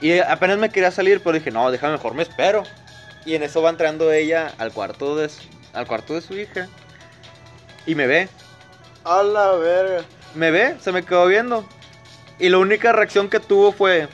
Y 0.00 0.18
apenas 0.18 0.58
me 0.58 0.68
quería 0.70 0.90
salir, 0.90 1.20
pero 1.20 1.34
dije, 1.34 1.52
no, 1.52 1.70
déjame 1.70 1.92
mejor 1.92 2.14
me 2.14 2.24
espero. 2.24 2.64
Y 3.24 3.34
en 3.36 3.44
eso 3.44 3.62
va 3.62 3.70
entrando 3.70 4.10
ella 4.12 4.52
al 4.58 4.72
cuarto 4.72 5.14
de 5.14 5.28
su, 5.28 5.42
al 5.72 5.86
cuarto 5.86 6.14
de 6.14 6.22
su 6.22 6.34
hija. 6.36 6.66
Y 7.86 7.94
me 7.94 8.06
ve, 8.08 8.28
A 9.04 9.22
la 9.22 9.52
verga. 9.52 10.02
me 10.34 10.50
ve, 10.50 10.76
se 10.80 10.90
me 10.90 11.04
quedó 11.04 11.26
viendo. 11.26 11.64
Y 12.40 12.48
la 12.48 12.58
única 12.58 12.92
reacción 12.92 13.30
que 13.30 13.38
tuvo 13.38 13.70
fue, 13.70 14.08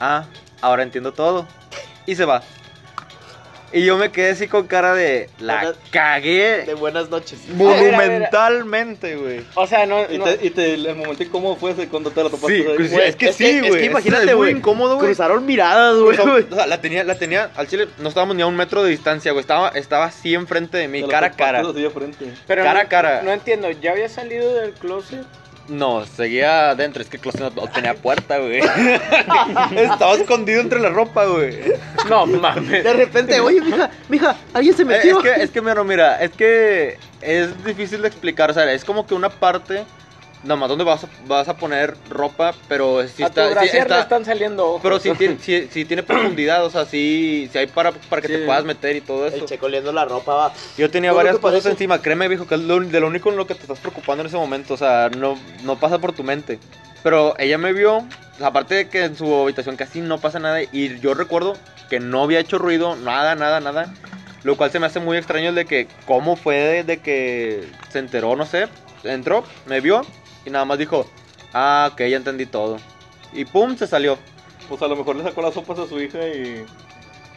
ah, 0.00 0.24
ahora 0.60 0.82
entiendo 0.82 1.12
todo. 1.12 1.46
Y 2.06 2.16
se 2.16 2.24
va. 2.24 2.42
Y 3.72 3.84
yo 3.84 3.96
me 3.96 4.10
quedé 4.10 4.30
así 4.30 4.48
con 4.48 4.66
cara 4.66 4.94
de. 4.94 5.30
La 5.38 5.54
Buenas- 5.62 5.76
cagué 5.92 6.64
De 6.66 6.74
buenas 6.74 7.08
noches. 7.08 7.38
monumentalmente, 7.54 9.14
güey. 9.14 9.42
O 9.54 9.64
sea, 9.66 9.86
no. 9.86 10.10
Y, 10.10 10.18
no- 10.18 10.24
te, 10.24 10.38
y 10.44 10.50
te- 10.50 10.74
el 10.74 10.96
momento 10.96 11.22
incómodo 11.22 11.54
fue 11.54 11.70
ese 11.70 11.86
cuando 11.88 12.10
te 12.10 12.22
la 12.22 12.30
topaste. 12.30 12.56
Sí, 12.56 12.62
pues, 12.76 12.90
Güey, 12.92 13.08
es 13.08 13.14
que 13.16 13.28
es 13.28 13.36
sí, 13.36 13.44
es 13.46 13.62
que 13.62 13.68
güey. 13.68 13.84
imagínate, 13.86 14.34
güey, 14.34 14.52
incómodo, 14.52 14.96
güey. 14.96 15.06
Cruzaron 15.08 15.46
miradas, 15.46 15.96
güey. 15.98 16.18
O 16.18 16.54
sea, 16.54 16.66
la 16.66 16.80
tenía, 16.80 17.04
la 17.04 17.14
tenía, 17.16 17.50
al 17.56 17.68
chile, 17.68 17.86
no 17.98 18.08
estábamos 18.08 18.34
ni 18.34 18.42
a 18.42 18.46
un 18.48 18.56
metro 18.56 18.82
de 18.82 18.90
distancia, 18.90 19.30
güey. 19.30 19.40
Estaba, 19.42 19.68
estaba 19.68 20.06
así 20.06 20.34
enfrente 20.34 20.76
de 20.76 20.88
mí, 20.88 21.02
Te 21.02 21.08
cara 21.08 21.28
a 21.28 21.30
cara. 21.30 21.62
frente. 21.94 22.32
pero 22.48 22.64
cara 22.64 22.80
no, 22.80 22.86
a 22.86 22.88
cara. 22.88 23.22
No 23.22 23.30
entiendo, 23.30 23.70
¿ya 23.70 23.92
había 23.92 24.08
salido 24.08 24.52
del 24.54 24.72
closet? 24.72 25.24
No, 25.70 26.04
seguía 26.04 26.70
adentro, 26.70 27.00
es 27.00 27.08
que 27.08 27.16
el 27.16 27.22
closet 27.22 27.40
no, 27.40 27.50
no 27.62 27.70
tenía 27.70 27.94
puerta, 27.94 28.38
güey. 28.38 28.58
Estaba 29.76 30.14
escondido 30.14 30.60
entre 30.60 30.80
la 30.80 30.88
ropa, 30.90 31.24
güey. 31.26 31.56
No 32.08 32.26
mames. 32.26 32.82
De 32.84 32.92
repente, 32.92 33.38
oye, 33.40 33.60
mija, 33.60 33.88
mija, 34.08 34.36
alguien 34.52 34.74
se 34.74 34.82
Eh, 34.82 34.86
metió. 34.86 35.18
Es 35.18 35.22
que, 35.22 35.42
es 35.44 35.50
que, 35.50 35.60
mira, 35.62 35.84
mira, 35.84 36.20
es 36.20 36.30
que 36.32 36.98
es 37.20 37.64
difícil 37.64 38.02
de 38.02 38.08
explicar, 38.08 38.50
o 38.50 38.54
sea, 38.54 38.70
es 38.72 38.84
como 38.84 39.06
que 39.06 39.14
una 39.14 39.30
parte, 39.30 39.84
nomás 40.42 40.68
donde 40.68 40.84
vas 40.84 41.04
a, 41.04 41.08
vas 41.26 41.48
a 41.48 41.56
poner 41.56 41.96
ropa, 42.08 42.54
pero 42.68 43.06
si 43.06 43.22
a 43.22 43.26
está, 43.26 43.42
tu 43.42 43.48
sí 43.48 43.54
brasier 43.54 43.74
le 43.74 43.80
está- 43.80 44.00
están 44.00 44.24
saliendo 44.24 44.66
ojos. 44.66 44.80
pero 44.82 44.98
si 44.98 45.12
tiene, 45.12 45.38
si, 45.42 45.68
si 45.68 45.84
tiene 45.84 46.02
profundidad, 46.02 46.64
o 46.64 46.70
sea, 46.70 46.84
si, 46.86 47.48
si 47.52 47.58
hay 47.58 47.66
para, 47.66 47.92
para 47.92 48.22
que 48.22 48.28
te 48.28 48.38
Sí. 48.38 48.46
puedas 48.46 48.64
meter 48.64 48.96
y 48.96 49.00
todo 49.02 49.26
El 49.26 49.34
eso. 49.34 49.46
checo 49.46 49.66
oliendo 49.66 49.92
la 49.92 50.04
ropa, 50.04 50.34
va. 50.34 50.52
Yo 50.78 50.90
tenía 50.90 51.12
varias 51.12 51.36
cosas 51.38 51.50
parece. 51.60 51.70
encima, 51.70 52.00
créeme, 52.00 52.28
viejo, 52.28 52.46
que 52.46 52.54
es 52.54 52.60
lo, 52.62 52.80
de 52.80 53.00
lo 53.00 53.06
único 53.08 53.30
en 53.30 53.36
lo 53.36 53.46
que 53.46 53.54
te 53.54 53.62
estás 53.62 53.78
preocupando 53.78 54.22
en 54.22 54.28
ese 54.28 54.36
momento, 54.36 54.74
o 54.74 54.76
sea, 54.78 55.10
no, 55.16 55.38
no 55.62 55.78
pasa 55.78 55.98
por 55.98 56.12
tu 56.12 56.22
mente. 56.24 56.58
Pero 57.02 57.34
ella 57.38 57.56
me 57.58 57.72
vio, 57.72 58.04
aparte 58.42 58.74
de 58.74 58.88
que 58.88 59.04
en 59.04 59.16
su 59.16 59.34
habitación 59.34 59.76
casi 59.76 60.00
no 60.00 60.20
pasa 60.20 60.38
nada, 60.38 60.62
y 60.62 60.98
yo 61.00 61.14
recuerdo 61.14 61.56
que 61.88 61.98
no 62.00 62.22
había 62.22 62.40
hecho 62.40 62.56
ruido, 62.58 62.96
nada, 62.96 63.34
nada, 63.34 63.60
nada. 63.60 63.94
Lo 64.42 64.56
cual 64.56 64.70
se 64.70 64.78
me 64.78 64.86
hace 64.86 65.00
muy 65.00 65.18
extraño 65.18 65.50
el 65.50 65.54
de 65.54 65.66
que, 65.66 65.86
¿cómo 66.06 66.34
fue 66.36 66.56
de, 66.56 66.84
de 66.84 66.98
que 66.98 67.68
se 67.90 67.98
enteró? 67.98 68.36
No 68.36 68.46
sé, 68.46 68.68
entró, 69.04 69.44
me 69.66 69.80
vio, 69.80 70.06
y 70.44 70.50
nada 70.50 70.64
más 70.64 70.78
dijo, 70.78 71.06
ah, 71.52 71.90
ok, 71.92 72.00
ya 72.02 72.16
entendí 72.16 72.46
todo. 72.46 72.78
Y 73.32 73.44
pum, 73.44 73.76
se 73.76 73.86
salió. 73.86 74.18
Pues 74.68 74.80
a 74.82 74.88
lo 74.88 74.96
mejor 74.96 75.16
le 75.16 75.24
sacó 75.24 75.42
las 75.42 75.54
sopas 75.54 75.78
a 75.78 75.86
su 75.86 76.00
hija 76.00 76.18
y. 76.28 76.64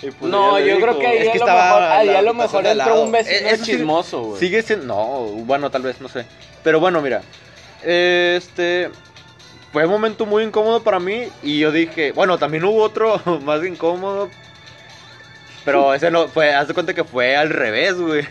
y 0.02 0.12
pues 0.12 0.32
No, 0.32 0.60
yo 0.60 0.80
creo 0.80 1.00
que 1.00 1.08
ahí 1.08 1.18
Es 1.18 1.30
que 1.30 1.30
a 1.30 1.34
lo 1.34 1.46
estaba 1.46 1.66
mejor, 1.66 1.82
ahí 1.84 2.08
la 2.08 2.20
a 2.20 2.22
lo 2.22 2.34
mejor 2.34 2.66
entró 2.66 3.02
un 3.02 3.12
vecino 3.12 3.50
Eh, 3.50 3.60
chismoso, 3.62 4.22
güey. 4.22 4.40
Sigue 4.40 4.62
siendo. 4.62 4.86
No, 4.86 5.22
bueno, 5.44 5.70
tal 5.72 5.82
vez, 5.82 6.00
no 6.00 6.08
sé. 6.08 6.26
Pero 6.64 6.80
bueno, 6.80 7.02
mira. 7.02 7.22
Este. 7.84 8.90
Fue 9.72 9.86
un 9.86 9.92
momento 9.92 10.28
muy 10.28 10.44
incómodo 10.44 10.84
para 10.84 11.00
mí. 11.00 11.28
Y 11.42 11.60
yo 11.60 11.72
dije. 11.72 12.12
Bueno, 12.12 12.38
también 12.38 12.64
hubo 12.66 12.82
otro 12.84 13.20
más 13.44 13.64
incómodo. 13.66 14.30
Pero 15.66 15.94
ese 15.94 16.12
no. 16.12 16.28
Fue. 16.28 16.54
Haz 16.54 16.68
de 16.68 16.74
cuenta 16.74 16.94
que 16.94 17.04
fue 17.04 17.36
al 17.36 17.50
revés, 17.50 17.96
güey. 17.96 18.28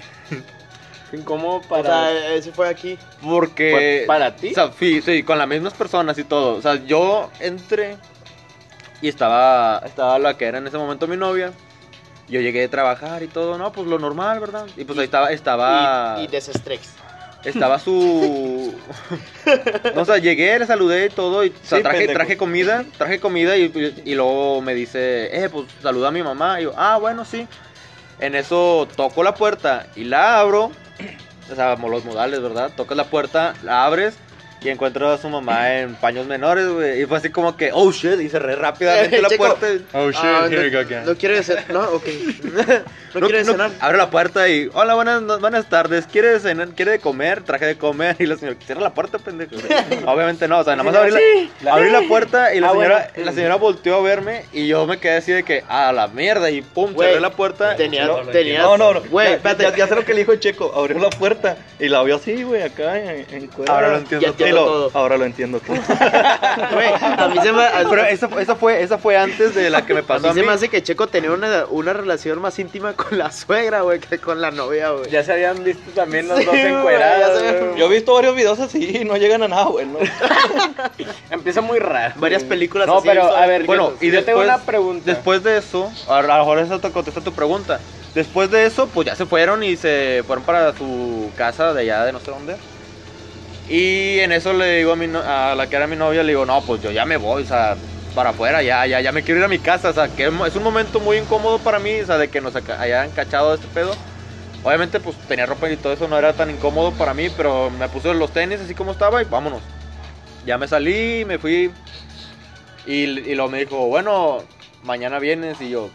Incómodo 1.13 1.57
O 1.57 1.63
para, 1.63 1.83
sea, 2.11 2.35
ese 2.35 2.53
fue 2.53 2.69
aquí. 2.69 2.99
Porque. 3.23 3.71
¿Fue 3.73 4.05
para 4.07 4.35
ti? 4.35 4.51
O 4.51 4.55
sea, 4.55 4.71
sí, 4.79 5.03
sí, 5.03 5.23
con 5.23 5.39
las 5.39 5.49
mismas 5.49 5.75
personas 5.75 6.17
y 6.19 6.25
todo. 6.25 6.57
O 6.57 6.63
sea, 6.63 6.77
yo 6.85 7.31
entré. 7.41 7.97
Y 9.01 9.09
estaba. 9.09 9.83
Estaba 9.85 10.19
la 10.19 10.37
que 10.37 10.47
era 10.47 10.59
en 10.59 10.67
ese 10.67 10.79
momento 10.79 11.07
mi 11.07 11.17
novia. 11.17 11.53
Yo 12.29 12.41
llegué 12.41 12.61
de 12.61 12.69
trabajar 12.69 13.23
y 13.23 13.27
todo, 13.29 13.59
no, 13.59 13.73
pues 13.73 13.87
lo 13.87 13.99
normal, 13.99 14.41
¿verdad? 14.41 14.67
Y 14.77 14.85
pues 14.85 14.99
ahí 14.99 15.05
estaba, 15.05 15.31
estaba. 15.33 16.17
Y, 16.21 16.25
y 16.25 16.27
desestrés. 16.29 16.95
Estaba 17.45 17.79
su. 17.79 18.73
no, 19.95 20.01
o 20.01 20.05
sea, 20.05 20.19
llegué, 20.19 20.59
le 20.59 20.67
saludé 20.67 21.07
y 21.07 21.09
todo. 21.11 21.45
Y, 21.45 21.49
o 21.49 21.53
sea, 21.65 21.79
Sí, 21.79 21.83
traje, 21.83 21.99
pendejo. 21.99 22.17
traje 22.17 22.37
comida, 22.37 22.85
traje 22.97 23.19
comida 23.21 23.57
y, 23.57 24.03
y 24.05 24.15
luego 24.15 24.63
me 24.63 24.75
dice, 24.75 25.45
eh, 25.45 25.49
pues 25.51 25.67
saluda 25.83 26.09
a 26.09 26.13
mi 26.13 26.23
mamá. 26.23 26.61
Y 26.61 26.65
yo, 26.65 26.73
ah, 26.77 26.99
bueno, 26.99 27.25
sí. 27.25 27.47
En 28.23 28.37
eso 28.37 28.87
toco 28.95 29.25
la 29.25 29.35
puerta 29.35 29.89
y 29.97 30.05
la 30.05 30.39
abro. 30.39 30.71
O 31.51 31.55
sea, 31.57 31.75
los 31.75 32.05
modales, 32.05 32.41
¿verdad? 32.41 32.71
Tocas 32.77 32.97
la 32.97 33.05
puerta, 33.05 33.55
la 33.65 33.85
abres 33.85 34.17
y 34.65 34.69
encuentro 34.69 35.11
a 35.11 35.19
su 35.19 35.29
mamá 35.29 35.79
en 35.79 35.95
paños 35.97 36.27
menores, 36.27 36.69
güey. 36.69 37.03
Y 37.03 37.07
fue 37.07 37.19
así 37.19 37.31
como 37.31 37.57
que, 37.57 37.71
oh 37.73 37.91
shit, 37.91 38.21
y 38.21 38.29
cerré 38.29 38.55
rápidamente 38.57 39.21
la 39.23 39.29
Checo. 39.29 39.45
puerta. 39.57 39.67
Oh 39.93 40.11
shit, 40.11 40.21
Ah, 40.23 40.47
here 40.49 40.61
we 40.63 40.71
go 40.71 40.75
no, 40.83 40.87
again. 40.87 41.05
no 41.07 41.15
quiere 41.17 41.43
cenar. 41.43 41.65
No, 41.71 41.81
ok. 41.91 42.05
no, 43.15 43.21
quiere 43.27 43.45
cenar. 43.45 43.71
Abre 43.81 43.99
la 43.99 44.11
puerta 44.11 44.49
y, 44.49 44.71
hola, 44.73 44.95
buenas, 44.95 45.23
no- 45.23 45.39
buenas 45.39 45.69
tardes. 45.69 46.07
¿Quiere 46.07 46.39
cenar? 46.41 46.69
¿Quiere 46.71 46.99
comer? 46.99 47.43
Traje 47.43 47.67
de 47.67 47.77
comer. 47.77 48.17
Y 48.19 48.27
la 48.27 48.37
señora, 48.37 48.57
cierra 48.65 48.81
la 48.81 48.95
puerta, 48.95 49.19
pendejo. 49.19 49.53
Obviamente 50.07 50.47
no, 50.49 50.59
o 50.61 50.65
sea, 50.65 50.77
nada 50.77 50.91
más 50.91 50.99
abrí 51.01 51.13
la, 51.63 51.73
abrí 51.73 51.91
la 51.91 52.03
puerta 52.03 52.55
y 52.55 52.61
la 52.61 52.69
Ah, 52.69 52.73
señora, 52.73 53.11
bueno. 53.15 53.27
la 53.31 53.33
señora 53.37 53.55
volteó 53.57 53.97
a 53.97 54.03
verme 54.03 54.45
y 54.53 54.67
yo 54.67 54.87
me 54.87 54.99
quedé 54.99 55.17
así 55.17 55.33
de 55.33 55.43
que, 55.43 55.65
a 55.69 55.93
la 55.93 56.09
mierda. 56.09 56.51
Y 56.51 56.63
pum, 56.63 56.93
Güey, 56.93 57.09
cerré 57.09 57.21
la 57.21 57.31
puerta. 57.31 57.77
Tenía, 57.77 58.07
No, 58.07 58.19
tenías. 58.21 58.63
No, 58.63 58.77
no, 58.77 58.95
no. 58.95 59.01
Güey, 59.03 59.29
ya, 59.29 59.35
espérate. 59.37 59.63
ya, 59.65 59.77
ya 59.77 59.87
sé 59.89 59.95
lo 59.95 60.05
que 60.05 60.13
le 60.15 60.21
dijo 60.21 60.33
el 60.33 60.41
checo. 60.41 60.73
Abrió 60.75 60.99
la 60.99 61.11
puerta 61.11 61.57
y 61.79 61.89
la 61.89 62.03
vio 62.03 62.17
así, 62.17 62.43
güey, 62.43 62.63
acá 62.63 62.99
en, 62.99 63.27
en. 63.31 63.51
Ahora 63.69 63.89
lo 63.91 63.97
entiendo 63.99 64.27
Ya 64.27 64.33
lo- 64.53 64.65
todo. 64.65 64.91
Ahora 64.95 65.17
lo 65.17 65.25
entiendo 65.25 65.61
todo. 65.61 65.77
Güey, 66.73 66.89
a 66.93 67.29
mí 67.29 67.39
se 67.43 67.53
me. 67.53 67.63
a- 67.65 67.85
Pero 67.89 68.05
esa, 68.05 68.29
esa, 68.41 68.57
fue, 68.57 68.83
esa 68.83 68.99
fue 68.99 69.17
antes 69.17 69.55
de 69.55 69.71
la 69.71 69.85
que 69.87 69.95
me 69.95 70.01
a 70.01 70.03
pasó 70.03 70.23
mí 70.23 70.29
a 70.29 70.33
se 70.35 70.41
mí. 70.41 70.47
me 70.47 70.53
hace 70.53 70.69
que 70.69 70.83
Checo 70.83 71.07
tenía 71.07 71.31
una, 71.33 71.65
una 71.71 71.93
relación 71.93 72.41
más 72.41 72.59
íntima 72.59 72.93
con 72.95 73.19
la 73.19 73.31
suegra, 73.33 73.81
güey, 73.83 74.01
que 74.01 74.19
con 74.19 74.41
la 74.41 74.51
novia, 74.51 74.91
güey. 74.91 75.11
Ya 75.11 75.23
se 75.25 75.33
habían 75.33 75.63
visto 75.65 75.91
también 75.95 76.29
los 76.29 76.39
Sí, 76.39 76.45
dos 76.45 76.55
encuerados. 76.55 77.39
se-. 77.41 77.73
Yo 77.79 77.87
he 77.87 77.89
visto 77.89 78.15
varios 78.15 78.35
videos 78.37 78.59
así 78.61 78.99
y 79.01 79.05
no 79.05 79.17
llegan 79.17 79.43
a 79.43 79.49
nada, 79.49 79.65
güey. 79.65 79.87
¿no? 79.87 79.99
Empieza 81.31 81.61
muy 81.61 81.79
raro. 81.79 82.15
Varias 82.17 82.45
películas 82.45 82.87
No, 82.87 82.99
así, 82.99 83.09
pero 83.09 83.23
¿sabes? 83.29 83.37
a 83.43 83.47
ver, 83.47 83.65
Bueno, 83.65 83.93
y 84.01 84.11
yo 84.11 84.25
tengo 84.25 84.41
después- 84.41 84.49
una 84.49 84.59
pregunta. 84.67 85.03
Después 85.07 85.43
de 85.43 85.59
eso, 85.59 85.91
a 86.09 86.19
a 86.19 86.23
lo 86.23 86.39
mejor 86.39 86.59
eso 86.59 86.79
te 86.79 86.91
contesta 86.91 87.21
tu 87.21 87.33
pregunta. 87.33 87.81
Después 88.15 88.51
de 88.51 88.67
eso, 88.67 88.89
pues 88.93 89.07
ya 89.07 89.15
se 89.17 89.25
fueron 89.27 89.63
y 89.63 89.77
se 89.77 90.23
fueron 90.27 90.45
para 90.45 90.77
su 90.77 91.31
casa 91.37 91.73
de 91.73 91.81
allá 91.83 92.05
de 92.05 92.13
no 92.13 92.21
sé 92.21 92.31
dónde. 92.31 92.57
Y 93.69 94.19
en 94.19 94.33
eso 94.33 94.53
le 94.53 94.79
digo 94.79 94.93
a, 94.93 94.97
mi 94.97 95.07
no- 95.07 95.23
a 95.25 95.55
la 95.55 95.69
que 95.69 95.77
era 95.77 95.87
mi 95.87 95.97
novia, 95.97 96.23
le 96.23 96.33
digo, 96.33 96.45
no, 96.45 96.65
pues 96.65 96.83
yo 96.83 96.91
ya 96.91 97.05
me 97.05 97.17
voy, 97.17 97.43
o 97.43 97.47
sea, 97.47 97.77
para 98.15 98.31
afuera, 98.31 98.63
ya, 98.63 98.87
ya, 98.87 99.01
ya 99.01 99.13
me 99.13 99.23
quiero 99.23 99.41
ir 99.41 99.45
a 99.45 99.49
mi 99.49 99.59
casa, 99.59 99.91
o 99.91 99.93
sea, 99.93 100.09
que 100.09 100.25
es 100.47 100.57
un 100.57 100.63
momento 100.63 101.01
muy 101.01 101.17
incómodo 101.17 101.59
para 101.59 101.79
mí, 101.79 102.01
o 102.01 102.07
sea, 102.07 102.19
de 102.19 102.29
que 102.29 102.41
nos 102.41 102.55
hayan 102.57 103.11
cachado 103.13 103.55
este 103.55 103.69
pedo. 103.69 103.97
Obviamente, 104.65 105.01
pues 105.01 105.17
tenía 105.27 105.47
ropa 105.47 105.69
y 105.71 105.77
todo 105.77 105.93
eso 105.93 106.07
no 106.07 106.17
era 106.19 106.35
tan 106.35 106.51
incómodo 106.51 106.93
para 106.93 107.15
mí, 107.15 107.29
pero 107.31 107.71
me 107.71 107.89
puse 107.89 108.13
los 108.15 108.33
tenis 108.33 108.61
así 108.61 108.75
como 108.75 108.93
estaba 108.93 109.21
y 109.23 109.25
vámonos. 109.25 109.63
Ya 110.45 110.59
me 110.59 110.69
salí, 110.69 111.25
me 111.25 111.39
fui. 111.39 111.73
Y, 112.87 112.93
y 113.05 113.35
luego 113.35 113.51
me 113.51 113.59
dijo, 113.61 113.87
bueno, 113.87 114.43
mañana 114.83 115.19
vienes 115.19 115.61
y 115.61 115.71
yo. 115.71 115.91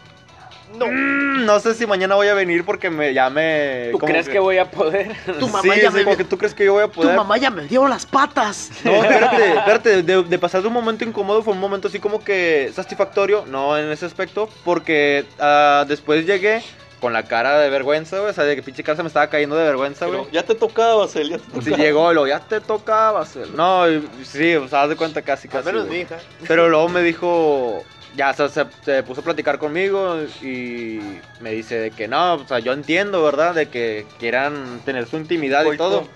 No. 0.76 0.86
no 0.90 1.60
sé 1.60 1.74
si 1.74 1.86
mañana 1.86 2.14
voy 2.14 2.28
a 2.28 2.34
venir 2.34 2.64
porque 2.64 2.90
me, 2.90 3.14
ya 3.14 3.30
me. 3.30 3.88
¿Tú 3.92 3.98
crees 3.98 4.28
que... 4.28 4.38
voy 4.38 4.58
a 4.58 4.70
poder? 4.70 5.12
Tu 5.38 5.48
mamá 5.48 5.62
sí, 5.62 5.80
ya 5.80 5.90
sí, 5.90 6.04
me 6.04 6.16
tú 6.24 6.36
crees 6.38 6.54
que 6.54 6.64
yo 6.64 6.74
voy 6.74 6.82
a 6.84 6.88
Tu 6.88 6.92
poder. 7.00 7.16
mamá 7.16 7.36
ya 7.38 7.50
me 7.50 7.64
dio 7.64 7.86
las 7.88 8.04
patas. 8.06 8.70
No, 8.84 8.92
espérate, 9.02 9.48
espérate, 9.54 10.02
de, 10.02 10.22
de 10.22 10.38
pasar 10.38 10.62
de 10.62 10.68
un 10.68 10.74
momento 10.74 11.04
incómodo 11.04 11.42
fue 11.42 11.52
un 11.54 11.60
momento 11.60 11.88
así 11.88 11.98
como 11.98 12.22
que 12.22 12.70
satisfactorio, 12.74 13.44
no 13.46 13.76
en 13.78 13.90
ese 13.90 14.06
aspecto, 14.06 14.48
porque 14.64 15.24
ah, 15.38 15.84
después 15.88 16.26
llegué 16.26 16.62
con 17.00 17.12
la 17.12 17.22
cara 17.22 17.58
de 17.60 17.70
vergüenza, 17.70 18.18
güey, 18.18 18.30
o 18.30 18.32
sea, 18.32 18.42
de 18.44 18.56
que 18.56 18.62
pinche 18.62 18.82
cara 18.82 18.96
se 18.96 19.02
me 19.04 19.06
estaba 19.06 19.28
cayendo 19.28 19.54
de 19.56 19.64
vergüenza, 19.64 20.06
güey. 20.06 20.22
Ya 20.32 20.42
te 20.42 20.54
tocaba, 20.56 21.06
Cel, 21.06 21.30
ya 21.30 21.38
te 21.38 21.44
tocaba. 21.44 21.62
sí 21.64 21.70
llegó 21.76 22.12
lo 22.12 22.26
ya 22.26 22.40
te 22.40 22.60
tocaba 22.60 23.20
hacer. 23.20 23.48
No, 23.50 23.84
sí, 24.24 24.54
o 24.56 24.66
sea, 24.68 24.82
haz 24.82 24.88
de 24.88 24.96
cuenta 24.96 25.22
casi, 25.22 25.46
Al 25.48 25.52
casi. 25.52 25.66
menos 25.66 25.86
güey. 25.86 25.98
mi 25.98 26.02
hija. 26.02 26.18
Pero 26.48 26.68
luego 26.68 26.88
me 26.88 27.02
dijo, 27.02 27.84
ya, 28.16 28.30
o 28.30 28.34
sea, 28.34 28.48
se, 28.48 28.66
se 28.84 29.02
puso 29.02 29.20
a 29.20 29.24
platicar 29.24 29.58
conmigo 29.58 30.18
y 30.42 31.00
me 31.40 31.52
dice 31.52 31.78
de 31.78 31.90
que 31.90 32.08
no, 32.08 32.34
o 32.34 32.46
sea, 32.46 32.58
yo 32.58 32.72
entiendo, 32.72 33.22
¿verdad? 33.22 33.54
De 33.54 33.68
que 33.68 34.06
quieran 34.18 34.80
tener 34.84 35.06
su 35.06 35.16
intimidad 35.16 35.64
y 35.72 35.76
todo. 35.76 36.08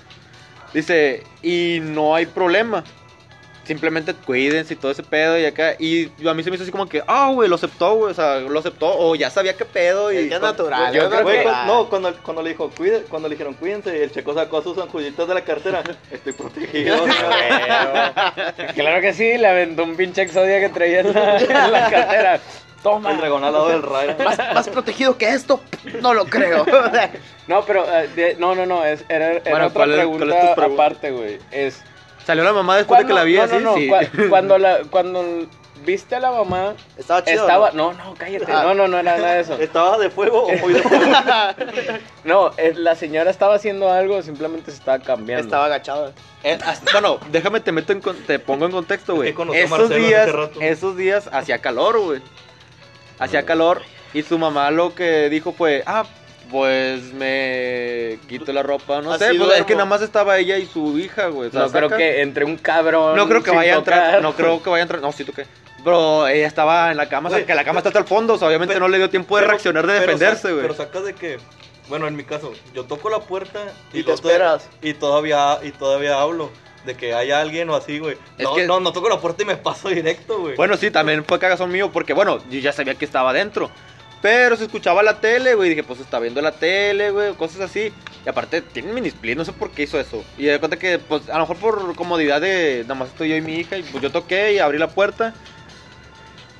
Dice, 0.72 1.24
y 1.42 1.81
no 1.83 2.14
hay 2.14 2.26
problema. 2.26 2.83
Simplemente 3.64 4.12
cuídense 4.14 4.75
y 4.75 4.77
todo 4.77 4.90
ese 4.90 5.05
pedo 5.05 5.38
y 5.38 5.44
acá. 5.44 5.75
Y 5.79 6.07
a 6.29 6.35
mí 6.35 6.42
se 6.42 6.51
me 6.51 6.57
hizo 6.57 6.64
así 6.64 6.72
como 6.72 6.88
que, 6.88 7.01
ah, 7.07 7.31
güey, 7.33 7.48
lo 7.48 7.55
aceptó, 7.55 7.94
güey. 7.94 8.11
O 8.11 8.14
sea, 8.14 8.40
lo 8.40 8.59
aceptó. 8.59 8.92
O 8.98 9.14
ya 9.14 9.31
sabía 9.31 9.57
qué 9.57 9.64
pedo. 9.64 10.12
Y 10.12 10.16
Es 10.16 10.29
que 10.29 10.35
es 10.35 10.40
natural, 10.40 10.92
yo 10.92 11.09
creo 11.09 11.25
que- 11.27 11.44
no, 11.66 11.88
cuando, 11.88 12.12
cuando 12.25 12.42
le 12.42 12.51
dijo, 12.51 12.70
cuide, 12.77 13.03
cuando 13.09 13.29
le 13.29 13.35
dijeron 13.37 13.55
cuídense, 13.55 14.03
el 14.03 14.11
checo 14.11 14.35
sacó 14.35 14.62
sus 14.62 14.77
anjuditas 14.79 15.29
de 15.29 15.35
la 15.35 15.42
cartera. 15.42 15.83
Estoy 16.11 16.33
protegido. 16.33 17.05
claro 18.75 19.01
que 19.01 19.12
sí, 19.14 19.38
le 19.38 19.46
aventó 19.48 19.85
un 19.85 19.96
pinche 19.96 20.22
exodia 20.22 20.61
que 20.61 20.68
traía 20.68 21.01
en 21.01 21.12
la, 21.12 21.38
en 21.38 21.72
la 21.72 21.90
cartera. 21.90 22.40
Toma. 22.83 23.12
el 23.12 23.18
dragón 23.18 23.44
al 23.44 23.53
lado 23.53 23.68
del 23.68 23.81
rayo. 23.83 24.14
Más, 24.25 24.37
más 24.38 24.68
protegido 24.68 25.16
que 25.16 25.29
esto, 25.29 25.61
no 26.01 26.14
lo 26.14 26.25
creo. 26.27 26.66
No, 27.48 27.64
pero 27.64 27.85
de- 28.14 28.37
no, 28.38 28.55
no, 28.55 28.66
no, 28.66 28.85
es, 28.85 29.05
era, 29.09 29.33
era 29.33 29.40
Bueno, 29.51 29.66
otra 29.66 29.72
¿cuál 29.75 29.90
es- 29.90 29.96
pregunta, 29.96 30.27
cuál 30.27 30.33
es 30.38 30.48
tu 30.48 30.55
pregunta? 30.55 30.83
aparte, 30.85 31.11
güey. 31.11 31.38
Es 31.51 31.82
Salió 32.27 32.45
la 32.45 32.53
mamá 32.53 32.77
después 32.77 33.01
de 33.01 33.07
que 33.07 33.12
la 33.12 33.25
vi 33.25 33.37
no, 33.37 33.43
así. 33.43 33.55
no, 33.57 33.61
no, 33.61 33.75
sí. 33.77 33.89
cua- 33.89 34.29
cuando 34.31 34.59
la 34.59 34.81
cuando 34.91 35.25
viste 35.85 36.14
a 36.14 36.20
la 36.20 36.31
mamá 36.31 36.75
Estaba 36.97 37.25
chido. 37.25 37.41
estaba 37.43 37.73
¿no? 37.73 37.93
no, 37.93 38.05
no, 38.05 38.14
cállate. 38.14 38.47
Ah. 38.53 38.62
No, 38.62 38.75
no, 38.75 38.87
no 38.89 38.99
era 39.01 39.16
nada 39.16 39.35
de 39.35 39.41
eso. 39.41 39.55
¿Estaba 39.55 39.99
de 39.99 40.11
fuego 40.11 40.45
o 40.45 40.53
muy 40.59 40.75
de 40.75 40.83
fuego? 40.83 41.05
No, 42.25 42.53
la 42.77 42.95
señora 42.95 43.31
estaba 43.31 43.55
haciendo 43.57 43.91
algo, 43.91 44.23
simplemente 44.23 44.70
se 44.70 44.77
estaba 44.79 45.01
cambiando. 45.01 45.45
Estaba 45.45 45.64
agachado. 45.66 46.12
Eh, 46.45 46.59
bueno, 46.93 47.18
déjame 47.33 47.59
te 47.61 47.73
meto 47.73 47.93
en 47.93 48.01
con- 48.01 48.16
te 48.16 48.39
pongo 48.39 48.66
en 48.66 48.70
contexto, 48.73 49.14
güey. 49.16 49.31
Que 49.31 49.35
conocí 49.35 49.59
a 49.59 49.64
Esos 49.64 49.79
Marcelo 49.79 50.07
días, 50.07 50.23
hace 50.23 50.33
rato. 50.33 50.61
esos 50.61 50.97
días 50.97 51.29
hacía 51.33 51.59
calor, 51.59 51.99
güey. 51.99 52.23
Hacía 53.18 53.45
calor 53.45 53.83
Y 54.14 54.23
su 54.23 54.39
mamá 54.39 54.70
lo 54.70 54.95
que 54.95 55.29
dijo 55.31 55.53
fue, 55.53 55.83
ah, 55.87 56.05
pues 56.53 57.12
me 57.14 58.18
quito 58.28 58.53
la 58.53 58.62
ropa, 58.62 59.00
no 59.00 59.12
Así 59.12 59.24
sé, 59.24 59.34
pues 59.34 59.59
es 59.59 59.64
que 59.66 59.72
nada 59.72 59.86
más 59.86 60.03
estaba 60.03 60.38
ella 60.38 60.59
y 60.59 60.66
su 60.66 60.98
hija, 60.98 61.26
güey. 61.28 61.48
o 61.48 61.50
sea, 61.53 61.62
No 61.62 61.70
creo 61.72 61.88
que 61.88 62.20
entre 62.20 62.44
un 62.44 62.57
cabrón. 62.59 63.16
No 63.16 63.26
creo 63.26 63.42
que 63.42 63.50
vaya 63.50 63.74
a 63.74 63.78
entrar, 63.78 64.22
no 64.22 64.34
creo 64.34 64.62
que 64.62 64.70
vaya 64.70 64.82
a 64.82 64.84
entrar, 64.84 65.00
no, 65.00 65.11
sí 65.12 65.24
toqué. 65.24 65.46
Bro, 65.82 66.28
ella 66.28 66.46
estaba 66.46 66.90
en 66.92 66.96
la 66.98 67.09
cama, 67.09 67.28
o 67.30 67.32
sea, 67.32 67.44
que 67.44 67.55
la 67.55 67.64
cama 67.64 67.80
está 67.80 67.88
hasta 67.88 67.98
el 67.98 68.05
fondo, 68.05 68.34
o 68.34 68.38
sea, 68.38 68.46
obviamente 68.48 68.78
no 68.78 68.86
le 68.86 68.98
dio 68.98 69.11
tiempo 69.11 69.34
de 69.36 69.40
Pero- 69.42 69.50
reaccionar, 69.50 69.84
de 69.86 69.94
pero 69.94 70.03
defenderse, 70.12 70.42
sa- 70.42 70.48
güey. 70.50 70.62
Pero 70.62 70.74
sacas 70.74 71.05
de 71.05 71.14
que, 71.14 71.38
bueno, 71.88 72.07
en 72.07 72.14
mi 72.14 72.22
caso, 72.22 72.53
yo 72.74 72.84
toco 72.84 73.09
la 73.11 73.18
puerta 73.20 73.59
Y 73.92 74.03
te 74.03 74.03
luego 74.05 74.20
to- 74.20 74.28
esperas. 74.28 74.68
Y 74.80 74.94
todavía, 74.94 75.59
y 75.62 75.70
todavía 75.72 76.20
hablo 76.20 76.50
de 76.84 76.94
que 76.96 77.14
hay 77.14 77.30
alguien 77.32 77.68
o 77.70 77.74
así, 77.76 77.98
güey. 77.98 78.16
No, 78.38 78.55
que- 78.55 78.66
no, 78.66 78.78
no 78.78 78.92
toco 78.92 79.09
la 79.09 79.18
puerta 79.20 79.42
y 79.42 79.46
me 79.46 79.57
paso 79.57 79.88
directo, 79.88 80.38
güey. 80.38 80.55
Bueno, 80.55 80.76
sí, 80.76 80.90
también 80.92 81.24
fue 81.24 81.38
cagazón 81.40 81.72
mío 81.72 81.90
porque, 81.92 82.12
bueno, 82.12 82.38
yo 82.50 82.61
ya 82.61 82.72
sabía 82.72 82.94
que 82.94 83.05
estaba 83.05 83.30
adentro. 83.30 83.70
Pero 84.23 84.57
se 84.57 84.64
escuchaba 84.64 85.03
la 85.03 85.20
tele, 85.20 85.55
güey. 85.55 85.70
Dije, 85.70 85.83
pues 85.83 85.99
está 85.99 86.20
viendo 86.20 86.41
la 86.41 86.53
tele, 86.53 87.11
güey, 87.11 87.35
cosas 87.35 87.61
así. 87.61 87.93
Y 88.25 88.29
aparte, 88.29 88.62
tiene 88.62 88.93
mini 88.93 89.09
split, 89.09 89.37
no 89.37 89.45
sé 89.45 89.53
por 89.53 89.73
qué 89.73 89.83
hizo 89.83 89.99
eso. 89.99 90.25
Y 90.39 90.45
de 90.45 90.61
cuenta 90.61 90.79
que, 90.79 91.01
pues, 91.01 91.29
a 91.29 91.35
lo 91.35 91.41
mejor 91.41 91.57
por 91.57 91.95
comodidad 91.97 92.41
de 92.41 92.83
nada 92.85 92.95
más 92.95 93.09
estoy 93.09 93.31
yo 93.31 93.37
y 93.37 93.41
mi 93.41 93.57
hija. 93.57 93.77
Y 93.77 93.83
pues 93.83 94.01
yo 94.01 94.12
toqué 94.12 94.53
y 94.55 94.59
abrí 94.61 94.79
la 94.79 94.89
puerta. 94.89 95.35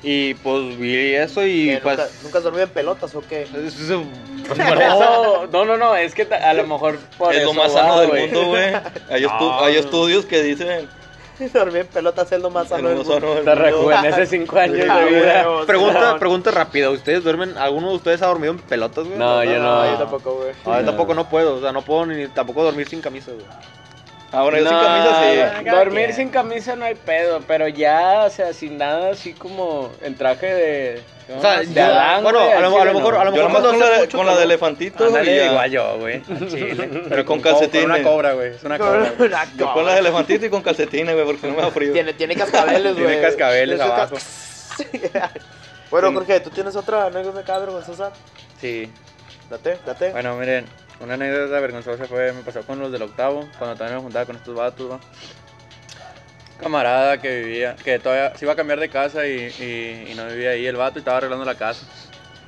Y 0.05 0.33
pues 0.33 0.77
vi 0.77 1.15
eso 1.15 1.45
y 1.47 1.67
¿Qué, 1.67 1.79
pues. 1.81 1.97
¿Nunca, 1.97 2.11
¿Nunca 2.23 2.37
has 2.39 2.43
dormido 2.43 2.63
en 2.65 2.69
pelotas 2.71 3.15
o 3.15 3.21
qué? 3.21 3.47
no, 5.51 5.65
no, 5.65 5.77
no, 5.77 5.95
es 5.95 6.13
que 6.13 6.23
a 6.23 6.53
lo 6.53 6.67
mejor 6.67 6.99
por 7.17 7.33
es 7.33 7.39
eso 7.41 7.53
lo 7.53 7.53
más 7.53 7.73
va, 7.73 7.81
sano 7.81 8.01
del 8.01 8.21
mundo, 8.21 8.47
güey. 8.47 8.75
Hay, 9.09 9.23
estu- 9.23 9.39
No, 9.39 9.63
hay 9.63 9.77
estudios 9.77 10.25
que 10.25 10.43
dicen 10.43 10.89
Dormir 11.53 11.77
en 11.81 11.87
pelotas 11.87 12.31
es 12.31 12.41
lo 12.41 12.49
más 12.49 12.67
sano 12.69 12.89
el 12.89 12.97
del 12.99 13.05
mundo. 13.07 13.41
Te 13.43 13.55
rejuvenece 13.55 14.25
cinco 14.37 14.57
años 14.59 14.87
Ah, 14.89 14.99
de 14.99 15.05
vida. 15.05 15.21
huevos, 15.47 15.65
Pregunta, 15.67 16.17
pregunta 16.19 16.51
rápida. 16.51 16.89
¿Ustedes 16.89 17.23
duermen? 17.23 17.57
¿Alguno 17.57 17.89
de 17.89 17.95
ustedes 17.95 18.21
ha 18.21 18.27
dormido 18.27 18.53
en 18.53 18.59
pelotas, 18.59 19.05
güey? 19.05 19.17
No, 19.17 19.43
yo 19.43 19.59
no. 19.59 19.91
yo 19.91 19.97
tampoco, 19.97 20.33
güey. 20.35 20.53
No, 20.65 20.79
yo 20.79 20.85
tampoco 20.85 21.13
no 21.13 21.29
puedo. 21.29 21.55
O 21.55 21.61
sea, 21.61 21.71
no 21.71 21.81
puedo 21.81 22.05
ni 22.05 22.27
tampoco 22.27 22.63
dormir 22.63 22.87
sin 22.87 23.01
camisa, 23.01 23.31
güey. 23.31 23.45
Ahora 24.33 24.59
yo 24.59 24.67
sin 24.67 24.77
camisa 24.77 25.59
sí. 25.61 25.65
Dormir 25.69 26.13
sin 26.13 26.29
camisa 26.29 26.75
no 26.75 26.85
hay 26.85 26.95
pedo, 26.95 27.41
pero 27.47 27.67
ya, 27.67 28.23
o 28.25 28.29
sea, 28.29 28.51
sin 28.53 28.77
nada 28.77 29.11
así 29.11 29.33
como 29.33 29.91
en 30.01 30.15
traje 30.15 30.47
de. 30.53 31.01
O 31.37 31.39
sea, 31.39 31.59
de 31.61 31.73
yo- 31.73 31.83
Adán, 31.85 32.23
bueno, 32.23 32.39
a 32.39 32.43
lo- 32.43 32.51
a 32.51 32.59
lo 32.85 32.93
mejor- 32.95 33.13
no. 33.13 33.19
a 33.21 33.25
lo 33.25 33.31
mejor 33.31 33.61
con 33.63 33.79
la, 33.79 34.07
con 34.11 34.25
la 34.25 34.35
de 34.35 34.43
elefantito 34.43 35.05
Ándale, 35.05 35.33
y 35.33 35.37
ya. 35.37 35.45
igual 35.51 35.71
yo, 35.71 35.97
güey. 35.99 36.21
Pero 37.09 37.25
con 37.25 37.39
co- 37.39 37.43
Con 37.43 37.59
calcetines. 37.59 37.85
una 37.85 38.03
cobra, 38.03 38.33
güey. 38.33 38.49
Es 38.55 38.63
una 38.63 38.77
cobra. 38.77 39.13
Yo 39.55 39.71
con 39.73 39.85
la 39.85 39.93
de 39.93 39.99
elefantito 39.99 40.45
y 40.45 40.49
con 40.49 40.61
calcetines, 40.61 41.13
güey, 41.13 41.25
porque 41.25 41.47
no 41.47 41.53
me 41.53 41.61
da 41.61 41.71
frío. 41.71 41.93
Tiene, 41.93 42.11
tiene 42.13 42.35
cascabeles, 42.35 42.93
güey. 42.95 43.05
Tiene 43.07 43.21
cascabeles 43.21 43.79
abajo. 43.79 44.15
bueno, 45.91 46.11
Jorge, 46.11 46.39
¿tú 46.39 46.49
tienes 46.49 46.75
otra 46.75 47.05
anécdota 47.05 47.59
vergonzosa? 47.59 48.11
Sí. 48.59 48.91
Date, 49.49 49.77
date. 49.85 50.09
Bueno, 50.11 50.35
miren, 50.35 50.65
una 51.03 51.15
anécdota 51.15 51.59
vergonzosa 51.59 52.05
fue, 52.07 52.31
me 52.33 52.41
pasó 52.43 52.63
con 52.63 52.79
los 52.79 52.91
del 52.91 53.01
octavo, 53.01 53.47
cuando 53.57 53.75
también 53.75 53.97
me 53.97 54.03
juntaba 54.03 54.25
con 54.25 54.35
estos 54.35 54.55
vatos, 54.55 54.91
¿va? 54.91 54.99
Camarada 56.59 57.19
que 57.19 57.41
vivía, 57.41 57.75
que 57.75 57.99
todavía 57.99 58.35
se 58.37 58.45
iba 58.45 58.53
a 58.53 58.55
cambiar 58.55 58.79
de 58.79 58.89
casa 58.89 59.27
y, 59.27 59.31
y- 59.59 60.11
y 60.11 60.15
no 60.15 60.27
vivía 60.27 60.51
ahí 60.51 60.65
el 60.65 60.75
vato 60.77 60.97
y 60.97 60.99
estaba 60.99 61.17
arreglando 61.17 61.43
la 61.45 61.55
casa. 61.55 61.85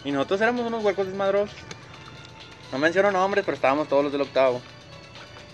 Y 0.03 0.11
nosotros 0.11 0.39
éramos 0.41 0.65
unos 0.65 0.83
huecos 0.83 1.07
desmadrosos. 1.07 1.55
No 2.71 2.77
menciono 2.77 3.11
nombres, 3.11 3.43
pero 3.43 3.55
estábamos 3.55 3.89
todos 3.89 4.03
los 4.03 4.11
del 4.11 4.21
octavo. 4.21 4.61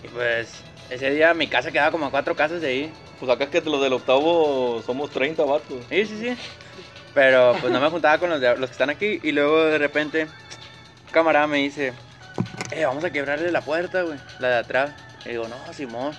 Y 0.04 0.08
pues, 0.08 0.62
ese 0.90 1.10
día 1.10 1.34
mi 1.34 1.48
casa 1.48 1.72
quedaba 1.72 1.90
como 1.90 2.06
a 2.06 2.10
cuatro 2.10 2.36
casas 2.36 2.60
de 2.60 2.68
ahí. 2.68 2.92
Pues 3.18 3.30
acá 3.30 3.44
es 3.44 3.50
que 3.50 3.60
los 3.62 3.80
del 3.82 3.92
octavo 3.94 4.82
somos 4.84 5.10
30 5.10 5.44
vatos. 5.44 5.78
Sí, 5.88 6.04
sí, 6.06 6.18
sí. 6.20 6.36
Pero 7.14 7.54
pues 7.60 7.72
no 7.72 7.80
me 7.80 7.88
juntaba 7.90 8.18
con 8.18 8.30
los, 8.30 8.40
de- 8.40 8.56
los 8.56 8.68
que 8.70 8.72
están 8.74 8.90
aquí 8.90 9.18
y 9.22 9.32
luego 9.32 9.64
de 9.64 9.78
repente 9.78 10.26
camarada 11.10 11.46
me 11.46 11.58
dice, 11.58 11.92
eh, 12.70 12.84
vamos 12.84 13.04
a 13.04 13.10
quebrarle 13.10 13.50
la 13.52 13.60
puerta, 13.60 14.02
güey, 14.02 14.18
la 14.38 14.48
de 14.48 14.56
atrás. 14.56 14.90
Y 15.24 15.30
digo, 15.30 15.46
no, 15.48 15.56
Simón. 15.72 16.12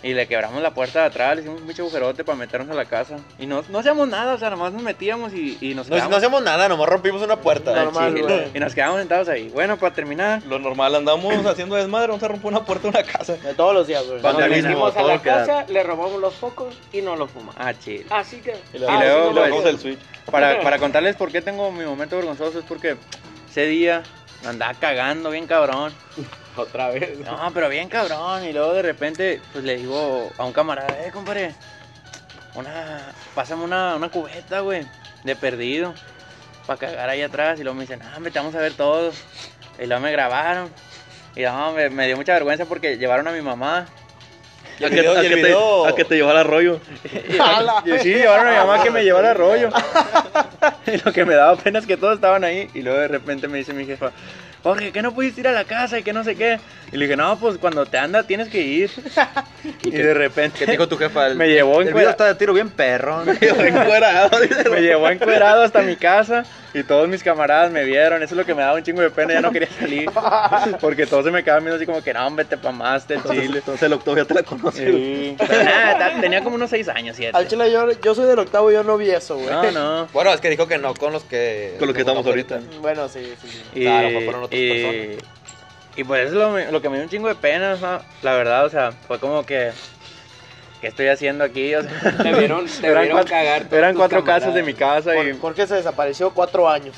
Y 0.00 0.14
le 0.14 0.28
quebramos 0.28 0.62
la 0.62 0.70
puerta 0.70 1.00
de 1.00 1.06
atrás, 1.06 1.34
le 1.34 1.40
hicimos 1.42 1.60
un 1.60 1.66
pinche 1.66 1.82
agujerote 1.82 2.22
para 2.22 2.38
meternos 2.38 2.70
a 2.70 2.74
la 2.74 2.84
casa. 2.84 3.16
Y 3.36 3.46
no, 3.46 3.64
no 3.68 3.80
hacíamos 3.80 4.06
nada, 4.06 4.34
o 4.34 4.38
sea, 4.38 4.48
nomás 4.48 4.72
nos 4.72 4.80
metíamos 4.80 5.32
y, 5.34 5.58
y 5.60 5.74
nos 5.74 5.88
No, 5.88 5.96
quedamos. 5.96 6.10
no 6.12 6.16
hacemos 6.18 6.40
nada, 6.44 6.68
nomás 6.68 6.88
rompimos 6.88 7.20
una 7.20 7.34
puerta. 7.34 7.74
No, 7.74 7.86
Normal, 7.86 8.16
güey. 8.22 8.46
Y 8.54 8.60
nos 8.60 8.76
quedamos 8.76 9.00
sentados 9.00 9.28
ahí. 9.28 9.48
Bueno, 9.48 9.76
para 9.76 9.92
terminar, 9.92 10.40
Lo 10.44 10.60
normal, 10.60 10.94
andamos 10.94 11.44
haciendo 11.46 11.74
desmadre, 11.74 12.06
vamos 12.08 12.22
a 12.22 12.28
romper 12.28 12.46
una 12.46 12.64
puerta 12.64 12.82
de 12.84 12.88
una 12.90 13.02
casa. 13.02 13.32
De 13.38 13.54
todos 13.54 13.74
los 13.74 13.88
días, 13.88 14.06
güey. 14.06 14.20
Cuando 14.20 14.42
Nos 14.42 14.50
metimos 14.50 14.96
a 14.96 15.02
la 15.02 15.20
que 15.20 15.30
da. 15.30 15.36
casa, 15.44 15.66
le 15.68 15.82
robamos 15.82 16.20
los 16.20 16.34
focos 16.36 16.78
y 16.92 17.02
no 17.02 17.16
los 17.16 17.32
fumamos. 17.32 17.56
ah, 17.58 17.74
chile. 17.74 18.06
Así 18.10 18.36
que. 18.36 18.54
Y, 18.72 18.78
le 18.78 18.86
Y 18.86 18.98
luego, 19.00 19.32
le 19.32 19.50
pues, 19.50 19.64
el 19.66 19.80
switch. 19.80 19.98
Para, 20.30 20.60
para 20.62 20.78
contarles 20.78 21.16
por 21.16 21.32
qué 21.32 21.42
tengo 21.42 21.72
mi 21.72 21.84
momento 21.84 22.14
vergonzoso 22.14 22.60
es 22.60 22.64
porque 22.66 22.96
ese 23.50 23.66
día 23.66 24.04
andaba 24.44 24.74
cagando 24.74 25.30
bien 25.30 25.46
cabrón. 25.46 25.92
Otra 26.56 26.88
vez. 26.88 27.18
No, 27.20 27.50
pero 27.54 27.68
bien 27.68 27.88
cabrón. 27.88 28.44
Y 28.44 28.52
luego 28.52 28.72
de 28.72 28.82
repente, 28.82 29.40
pues 29.52 29.64
le 29.64 29.76
digo 29.76 30.30
a 30.36 30.44
un 30.44 30.52
camarada, 30.52 30.88
eh, 31.06 31.10
compadre, 31.12 31.54
una, 32.54 33.12
pásame 33.34 33.64
una, 33.64 33.96
una 33.96 34.08
cubeta, 34.10 34.60
güey, 34.60 34.86
de 35.22 35.36
perdido, 35.36 35.94
para 36.66 36.78
cagar 36.78 37.08
ahí 37.08 37.22
atrás. 37.22 37.60
Y 37.60 37.62
luego 37.62 37.76
me 37.76 37.82
dicen, 37.82 38.02
ah, 38.02 38.14
hombre, 38.16 38.32
te 38.32 38.38
vamos 38.38 38.54
a 38.54 38.58
ver 38.58 38.74
todos. 38.74 39.16
Y 39.78 39.86
luego 39.86 40.02
me 40.02 40.10
grabaron. 40.10 40.70
Y 41.36 41.42
no, 41.42 41.72
me, 41.72 41.88
me 41.90 42.06
dio 42.06 42.16
mucha 42.16 42.32
vergüenza 42.32 42.64
porque 42.64 42.98
llevaron 42.98 43.28
a 43.28 43.32
mi 43.32 43.40
mamá. 43.40 43.86
A 44.80 44.86
el 44.86 44.90
que, 44.94 45.00
video- 45.00 45.16
a 45.18 45.22
y 45.22 45.26
el 45.26 45.34
que 45.34 45.42
te, 45.42 45.54
a 45.88 45.94
que 45.94 46.04
te 46.04 46.14
llevara 46.16 46.42
rollo. 46.44 46.80
Y 47.84 47.98
sí, 48.00 48.14
llevaron 48.14 48.48
a 48.48 48.50
mi 48.50 48.56
mamá 48.56 48.82
que 48.82 48.90
me 48.90 49.02
llevara 49.04 49.34
rollo. 49.34 49.70
Y 50.86 50.96
lo 51.04 51.12
que 51.12 51.24
me 51.24 51.34
daba 51.34 51.56
pena 51.56 51.78
es 51.78 51.86
que 51.86 51.96
todos 51.96 52.14
estaban 52.14 52.44
ahí. 52.44 52.68
Y 52.74 52.82
luego 52.82 52.98
de 52.98 53.08
repente 53.08 53.46
me 53.48 53.58
dice 53.58 53.72
mi 53.74 53.84
jefa, 53.84 54.10
Jorge, 54.62 54.90
¿qué 54.90 55.02
no 55.02 55.12
pudiste 55.14 55.40
ir 55.42 55.48
a 55.48 55.52
la 55.52 55.64
casa 55.64 55.98
y 55.98 56.02
que 56.02 56.12
no 56.12 56.24
sé 56.24 56.34
qué? 56.34 56.58
Y 56.90 56.96
le 56.96 57.04
dije, 57.04 57.16
no, 57.16 57.38
pues 57.38 57.58
cuando 57.58 57.84
te 57.86 57.98
anda 57.98 58.22
tienes 58.24 58.48
que 58.48 58.60
ir. 58.60 58.90
y 59.84 59.90
de 59.90 60.14
repente 60.14 60.58
¿Qué 60.58 60.64
te 60.66 60.72
dijo 60.72 60.88
tu 60.88 60.96
jefa? 60.96 61.26
El, 61.26 61.36
me 61.36 61.48
llevó 61.48 61.80
el 61.82 61.88
en 61.88 61.94
video 61.94 62.10
está 62.10 62.24
de 62.24 62.34
tiro 62.34 62.54
bien 62.54 62.70
perro. 62.70 63.22
Encuerado, 63.24 64.40
dice. 64.40 64.68
me 64.70 64.80
llevó 64.80 65.08
encuerado 65.10 65.62
hasta 65.62 65.82
mi 65.82 65.96
casa 65.96 66.44
y 66.74 66.82
todos 66.82 67.06
mis 67.08 67.22
camaradas 67.22 67.70
me 67.70 67.84
vieron. 67.84 68.22
Eso 68.22 68.34
es 68.34 68.38
lo 68.38 68.44
que 68.46 68.54
me 68.54 68.62
daba 68.62 68.74
un 68.76 68.82
chingo 68.82 69.02
de 69.02 69.10
pena. 69.10 69.34
Ya 69.34 69.40
no 69.42 69.52
quería 69.52 69.68
salir 69.78 70.10
porque 70.80 71.06
todos 71.06 71.24
se 71.26 71.30
me 71.30 71.44
quedaban 71.44 71.62
viendo 71.64 71.76
así 71.76 71.86
como 71.86 72.02
que 72.02 72.12
no, 72.14 72.26
hombre, 72.26 72.44
te 72.46 72.56
pamaste 72.56 73.14
el 73.14 73.22
chile. 73.24 73.58
Entonces 73.58 73.82
el 73.84 73.92
octavo 73.92 74.16
ya 74.16 74.24
te 74.24 74.34
la 74.34 74.42
conoce. 74.42 74.67
Sí. 74.76 75.36
Nada, 75.38 76.20
tenía 76.20 76.42
como 76.42 76.56
unos 76.56 76.70
6 76.70 76.88
años, 76.88 77.16
7. 77.16 77.36
Al 77.36 77.48
chile 77.48 77.70
yo, 77.72 77.90
yo 78.00 78.14
soy 78.14 78.26
del 78.26 78.38
octavo 78.38 78.70
y 78.70 78.74
yo 78.74 78.84
no 78.84 78.96
vi 78.96 79.10
eso, 79.10 79.36
güey. 79.36 79.50
No, 79.50 79.70
no. 79.72 80.08
Bueno, 80.12 80.32
es 80.32 80.40
que 80.40 80.50
dijo 80.50 80.66
que 80.66 80.78
no 80.78 80.94
con 80.94 81.12
los 81.12 81.24
que... 81.24 81.74
Con 81.78 81.88
los 81.88 81.94
que 81.94 82.02
estamos 82.02 82.26
ahorita. 82.26 82.60
Bueno, 82.80 83.08
sí, 83.08 83.34
sí, 83.42 83.48
sí. 83.48 83.62
Y, 83.74 83.82
Claro, 83.82 84.08
pues 84.12 84.24
fueron 84.24 84.42
otras 84.44 84.60
y, 84.60 84.68
personas. 84.70 85.24
y 85.96 86.04
pues 86.04 86.26
eso 86.28 86.54
es 86.56 86.66
lo, 86.66 86.72
lo 86.72 86.82
que 86.82 86.88
me 86.88 86.96
dio 86.96 87.04
un 87.04 87.10
chingo 87.10 87.28
de 87.28 87.34
pena, 87.34 87.72
o 87.72 87.76
sea, 87.76 88.02
la 88.22 88.32
verdad, 88.34 88.64
o 88.66 88.70
sea, 88.70 88.92
fue 88.92 89.18
como 89.18 89.44
que, 89.44 89.70
¿qué 90.80 90.86
estoy 90.88 91.08
haciendo 91.08 91.44
aquí? 91.44 91.74
O 91.74 91.82
sea, 91.82 92.16
Te 92.22 92.32
vieron, 92.38 92.66
te 92.66 92.86
eran 92.86 93.02
vieron 93.02 93.18
cuatro, 93.18 93.30
cagar. 93.30 93.66
eran 93.70 93.94
cuatro 93.96 94.18
camaradas. 94.20 94.42
casas 94.42 94.54
de 94.54 94.62
mi 94.62 94.74
casa 94.74 95.14
y, 95.14 95.18
Jor- 95.32 95.40
Jorge 95.40 95.66
se 95.66 95.74
desapareció 95.74 96.30
cuatro 96.30 96.68
años. 96.68 96.94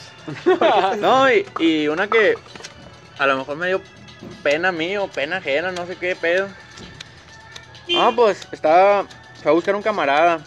no, 1.00 1.30
y, 1.32 1.46
y 1.58 1.88
una 1.88 2.06
que 2.08 2.34
a 3.18 3.26
lo 3.26 3.38
mejor 3.38 3.56
me 3.56 3.68
dio 3.68 3.80
pena 4.42 4.68
a 4.68 4.72
mí 4.72 4.96
o 4.98 5.08
pena 5.08 5.38
ajena, 5.38 5.72
no 5.72 5.86
sé 5.86 5.96
qué 5.96 6.14
pedo. 6.16 6.48
No, 7.89 8.14
pues 8.14 8.47
estaba, 8.53 9.05
fue 9.43 9.51
a 9.51 9.55
buscar 9.55 9.74
un 9.74 9.83
camarada. 9.83 10.41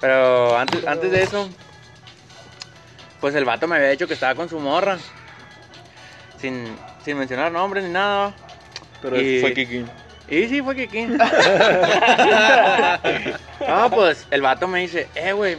Pero 0.00 0.56
antes, 0.56 0.86
antes 0.86 1.10
de 1.12 1.22
eso, 1.22 1.48
pues 3.20 3.34
el 3.34 3.44
vato 3.44 3.68
me 3.68 3.76
había 3.76 3.90
dicho 3.90 4.06
que 4.08 4.14
estaba 4.14 4.34
con 4.34 4.48
su 4.48 4.58
morra. 4.58 4.98
Sin, 6.38 6.74
sin 7.04 7.18
mencionar 7.18 7.52
nombres 7.52 7.84
ni 7.84 7.90
nada. 7.90 8.32
Pero 9.02 9.20
Y- 9.20 9.40
fue 9.40 9.52
Kiki. 9.54 9.84
Y 10.28 10.48
sí, 10.48 10.62
fue 10.62 10.76
Kiki. 10.76 11.06
no, 13.68 13.90
pues 13.90 14.26
el 14.30 14.40
vato 14.42 14.68
me 14.68 14.78
dice, 14.80 15.08
eh, 15.16 15.32
güey, 15.32 15.56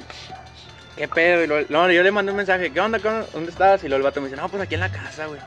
¿qué 0.96 1.08
pedo? 1.10 1.44
Y 1.44 1.66
no, 1.70 1.92
yo 1.92 2.02
le 2.04 2.12
mandé 2.12 2.32
un 2.32 2.38
mensaje, 2.38 2.72
¿qué 2.72 2.80
onda? 2.80 2.98
¿Qué 3.00 3.08
onda? 3.10 3.26
¿Dónde 3.34 3.52
estás? 3.52 3.84
Y 3.84 3.90
luego 3.90 3.98
el 3.98 4.04
vato 4.04 4.22
me 4.22 4.30
dice, 4.30 4.40
no, 4.42 4.48
pues 4.50 4.64
aquí 4.64 4.76
en 4.76 4.80
la 4.82 4.90
casa, 4.92 5.26
güey. 5.26 5.42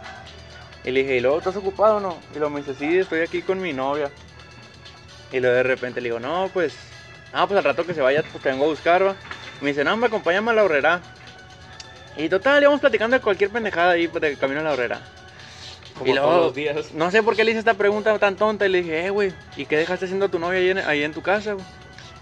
Y 0.85 0.91
le 0.91 1.03
dije, 1.03 1.16
¿y 1.16 1.20
luego 1.20 1.39
estás 1.39 1.57
ocupado 1.57 1.97
o 1.97 2.01
no? 2.01 2.18
Y 2.35 2.39
luego 2.39 2.51
me 2.51 2.61
dice, 2.61 2.74
sí, 2.74 2.99
estoy 2.99 3.20
aquí 3.20 3.43
con 3.43 3.61
mi 3.61 3.72
novia. 3.72 4.11
Y 5.32 5.41
luego 5.41 5.57
de 5.57 5.62
repente 5.62 6.01
le 6.01 6.09
digo, 6.09 6.20
no, 6.20 6.51
pues, 6.53 6.74
ah, 7.32 7.47
pues 7.47 7.59
al 7.59 7.64
rato 7.64 7.87
que 7.87 7.95
se 7.95 8.03
vaya, 8.03 8.22
pues 8.22 8.43
te 8.43 8.51
vengo 8.51 8.66
a 8.66 8.68
buscar, 8.68 9.05
va. 9.07 9.16
Y 9.61 9.64
me 9.64 9.70
dice, 9.70 9.82
no, 9.82 9.97
me 9.97 10.07
acompáñame 10.07 10.51
a 10.51 10.55
la 10.55 10.64
horrera. 10.64 11.01
Y 12.16 12.28
total, 12.28 12.62
íbamos 12.62 12.80
platicando 12.80 13.16
de 13.16 13.22
cualquier 13.22 13.51
pendejada 13.51 13.93
ahí 13.93 14.09
pues, 14.09 14.20
de 14.20 14.37
camino 14.37 14.61
a 14.61 14.64
la 14.64 14.72
horrera. 14.72 15.01
Como 15.95 16.11
y 16.11 16.12
luego, 16.12 16.28
todos 16.28 16.45
los 16.47 16.55
días. 16.55 16.93
no 16.93 17.11
sé 17.11 17.22
por 17.22 17.37
qué 17.37 17.45
le 17.45 17.53
hice 17.53 17.61
esta 17.61 17.74
pregunta 17.74 18.18
tan 18.18 18.37
tonta 18.37 18.66
y 18.66 18.68
le 18.68 18.82
dije, 18.82 19.07
eh, 19.07 19.11
güey, 19.11 19.32
¿y 19.57 19.64
qué 19.64 19.76
dejaste 19.76 20.05
haciendo 20.05 20.26
a 20.26 20.28
tu 20.28 20.39
novia 20.39 20.59
ahí 20.59 20.70
en, 20.70 20.78
ahí 20.78 21.03
en 21.03 21.12
tu 21.12 21.22
casa, 21.22 21.55
güey? 21.55 21.64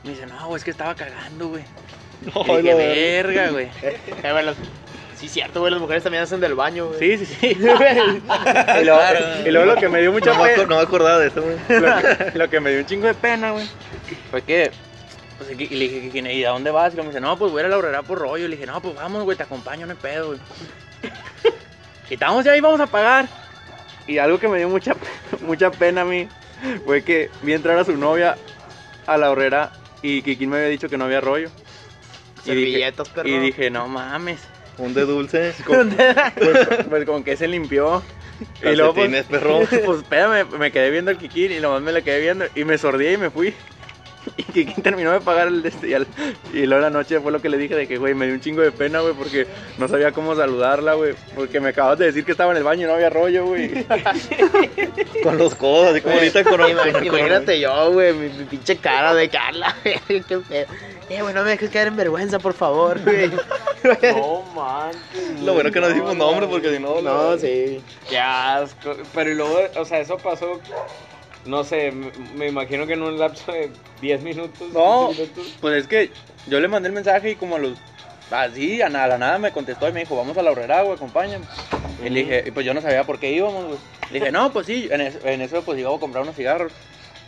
Me 0.04 0.10
dice, 0.10 0.26
no, 0.26 0.46
güey, 0.46 0.58
es 0.58 0.64
que 0.64 0.70
estaba 0.70 0.94
cagando, 0.94 1.48
güey. 1.48 1.64
No, 2.22 2.56
y 2.56 2.62
dije, 2.62 2.74
verga, 2.74 3.50
güey. 3.50 3.68
Sí, 5.22 5.28
cierto, 5.28 5.60
güey, 5.60 5.70
las 5.70 5.80
mujeres 5.80 6.02
también 6.02 6.24
hacen 6.24 6.40
del 6.40 6.56
baño, 6.56 6.88
güey. 6.88 6.98
Sí, 6.98 7.24
sí, 7.24 7.36
sí. 7.40 7.46
y, 7.52 7.54
luego, 8.84 9.00
y 9.46 9.50
luego 9.52 9.66
lo 9.72 9.76
que 9.76 9.88
me 9.88 10.00
dio 10.00 10.10
mucha 10.10 10.34
No 10.34 10.42
pena, 10.42 10.64
no 10.64 10.76
me 10.76 10.82
acordaba 10.82 11.18
de 11.20 11.28
eso, 11.28 11.40
güey. 11.42 11.56
lo, 11.80 11.96
que- 11.96 12.32
lo 12.38 12.50
que 12.50 12.58
me 12.60 12.70
dio 12.70 12.80
un 12.80 12.86
chingo 12.86 13.06
de 13.06 13.14
pena, 13.14 13.52
güey, 13.52 13.64
fue 14.32 14.42
que, 14.42 14.72
pues, 15.38 15.50
y 15.56 15.62
y 15.62 15.76
le 15.76 15.84
dije, 15.88 16.00
"Kikín, 16.00 16.26
¿y 16.26 16.44
a 16.44 16.50
dónde 16.50 16.72
vas? 16.72 16.92
Y 16.94 16.96
me 16.96 17.04
dice, 17.04 17.20
no, 17.20 17.38
pues 17.38 17.52
voy 17.52 17.60
a 17.60 17.62
ir 17.62 17.66
a 17.66 17.68
la 17.70 17.76
horrera 17.78 18.02
por 18.02 18.18
rollo. 18.18 18.46
Y 18.46 18.48
le 18.48 18.56
dije, 18.56 18.66
no, 18.66 18.80
pues 18.82 18.96
vamos, 18.96 19.22
güey, 19.22 19.36
te 19.36 19.44
acompaño, 19.44 19.86
no 19.86 19.92
hay 19.92 19.98
pedo, 20.02 20.26
güey. 20.26 20.40
y 22.10 22.14
estamos 22.14 22.44
ya 22.44 22.50
ahí, 22.52 22.60
vamos 22.60 22.80
a 22.80 22.88
pagar. 22.88 23.28
Y 24.08 24.18
algo 24.18 24.40
que 24.40 24.48
me 24.48 24.58
dio 24.58 24.68
mucha, 24.68 24.96
mucha 25.42 25.70
pena 25.70 26.00
a 26.00 26.04
mí 26.04 26.28
fue 26.84 27.04
que 27.04 27.30
vi 27.42 27.52
entrar 27.52 27.78
a 27.78 27.84
su 27.84 27.96
novia 27.96 28.36
a 29.06 29.16
la 29.16 29.30
horrera 29.30 29.70
y 30.02 30.20
Kikín 30.22 30.50
me 30.50 30.56
había 30.56 30.68
dicho 30.68 30.88
que 30.88 30.98
no 30.98 31.04
había 31.04 31.20
rollo. 31.20 31.48
Y 32.44 32.50
dije, 32.50 32.64
Servilletas, 32.72 33.08
perro. 33.10 33.28
y 33.28 33.38
dije, 33.38 33.70
no 33.70 33.86
mames. 33.86 34.40
Un 34.82 34.94
de 34.94 35.02
dulce. 35.02 35.54
Pues, 35.64 36.68
pues 36.88 37.04
con 37.04 37.22
que 37.22 37.36
se 37.36 37.46
limpió. 37.46 38.02
Y 38.62 38.74
luego, 38.74 38.94
pues, 38.94 39.24
perro. 39.26 39.60
pues 39.68 39.98
espérame, 39.98 40.48
me 40.58 40.72
quedé 40.72 40.90
viendo 40.90 41.12
al 41.12 41.18
Kikín 41.18 41.52
y 41.52 41.60
nomás 41.60 41.82
me 41.82 41.92
la 41.92 42.02
quedé 42.02 42.20
viendo 42.20 42.46
y 42.56 42.64
me 42.64 42.76
sordí 42.76 43.06
y 43.08 43.16
me 43.16 43.30
fui. 43.30 43.54
Y 44.48 44.52
Kikín 44.52 44.82
terminó 44.82 45.12
de 45.12 45.20
pagar 45.20 45.48
el 45.48 45.64
este 45.64 45.88
y, 45.88 45.94
al- 45.94 46.06
y 46.52 46.66
luego 46.66 46.82
la 46.82 46.90
noche 46.90 47.20
fue 47.20 47.32
lo 47.32 47.40
que 47.40 47.48
le 47.48 47.56
dije 47.58 47.74
de 47.74 47.86
que, 47.86 47.96
güey, 47.98 48.14
me 48.14 48.26
dio 48.26 48.34
un 48.34 48.40
chingo 48.40 48.62
de 48.62 48.72
pena, 48.72 49.00
güey, 49.00 49.14
porque 49.14 49.46
no 49.78 49.88
sabía 49.88 50.12
cómo 50.12 50.34
saludarla, 50.34 50.94
güey. 50.94 51.14
Porque 51.34 51.60
me 51.60 51.70
acabas 51.70 51.98
de 51.98 52.06
decir 52.06 52.24
que 52.24 52.32
estaba 52.32 52.50
en 52.52 52.58
el 52.58 52.64
baño 52.64 52.82
y 52.84 52.86
no 52.86 52.94
había 52.94 53.10
rollo, 53.10 53.46
güey. 53.46 53.84
Con 55.22 55.38
los 55.38 55.54
codos, 55.54 55.88
así 55.92 56.00
como 56.00 56.14
ahorita 56.16 56.44
con, 56.44 56.60
Ima- 56.60 56.92
con- 56.92 57.04
Imagínate 57.06 57.60
yo, 57.60 57.92
güey, 57.92 58.12
mi, 58.12 58.28
mi 58.28 58.44
pinche 58.44 58.76
cara 58.76 59.14
de 59.14 59.28
Carla, 59.28 59.74
güey, 59.84 60.22
qué 60.22 60.38
pedo. 60.38 60.66
Eh, 61.10 61.20
güey, 61.20 61.34
no 61.34 61.42
me 61.42 61.50
dejes 61.50 61.68
caer 61.70 61.88
en 61.88 61.96
vergüenza, 61.96 62.38
por 62.38 62.54
favor, 62.54 62.98
güey. 63.04 63.28
No 64.14 64.42
manches. 64.54 65.40
Lo 65.42 65.52
bueno 65.54 65.70
que 65.70 65.80
no 65.80 65.88
decimos 65.88 66.16
no, 66.16 66.26
nombre 66.26 66.46
porque 66.48 66.72
si 66.74 66.78
no. 66.82 67.00
No, 67.02 67.36
sí. 67.36 67.82
Qué 68.08 68.18
asco. 68.18 68.96
Pero 69.14 69.30
y 69.30 69.34
luego, 69.34 69.58
o 69.76 69.84
sea, 69.84 69.98
eso 70.00 70.16
pasó, 70.16 70.60
no 71.44 71.64
sé, 71.64 71.92
me, 71.92 72.10
me 72.34 72.48
imagino 72.48 72.86
que 72.86 72.94
en 72.94 73.02
un 73.02 73.18
lapso 73.18 73.52
de 73.52 73.70
10 74.00 74.22
minutos. 74.22 74.72
No. 74.72 75.08
15 75.08 75.22
minutos. 75.22 75.56
Pues 75.60 75.76
es 75.82 75.86
que 75.88 76.10
yo 76.46 76.60
le 76.60 76.68
mandé 76.68 76.88
el 76.88 76.94
mensaje 76.94 77.30
y 77.30 77.36
como 77.36 77.56
a 77.56 77.58
los... 77.58 77.78
Así, 78.30 78.80
a 78.80 78.88
nada, 78.88 79.04
a 79.04 79.08
la 79.08 79.18
nada 79.18 79.38
me 79.38 79.52
contestó 79.52 79.88
y 79.88 79.92
me 79.92 80.00
dijo, 80.00 80.16
vamos 80.16 80.36
a 80.38 80.42
la 80.42 80.52
horrera, 80.52 80.82
güey, 80.82 80.94
acompáñame. 80.94 81.44
Y 82.02 82.08
le 82.08 82.20
dije, 82.20 82.44
y 82.46 82.50
pues 82.50 82.64
yo 82.64 82.72
no 82.72 82.80
sabía 82.80 83.04
por 83.04 83.18
qué 83.18 83.30
íbamos, 83.30 83.66
güey. 83.66 83.78
Le 84.10 84.20
dije, 84.20 84.32
no, 84.32 84.50
pues 84.52 84.66
sí, 84.66 84.88
en 84.90 85.02
eso, 85.02 85.18
en 85.24 85.42
eso 85.42 85.62
pues 85.62 85.78
iba 85.78 85.94
a 85.94 85.98
comprar 85.98 86.22
unos 86.22 86.34
cigarros. 86.34 86.72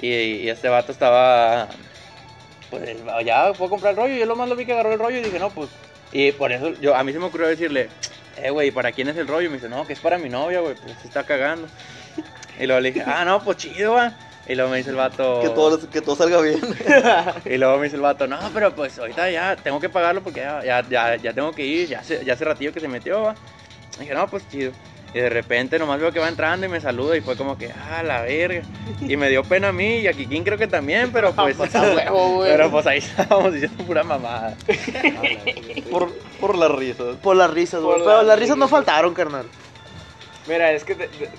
Y, 0.00 0.08
y 0.08 0.48
este 0.48 0.68
vato 0.68 0.92
estaba, 0.92 1.68
pues 2.70 2.96
ya 3.24 3.52
fue 3.54 3.66
a 3.66 3.70
comprar 3.70 3.92
el 3.92 3.96
rollo. 3.96 4.14
Yo 4.16 4.26
lo 4.26 4.36
más 4.36 4.48
lo 4.48 4.56
vi 4.56 4.64
que 4.64 4.72
agarró 4.72 4.92
el 4.92 4.98
rollo 4.98 5.18
y 5.18 5.22
dije, 5.22 5.38
no, 5.38 5.50
pues. 5.50 5.68
Y 6.12 6.32
por 6.32 6.52
eso 6.52 6.70
yo, 6.80 6.94
a 6.94 7.04
mí 7.04 7.12
se 7.12 7.18
me 7.18 7.26
ocurrió 7.26 7.48
decirle, 7.48 7.88
eh, 8.36 8.50
güey, 8.50 8.70
¿para 8.70 8.92
quién 8.92 9.08
es 9.08 9.16
el 9.16 9.28
rollo? 9.28 9.46
Y 9.46 9.50
me 9.50 9.56
dice, 9.56 9.68
no, 9.68 9.86
que 9.86 9.92
es 9.92 10.00
para 10.00 10.18
mi 10.18 10.28
novia, 10.28 10.60
güey, 10.60 10.74
pues 10.74 10.96
se 11.00 11.08
está 11.08 11.24
cagando. 11.24 11.68
Y 12.60 12.66
luego 12.66 12.80
le 12.80 12.92
dije, 12.92 13.04
ah, 13.06 13.24
no, 13.24 13.42
pues 13.42 13.56
chido, 13.58 13.94
va. 13.94 14.12
Y 14.46 14.54
luego 14.54 14.70
me 14.70 14.76
dice 14.76 14.90
el 14.90 14.96
vato. 14.96 15.40
Que 15.40 15.48
todo, 15.48 15.90
que 15.90 16.00
todo 16.02 16.16
salga 16.16 16.40
bien. 16.40 16.60
Y 17.46 17.56
luego 17.56 17.78
me 17.78 17.84
dice 17.84 17.96
el 17.96 18.02
vato, 18.02 18.26
no, 18.26 18.38
pero 18.52 18.74
pues 18.74 18.98
ahorita 18.98 19.30
ya 19.30 19.56
tengo 19.56 19.80
que 19.80 19.88
pagarlo 19.88 20.22
porque 20.22 20.40
ya, 20.40 20.62
ya, 20.62 20.84
ya, 20.88 21.16
ya 21.16 21.32
tengo 21.32 21.52
que 21.52 21.64
ir, 21.64 21.88
ya 21.88 22.00
hace, 22.00 22.24
ya 22.24 22.34
hace 22.34 22.44
ratillo 22.44 22.72
que 22.72 22.80
se 22.80 22.88
metió, 22.88 23.22
va. 23.22 23.34
Y 23.96 24.00
dije, 24.00 24.14
no, 24.14 24.26
pues 24.28 24.46
chido. 24.48 24.72
Y 25.14 25.18
de 25.20 25.28
repente 25.30 25.78
nomás 25.78 26.00
veo 26.00 26.10
que 26.12 26.18
va 26.18 26.28
entrando 26.28 26.66
y 26.66 26.68
me 26.68 26.80
saluda 26.80 27.16
y 27.16 27.20
fue 27.20 27.36
como 27.36 27.56
que, 27.56 27.70
ah, 27.70 28.02
la 28.02 28.22
verga. 28.22 28.62
Y 29.00 29.16
me 29.16 29.28
dio 29.30 29.44
pena 29.44 29.68
a 29.68 29.72
mí 29.72 29.98
y 30.00 30.08
a 30.08 30.12
Kikín 30.12 30.42
creo 30.44 30.58
que 30.58 30.66
también, 30.66 31.10
pero 31.12 31.32
pues... 31.36 31.56
Pues, 31.56 31.74
a 31.74 31.82
huevo, 31.82 32.34
güey. 32.34 32.50
pero 32.50 32.68
pues 32.70 32.84
ahí 32.86 32.98
estábamos 32.98 33.52
diciendo 33.52 33.82
pura 33.84 34.02
mamada. 34.02 34.56
Por, 35.90 36.12
por 36.40 36.58
las 36.58 36.70
risas. 36.72 37.16
Por 37.22 37.36
las 37.36 37.48
risas, 37.50 37.80
güey. 37.80 37.98
Pero 37.98 38.22
las 38.24 38.38
risas 38.38 38.56
no 38.56 38.66
faltaron, 38.68 39.14
carnal. 39.14 39.46
Mira, 40.48 40.72
es 40.72 40.84
que 40.84 40.94
te- 40.96 41.06
te- 41.08 41.30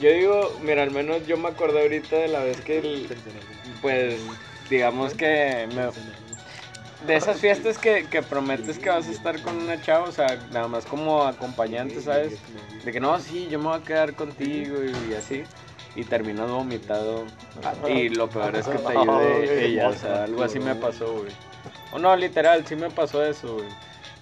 yo 0.00 0.10
digo, 0.10 0.58
mira, 0.62 0.82
al 0.82 0.90
menos 0.90 1.26
yo 1.26 1.36
me 1.36 1.48
acordé 1.48 1.82
ahorita 1.82 2.16
de 2.16 2.28
la 2.28 2.40
vez 2.40 2.60
que, 2.62 2.78
el- 2.78 3.08
pues, 3.80 4.20
digamos 4.68 5.14
que 5.14 5.66
me- 5.74 5.82
de 7.06 7.16
esas 7.16 7.40
fiestas 7.40 7.78
que, 7.78 8.06
que 8.08 8.22
prometes 8.22 8.78
que 8.78 8.90
vas 8.90 9.06
a 9.08 9.10
estar 9.10 9.40
con 9.40 9.56
una 9.56 9.80
chava, 9.80 10.06
o 10.08 10.12
sea, 10.12 10.36
nada 10.52 10.68
más 10.68 10.84
como 10.84 11.24
acompañante, 11.26 11.94
¿sabes? 12.02 12.32
De 12.84 12.92
que 12.92 13.00
no, 13.00 13.18
sí, 13.20 13.48
yo 13.50 13.58
me 13.58 13.68
voy 13.68 13.80
a 13.80 13.84
quedar 13.84 14.14
contigo 14.14 14.76
y, 14.84 15.14
así. 15.14 15.44
Y 15.96 16.04
terminas 16.04 16.48
vomitado. 16.48 17.24
Y 17.88 18.10
lo 18.10 18.28
peor 18.30 18.54
es 18.54 18.66
que 18.68 18.78
te 18.78 18.92
ayude 18.92 19.64
ella, 19.66 19.88
o 19.88 19.94
sea, 19.96 20.24
algo 20.24 20.42
así 20.44 20.58
me 20.60 20.74
pasó, 20.76 21.12
güey. 21.12 21.32
O 21.92 21.98
no, 21.98 22.14
literal, 22.16 22.64
sí 22.66 22.76
me 22.76 22.90
pasó 22.90 23.24
eso, 23.24 23.54
güey. 23.56 23.68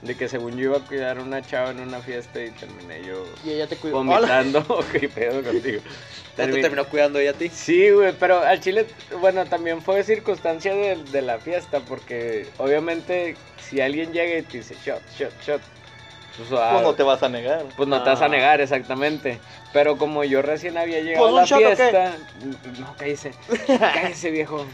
De 0.03 0.17
que 0.17 0.29
según 0.29 0.57
yo 0.57 0.65
iba 0.71 0.77
a 0.77 0.81
cuidar 0.81 1.19
a 1.19 1.23
una 1.23 1.43
chava 1.45 1.71
en 1.71 1.81
una 1.81 1.99
fiesta 2.01 2.41
y 2.41 2.51
terminé 2.53 3.03
yo 3.05 3.25
Y 3.45 3.51
ella 3.51 3.67
te 3.67 3.77
cuidó. 3.77 3.99
Hola. 3.99 4.11
vomitando. 4.21 4.85
¿Qué 4.93 5.09
pedo 5.09 5.43
contigo? 5.43 5.81
¿Te 6.37 6.45
Termi- 6.45 6.61
terminó 6.61 6.85
cuidando 6.85 7.19
ella 7.19 7.33
a 7.33 7.35
ti? 7.35 7.49
Sí, 7.49 7.91
güey, 7.91 8.13
pero 8.13 8.41
al 8.41 8.61
chile, 8.61 8.87
bueno, 9.21 9.45
también 9.47 9.83
fue 9.83 10.05
circunstancia 10.05 10.73
de, 10.73 10.95
de 11.11 11.23
la 11.23 11.39
fiesta, 11.41 11.81
porque 11.81 12.47
obviamente 12.59 13.37
si 13.59 13.81
alguien 13.81 14.13
llega 14.13 14.39
y 14.39 14.43
te 14.43 14.59
dice 14.59 14.77
shot, 14.85 15.03
shot, 15.19 15.33
shot, 15.43 15.61
pues, 16.37 16.53
ah, 16.53 16.71
Pues 16.75 16.83
no 16.85 16.95
te 16.95 17.03
vas 17.03 17.21
a 17.25 17.29
negar. 17.29 17.65
pues 17.77 17.89
no 17.89 18.01
te 18.05 18.11
vas 18.11 18.23
a 18.23 18.27
Ah. 18.27 18.29
negar, 18.29 18.61
exactamente. 18.61 19.41
Pero 19.73 19.99
como 19.99 20.23
yo 20.23 20.41
recién 20.43 20.79
había 20.79 21.01
llegado 21.01 21.29
Pues, 21.33 21.51
a 21.53 21.57
¿un 21.57 21.63
la 21.63 21.75
fiesta, 21.77 22.17
no, 22.79 22.95
cállese, 22.97 23.33
cállese 23.67 24.31
viejo. 24.31 24.65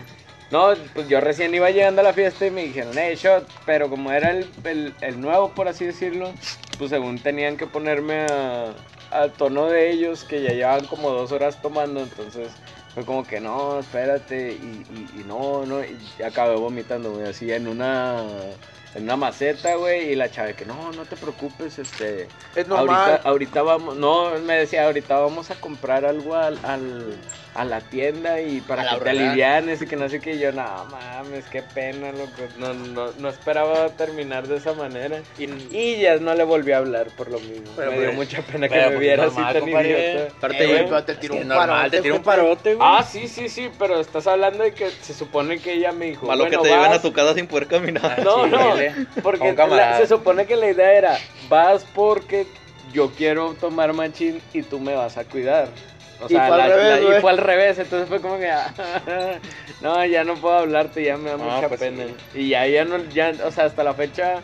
No, 0.55 0.69
pues 0.95 1.09
yo 1.09 1.21
recién 1.21 1.53
iba 1.53 1.69
llegando 1.71 2.01
a 2.01 2.05
la 2.05 2.13
fiesta 2.13 2.47
y 2.47 2.51
me 2.53 2.63
dijeron, 2.63 2.93
hey, 2.97 3.17
shot, 3.17 3.45
pero 3.67 3.91
como 3.91 4.13
era 4.13 4.31
el, 4.31 4.47
el, 4.63 4.95
el 5.01 5.21
nuevo, 5.21 5.49
por 5.49 5.67
así 5.67 5.85
decirlo, 5.85 6.33
pues 6.79 6.91
según 6.91 7.19
tenían 7.19 7.57
que 7.57 7.67
ponerme 7.67 8.21
a, 8.21 8.73
al 9.11 9.33
tono 9.33 9.67
de 9.67 9.91
ellos, 9.91 10.23
que 10.23 10.43
ya 10.43 10.53
llevaban 10.53 10.87
como 10.87 11.11
dos 11.11 11.33
horas 11.33 11.61
tomando, 11.61 12.03
entonces 12.05 12.53
fue 12.95 13.05
como 13.05 13.27
que 13.27 13.41
no, 13.41 13.81
espérate, 13.81 14.53
y, 14.53 14.87
y, 15.17 15.23
y 15.23 15.25
no, 15.27 15.67
no, 15.67 15.83
y 15.83 16.23
acabé 16.23 16.55
vomitando, 16.55 17.11
güey, 17.11 17.27
así 17.27 17.51
en 17.51 17.67
una, 17.67 18.23
en 18.95 19.03
una 19.03 19.17
maceta, 19.17 19.75
güey, 19.75 20.13
y 20.13 20.15
la 20.15 20.31
chava 20.31 20.53
que 20.53 20.65
no, 20.65 20.93
no 20.93 21.05
te 21.05 21.17
preocupes, 21.17 21.81
este, 21.81 22.29
Es 22.55 22.69
normal. 22.69 22.95
ahorita, 22.95 23.29
ahorita 23.29 23.63
vamos, 23.63 23.97
no, 23.97 24.39
me 24.39 24.55
decía, 24.55 24.85
ahorita 24.85 25.19
vamos 25.19 25.51
a 25.51 25.57
comprar 25.57 26.05
algo 26.05 26.37
al, 26.37 26.61
al- 26.63 27.17
a 27.55 27.65
la 27.65 27.81
tienda 27.81 28.41
y 28.41 28.61
para 28.61 28.83
A 28.83 28.99
que 28.99 29.05
te 29.05 29.11
alivianes 29.11 29.81
y 29.81 29.87
que 29.87 29.95
no 29.97 30.09
sé 30.09 30.21
qué, 30.21 30.35
y 30.35 30.39
yo, 30.41 30.51
no 30.53 30.85
mames, 30.91 31.45
qué 31.47 31.63
pena, 31.63 32.11
loco, 32.11 32.43
no, 32.59 32.75
no, 32.75 33.13
no 33.13 33.29
esperaba 33.29 33.91
terminar 33.91 34.49
de 34.49 34.57
esa 34.57 34.73
manera, 34.73 35.21
y, 35.39 35.45
y 35.71 36.01
ya 36.01 36.17
no 36.17 36.35
le 36.35 36.43
volví 36.43 36.73
a 36.73 36.79
hablar 36.79 37.07
por 37.17 37.31
lo 37.31 37.39
mismo, 37.39 37.71
Pero, 37.77 37.93
me 37.93 37.99
dio 38.01 38.07
pues, 38.07 38.17
mucha 38.17 38.43
pena 38.43 38.69
que 38.69 38.75
me 38.77 38.87
pues, 38.89 38.99
viera 38.99 39.25
así 39.27 39.35
normal, 39.37 39.53
tan 39.53 39.63
compadre. 39.63 39.89
idiota. 40.11 40.35
Aparte, 40.37 40.65
Eh, 40.81 41.03
te 41.07 41.15
tiró 41.15 41.35
un 41.37 41.49
normal, 41.49 41.69
parote, 41.69 41.91
te 41.97 42.03
tiró 42.03 42.15
un 42.17 42.21
compadre. 42.23 42.43
parote, 42.43 42.75
güey. 42.75 42.89
Ah, 42.91 43.03
sí, 43.05 43.29
sí, 43.29 43.49
sí, 43.49 43.71
pero 43.79 44.01
estás 44.01 44.27
hablando 44.27 44.65
de 44.65 44.73
que 44.73 44.91
se 44.91 45.15
supone 45.15 45.61
que 45.61 45.75
ella 45.75 45.93
me 45.93 46.07
dijo, 46.07 46.27
Malo 46.27 46.45
bueno, 46.45 46.59
que 46.59 46.63
te 46.69 46.75
lleven 46.75 46.91
vas, 46.91 46.99
a 46.99 47.03
tu 47.03 47.13
casa 47.13 47.35
sin 47.35 47.47
poder 47.47 47.69
caminar. 47.69 48.23
No, 48.25 48.47
no, 48.49 48.73
Chile. 48.73 48.95
porque 49.23 49.53
la- 49.53 49.97
se 49.99 50.07
supone 50.09 50.47
que 50.47 50.57
la 50.57 50.71
idea 50.71 50.93
era, 50.93 51.19
vas 51.49 51.85
porque 51.95 52.47
yo 52.93 53.13
quiero 53.15 53.55
tomar 53.55 53.93
machín 53.93 54.43
y 54.53 54.63
tú 54.63 54.81
me 54.81 54.95
vas 54.95 55.17
a 55.17 55.25
cuidar. 55.25 55.69
O 56.21 56.27
Y 56.27 56.29
sea, 56.29 56.47
fue 56.47 56.62
al 56.62 56.69
la- 56.71 56.77
revés, 56.77 57.03
la- 57.03 57.19
y 57.19 57.21
fue 57.21 57.31
al 57.31 57.39
revés, 57.39 57.79
entonces 57.79 58.09
fue 58.09 58.21
como 58.21 58.39
que, 58.39 58.51
ah, 58.51 58.73
no, 59.83 60.05
ya 60.07 60.25
no 60.25 60.35
puedo 60.37 60.55
hablarte, 60.59 61.03
ya 61.03 61.17
me 61.17 61.31
da 61.31 61.37
No, 61.37 61.45
mucha 61.45 61.69
pues 61.69 61.81
pena. 61.81 62.05
sí. 62.33 62.41
Y 62.41 62.49
ya, 62.51 62.67
ya 62.67 62.85
no, 62.85 62.99
ya, 63.11 63.33
o 63.45 63.51
sea, 63.51 63.65
hasta 63.65 63.83
la 63.85 63.95
fecha 63.95 64.41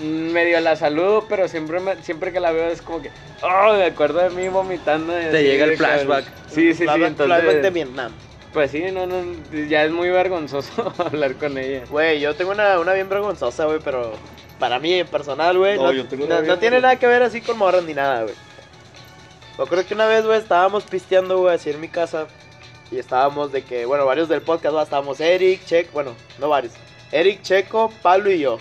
mm, 0.00 0.04
medio 0.32 0.60
la 0.60 0.76
saludo, 0.76 1.26
pero 1.28 1.48
siempre 1.48 1.80
me- 1.80 2.02
siempre 2.02 2.32
que 2.32 2.40
la 2.40 2.52
veo 2.52 2.68
es 2.68 2.82
como 2.82 3.00
que, 3.02 3.10
oh, 3.42 3.74
me 3.74 3.84
acuerdo 3.84 4.20
de 4.20 4.30
mí 4.30 4.48
vomitando. 4.48 5.12
Te 5.12 5.28
así 5.28 5.42
llega 5.44 5.64
el 5.64 5.76
flashback. 5.76 6.24
Sí, 6.48 6.72
sí, 6.72 6.74
sí, 6.74 6.84
Flashback- 6.84 7.06
entonces... 7.06 7.26
flashback 7.26 7.62
de 7.62 7.70
Vietnam. 7.70 8.12
Pues 8.52 8.70
sí, 8.70 8.84
no, 8.92 9.06
no, 9.06 9.22
ya 9.68 9.84
es 9.84 9.90
muy 9.92 10.10
vergonzoso 10.10 10.92
hablar 10.98 11.34
con 11.36 11.56
ella. 11.56 11.84
Güey, 11.88 12.20
yo 12.20 12.34
tengo 12.34 12.50
una, 12.50 12.78
una 12.78 12.92
bien 12.92 13.08
vergonzosa, 13.08 13.64
güey, 13.64 13.78
pero 13.82 14.12
para 14.58 14.78
mí 14.78 14.92
en 14.92 15.06
personal, 15.06 15.56
güey, 15.56 15.76
No, 15.78 16.58
tiene 16.58 16.80
nada 16.80 16.96
que 16.96 17.06
ver 17.06 17.22
así 17.22 17.40
con 17.40 17.56
morras 17.56 17.82
ni 17.84 17.94
nada, 17.94 18.24
güey. 18.24 18.34
Me 19.58 19.64
acuerdo 19.64 19.86
que 19.86 19.94
una 19.94 20.06
vez, 20.06 20.24
güey, 20.24 20.38
estábamos 20.38 20.84
pisteando, 20.84 21.38
güey, 21.38 21.54
así 21.54 21.70
en 21.70 21.80
mi 21.80 21.88
casa. 21.88 22.26
Y 22.90 22.98
estábamos 22.98 23.52
de 23.52 23.62
que, 23.62 23.86
bueno, 23.86 24.04
varios 24.06 24.28
del 24.28 24.42
podcast, 24.42 24.72
güey, 24.72 24.84
estábamos 24.84 25.20
Eric, 25.20 25.64
Checo, 25.64 25.90
bueno, 25.92 26.14
no 26.38 26.48
varios. 26.48 26.74
Eric, 27.10 27.42
Checo, 27.42 27.92
Pablo 28.02 28.30
y 28.30 28.38
yo. 28.40 28.58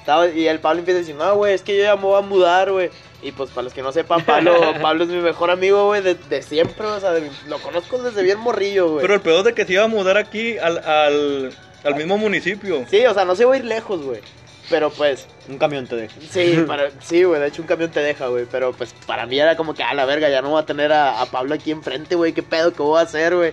Estaba, 0.00 0.28
y 0.28 0.46
el 0.46 0.60
Pablo 0.60 0.80
empieza 0.80 0.98
a 0.98 1.00
decir, 1.00 1.14
no, 1.16 1.34
güey, 1.36 1.54
es 1.54 1.62
que 1.62 1.76
yo 1.76 1.82
ya 1.84 1.96
me 1.96 2.02
voy 2.02 2.18
a 2.18 2.22
mudar, 2.26 2.70
güey. 2.70 2.90
Y 3.22 3.32
pues 3.32 3.50
para 3.50 3.62
los 3.62 3.72
que 3.72 3.82
no 3.82 3.90
sepan, 3.92 4.24
Pablo, 4.24 4.54
Pablo 4.82 5.04
es 5.04 5.10
mi 5.10 5.16
mejor 5.20 5.50
amigo, 5.50 5.86
güey, 5.86 6.02
de, 6.02 6.14
de 6.14 6.42
siempre, 6.42 6.86
o 6.86 7.00
sea, 7.00 7.12
de- 7.12 7.30
lo 7.48 7.58
conozco 7.60 7.98
desde 7.98 8.22
bien 8.22 8.38
morrillo, 8.38 8.88
güey. 8.90 9.02
Pero 9.02 9.14
el 9.14 9.20
peor 9.20 9.42
de 9.42 9.52
que 9.54 9.64
se 9.64 9.72
iba 9.72 9.84
a 9.84 9.88
mudar 9.88 10.16
aquí 10.16 10.58
al, 10.58 10.78
al, 10.78 11.52
al 11.84 11.94
mismo 11.96 12.18
municipio. 12.18 12.84
Sí, 12.88 13.04
o 13.06 13.14
sea, 13.14 13.24
no 13.24 13.34
se 13.34 13.44
va 13.44 13.54
a 13.54 13.56
ir 13.56 13.64
lejos, 13.64 14.00
güey. 14.02 14.20
Pero 14.68 14.90
pues, 14.90 15.26
Un 15.48 15.58
camión 15.58 15.86
te 15.86 15.94
deja. 15.96 16.14
sí, 16.30 16.64
para, 16.66 16.90
sí, 17.00 17.22
güey, 17.22 17.40
de 17.40 17.46
hecho 17.48 17.62
un 17.62 17.68
camión 17.68 17.90
te 17.90 18.00
deja, 18.00 18.26
güey. 18.26 18.46
Pero 18.50 18.72
pues 18.72 18.94
para 19.06 19.24
mí 19.26 19.38
era 19.38 19.56
como 19.56 19.74
que, 19.74 19.82
a 19.84 19.94
la 19.94 20.04
verga, 20.04 20.28
ya 20.28 20.42
no 20.42 20.50
voy 20.50 20.60
a 20.62 20.66
tener 20.66 20.92
a, 20.92 21.20
a 21.20 21.26
Pablo 21.26 21.54
aquí 21.54 21.70
enfrente, 21.70 22.16
güey. 22.16 22.32
¿Qué 22.32 22.42
pedo 22.42 22.72
que 22.72 22.82
voy 22.82 22.98
a 22.98 23.02
hacer, 23.02 23.36
güey? 23.36 23.52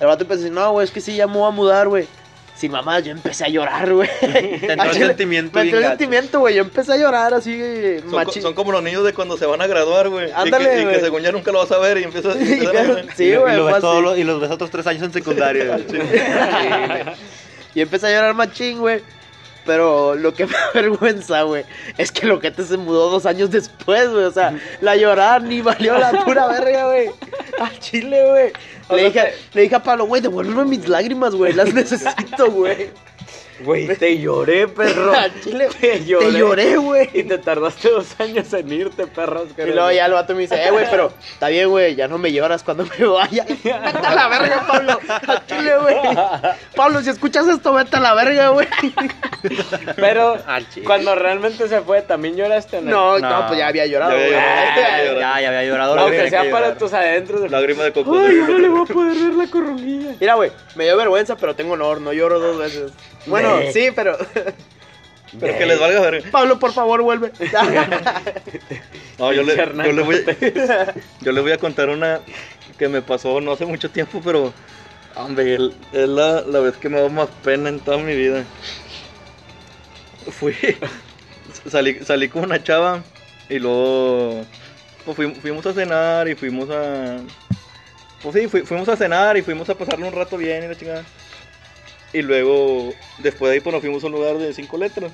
El 0.00 0.06
vato 0.06 0.22
empezó 0.24 0.40
a 0.40 0.42
decir, 0.42 0.52
no, 0.52 0.72
güey, 0.72 0.84
es 0.84 0.90
que 0.90 1.00
sí, 1.00 1.14
ya 1.14 1.26
me 1.26 1.34
voy 1.34 1.46
a 1.48 1.50
mudar, 1.50 1.86
güey. 1.88 2.06
Sin 2.56 2.72
mamá, 2.72 2.98
yo 3.00 3.12
empecé 3.12 3.44
a 3.44 3.48
llorar, 3.48 3.90
güey. 3.94 4.08
Te 4.20 4.72
entró 4.72 4.90
el 4.90 4.94
sentimiento 5.06 5.54
Me 5.58 5.62
entró 5.62 5.78
el 5.78 5.84
gacho. 5.84 5.96
sentimiento, 5.98 6.40
güey. 6.40 6.54
Yo 6.56 6.62
empecé 6.62 6.92
a 6.92 6.96
llorar 6.96 7.32
así, 7.32 7.56
güey, 7.58 8.00
Son, 8.00 8.24
co- 8.24 8.32
son 8.32 8.54
como 8.54 8.72
los 8.72 8.82
niños 8.82 9.04
de 9.04 9.14
cuando 9.14 9.38
se 9.38 9.46
van 9.46 9.62
a 9.62 9.66
graduar, 9.68 10.08
güey. 10.10 10.28
Y 10.28 10.32
Ándale, 10.34 10.64
que- 10.68 10.74
y, 10.74 10.78
que, 10.78 10.84
güey. 10.84 11.00
según 11.00 11.22
ya 11.22 11.32
nunca 11.32 11.52
lo 11.52 11.60
vas 11.60 11.70
a 11.72 11.78
ver 11.78 11.98
y 11.98 12.02
empiezas, 12.04 12.34
a- 12.36 12.38
Sí, 13.16 13.24
y, 13.26 13.32
lo- 13.34 13.40
güey, 13.42 13.54
y 13.54 13.56
lo 13.56 13.62
fue 13.62 13.72
ves 13.72 13.74
así. 13.74 13.80
todos 13.82 14.02
los- 14.02 14.18
y 14.18 14.24
los 14.24 14.40
ves 14.40 14.50
otros 14.50 14.70
tres 14.70 14.86
años 14.88 15.02
en 15.04 15.12
secundaria. 15.12 15.64
güey. 15.64 15.84
Y 17.74 17.80
empecé 17.82 18.08
a 18.08 18.10
llorar 18.10 18.34
machín, 18.34 18.78
güey. 18.80 19.00
Pero 19.66 20.14
lo 20.14 20.34
que 20.34 20.46
me 20.46 20.56
avergüenza, 20.74 21.42
güey, 21.42 21.64
es 21.98 22.10
que 22.10 22.26
Loquete 22.26 22.64
se 22.64 22.76
mudó 22.76 23.10
dos 23.10 23.26
años 23.26 23.50
después, 23.50 24.10
güey. 24.10 24.24
O 24.24 24.30
sea, 24.30 24.58
la 24.80 24.96
llorada 24.96 25.38
ni 25.40 25.60
valió 25.60 25.98
la 25.98 26.24
pura 26.24 26.46
verga, 26.48 26.86
güey. 26.86 27.10
Al 27.60 27.78
chile, 27.78 28.26
güey. 28.28 28.52
Le, 28.90 29.04
dije, 29.04 29.34
le 29.52 29.62
dije 29.62 29.74
a 29.76 29.82
Pablo, 29.82 30.06
güey, 30.06 30.20
devuélveme 30.20 30.64
mis 30.64 30.88
lágrimas, 30.88 31.34
güey. 31.34 31.52
Las 31.52 31.72
necesito, 31.74 32.50
güey. 32.50 32.90
Güey, 33.64 33.88
te 33.96 34.18
lloré, 34.18 34.68
perro. 34.68 35.12
Al 35.16 35.40
chile, 35.42 35.68
Te 35.80 36.04
lloré. 36.04 36.26
te 36.26 36.32
lloré, 36.38 36.76
güey. 36.76 37.08
Y 37.12 37.22
te 37.24 37.38
tardaste 37.38 37.90
dos 37.90 38.18
años 38.20 38.52
en 38.52 38.72
irte, 38.72 39.06
perro. 39.06 39.44
Y 39.58 39.62
luego 39.70 39.90
ya 39.92 40.06
el 40.06 40.12
vato 40.12 40.34
me 40.34 40.42
dice, 40.42 40.62
eh, 40.62 40.70
güey, 40.70 40.86
pero 40.90 41.12
está 41.32 41.48
bien, 41.48 41.68
güey, 41.68 41.94
ya 41.94 42.08
no 42.08 42.18
me 42.18 42.32
lloras 42.32 42.62
cuando 42.62 42.84
me 42.98 43.06
vaya. 43.06 43.44
Vete 43.48 43.70
a 43.72 44.14
la 44.14 44.28
verga, 44.28 44.64
Pablo. 44.66 44.98
Al 45.26 45.46
chile, 45.46 45.72
güey. 45.82 45.96
Pablo, 46.74 47.02
si 47.02 47.10
escuchas 47.10 47.46
esto, 47.48 47.72
vete 47.74 47.96
a 47.96 48.00
la 48.00 48.14
verga, 48.14 48.48
güey. 48.50 48.66
Pero 49.96 50.36
cuando 50.84 51.14
realmente 51.14 51.68
se 51.68 51.80
fue, 51.82 52.02
¿también 52.02 52.36
lloraste 52.36 52.80
No, 52.80 53.18
no? 53.18 53.28
no, 53.28 53.40
No. 53.40 53.46
pues 53.46 53.58
ya 53.58 53.68
había 53.68 53.86
llorado, 53.86 54.12
Ya 54.12 54.18
güey. 54.18 54.30
llorado. 54.30 55.20
Ya, 55.20 55.40
ya 55.40 55.48
había 55.48 55.64
llorado. 55.64 55.98
Aunque 55.98 56.30
sea 56.30 56.40
para 56.50 56.50
llorar. 56.66 56.78
tus 56.78 56.92
adentros. 56.92 57.42
de- 57.42 57.48
Lágrima 57.50 57.84
de 57.84 57.92
coco. 57.92 58.18
Ay, 58.18 58.36
no 58.46 58.58
le 58.58 58.68
voy 58.68 58.82
a 58.88 58.92
poder 58.92 59.16
ver 59.18 59.34
la 59.34 59.46
coronilla. 59.48 60.14
Mira, 60.20 60.34
güey, 60.34 60.50
me 60.74 60.84
dio 60.84 60.96
vergüenza, 60.96 61.36
pero 61.36 61.54
tengo 61.54 61.74
honor, 61.74 62.00
no 62.00 62.12
lloro 62.12 62.38
dos 62.40 62.58
veces. 62.58 62.92
Bueno, 63.26 63.49
Ne. 63.58 63.72
sí, 63.72 63.88
pero... 63.94 64.16
Pero 65.38 65.58
que 65.58 65.66
les 65.66 65.78
valga 65.78 66.00
ver. 66.00 66.28
Pablo, 66.30 66.58
por 66.58 66.72
favor, 66.72 67.02
vuelve. 67.02 67.30
No, 69.18 69.32
yo 69.32 69.42
le, 69.42 69.54
yo, 69.56 69.92
le 69.92 70.02
voy, 70.02 70.24
yo 71.20 71.32
le 71.32 71.40
voy 71.40 71.52
a 71.52 71.58
contar 71.58 71.88
una 71.88 72.20
que 72.78 72.88
me 72.88 73.02
pasó 73.02 73.40
no 73.40 73.52
hace 73.52 73.66
mucho 73.66 73.90
tiempo, 73.90 74.20
pero. 74.24 74.52
Hombre, 75.14 75.54
es 75.92 76.08
la, 76.08 76.40
la 76.40 76.60
vez 76.60 76.76
que 76.78 76.88
me 76.88 77.00
da 77.00 77.08
más 77.08 77.28
pena 77.44 77.68
en 77.68 77.78
toda 77.80 77.98
mi 77.98 78.14
vida. 78.16 78.44
Fui. 80.30 80.54
Salí, 81.68 81.98
salí 82.04 82.28
con 82.28 82.44
una 82.44 82.62
chava 82.62 83.02
y 83.48 83.58
luego. 83.58 84.44
Pues 85.04 85.16
fuimos, 85.16 85.38
fuimos 85.38 85.66
a 85.66 85.72
cenar 85.72 86.28
y 86.28 86.34
fuimos 86.34 86.70
a. 86.70 87.18
Pues 88.22 88.34
sí, 88.34 88.48
fui- 88.48 88.62
fuimos 88.62 88.88
a 88.88 88.96
cenar 88.96 89.36
y 89.36 89.42
fuimos 89.42 89.68
a 89.68 89.74
pasarle 89.74 90.06
un 90.06 90.14
rato 90.14 90.36
bien 90.36 90.64
y 90.64 90.68
la 90.68 90.74
chingada. 90.76 91.04
Y 92.12 92.22
luego, 92.22 92.92
después 93.18 93.50
de 93.50 93.54
ahí, 93.54 93.60
pues 93.60 93.72
nos 93.72 93.80
fuimos 93.82 94.02
a 94.02 94.06
un 94.06 94.12
lugar 94.12 94.36
de 94.38 94.52
cinco 94.52 94.76
letras. 94.78 95.12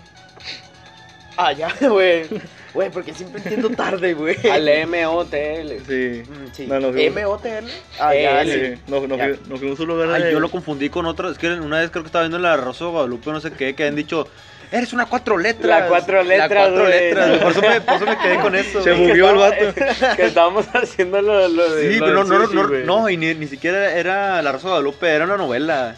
ah, 1.37 1.53
ya, 1.53 1.69
güey. 1.89 2.25
Güey, 2.73 2.91
porque 2.91 3.15
siempre 3.15 3.41
entiendo 3.43 3.71
tarde, 3.71 4.13
güey. 4.15 4.37
Al 4.51 4.69
MOTL. 4.87 5.79
Sí. 5.87 6.23
Mm, 6.29 6.53
Sí. 6.53 6.67
No, 6.67 6.79
no, 6.81 6.89
M-O-T-L. 6.95 7.69
Ah, 7.99 8.15
ya, 8.15 8.43
L. 8.43 8.53
sí. 8.53 8.75
Sí, 8.77 8.83
nos, 8.87 9.09
nos 9.09 9.17
Ya. 9.19 9.25
fui- 9.29 9.39
nos 9.49 9.59
fuimos 9.61 9.79
a 9.79 9.83
un 9.83 9.89
lugar 9.89 10.11
Ay, 10.11 10.23
de- 10.25 10.33
yo 10.33 10.41
lo 10.41 10.51
confundí 10.51 10.91
con 10.91 11.07
otra. 11.07 11.31
Es 11.31 11.39
que 11.39 11.49
una 11.53 11.81
vez 11.81 11.91
creo 11.91 12.03
que 12.03 12.09
estaba 12.09 12.25
viendo 12.25 12.39
la 12.39 12.57
Rosa 12.59 12.85
de 12.85 12.91
Guadalupe, 12.91 13.31
no 13.31 13.41
sé 13.41 13.53
qué, 13.53 13.75
que 13.75 13.87
han 13.87 13.97
dicho. 13.97 14.29
Eres 14.73 14.93
una 14.93 15.07
cuatro 15.07 15.39
letras. 15.39 15.83
La 15.83 15.89
cuatro 15.89 16.23
letras, 16.23 16.51
La 16.51 16.57
cuatro 16.65 16.83
güey. 16.83 16.91
letras. 17.01 17.39
Por 17.39 17.53
eso, 17.53 17.61
me, 17.63 17.81
por 17.81 17.95
eso 17.95 18.05
me 18.07 18.19
quedé 18.19 18.37
con 18.43 18.55
eso. 18.57 18.83
Se 18.83 18.93
bugueó 18.93 19.31
el 19.31 19.37
vato. 19.37 20.17
Que 20.17 20.25
estábamos 20.27 20.67
haciendo 20.75 21.23
lo, 21.23 21.49
lo 21.49 21.75
de. 21.75 21.93
Sí, 21.95 21.99
lo 21.99 22.07
pero 22.07 22.25
no, 22.25 22.25
no, 22.25 22.39
no, 22.41 22.45
sushi, 22.47 22.57
no, 22.57 22.69
güey. 22.69 22.85
no, 22.85 23.09
y 23.09 23.17
ni, 23.17 23.35
ni 23.35 23.47
siquiera 23.47 23.95
era 23.95 24.43
La 24.43 24.53
Rosa 24.53 24.65
de 24.67 24.71
Guadalupe, 24.73 25.09
era 25.09 25.25
una 25.25 25.37
novela. 25.39 25.97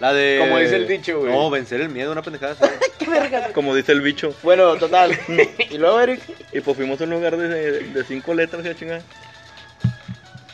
La 0.00 0.12
de. 0.12 0.38
Como 0.40 0.58
dice 0.58 0.76
el 0.76 0.86
dicho, 0.86 1.18
güey. 1.20 1.32
No, 1.32 1.50
vencer 1.50 1.80
el 1.80 1.88
miedo, 1.88 2.12
una 2.12 2.22
pendejada. 2.22 2.56
así. 2.60 3.52
como 3.54 3.74
dice 3.74 3.92
el 3.92 4.00
bicho. 4.00 4.34
Bueno, 4.42 4.76
total. 4.76 5.18
y 5.70 5.76
luego, 5.78 6.00
Eric. 6.00 6.20
Y 6.52 6.60
pues 6.60 6.76
fuimos 6.76 7.00
a 7.00 7.04
un 7.04 7.10
lugar 7.10 7.36
de, 7.36 7.80
de 7.80 8.04
cinco 8.04 8.32
letras 8.34 8.64
y 8.64 8.68
la 8.68 8.76
chingada. 8.76 9.02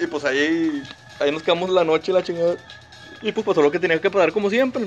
Y 0.01 0.07
pues 0.07 0.25
ahí, 0.25 0.83
ahí 1.21 1.31
nos 1.31 1.43
quedamos 1.43 1.69
la 1.71 1.85
noche 1.85 2.11
y 2.11 2.15
la 2.15 2.23
chingada. 2.23 2.57
Y 3.23 3.33
pues 3.33 3.45
pasó 3.47 3.61
lo 3.63 3.71
que 3.71 3.79
tenía 3.79 4.01
que 4.01 4.11
pasar 4.11 4.33
como 4.33 4.49
siempre. 4.51 4.87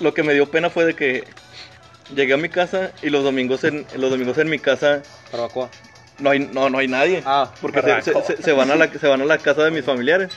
Lo 0.00 0.14
que 0.14 0.22
me 0.22 0.32
dio 0.34 0.48
pena 0.50 0.70
fue 0.70 0.84
de 0.84 0.94
que 0.94 1.24
llegué 2.14 2.34
a 2.34 2.36
mi 2.36 2.48
casa 2.48 2.92
y 3.02 3.10
los 3.10 3.24
domingos 3.24 3.64
en, 3.64 3.84
los 3.96 4.10
domingos 4.10 4.38
en 4.38 4.48
mi 4.48 4.58
casa 4.58 5.02
Barbacoa. 5.32 5.70
no 6.18 6.30
hay, 6.30 6.38
no, 6.38 6.70
no 6.70 6.78
hay 6.78 6.86
nadie. 6.88 7.22
Ah, 7.26 7.52
Porque 7.60 7.82
se, 7.82 8.12
se- 8.12 8.22
se- 8.36 8.42
se 8.42 8.52
van 8.52 8.70
a 8.70 8.76
la, 8.76 8.92
se 8.92 9.06
van 9.08 9.20
a 9.22 9.24
la 9.24 9.38
casa 9.38 9.64
de 9.64 9.70
mis 9.72 9.84
familiares. 9.84 10.30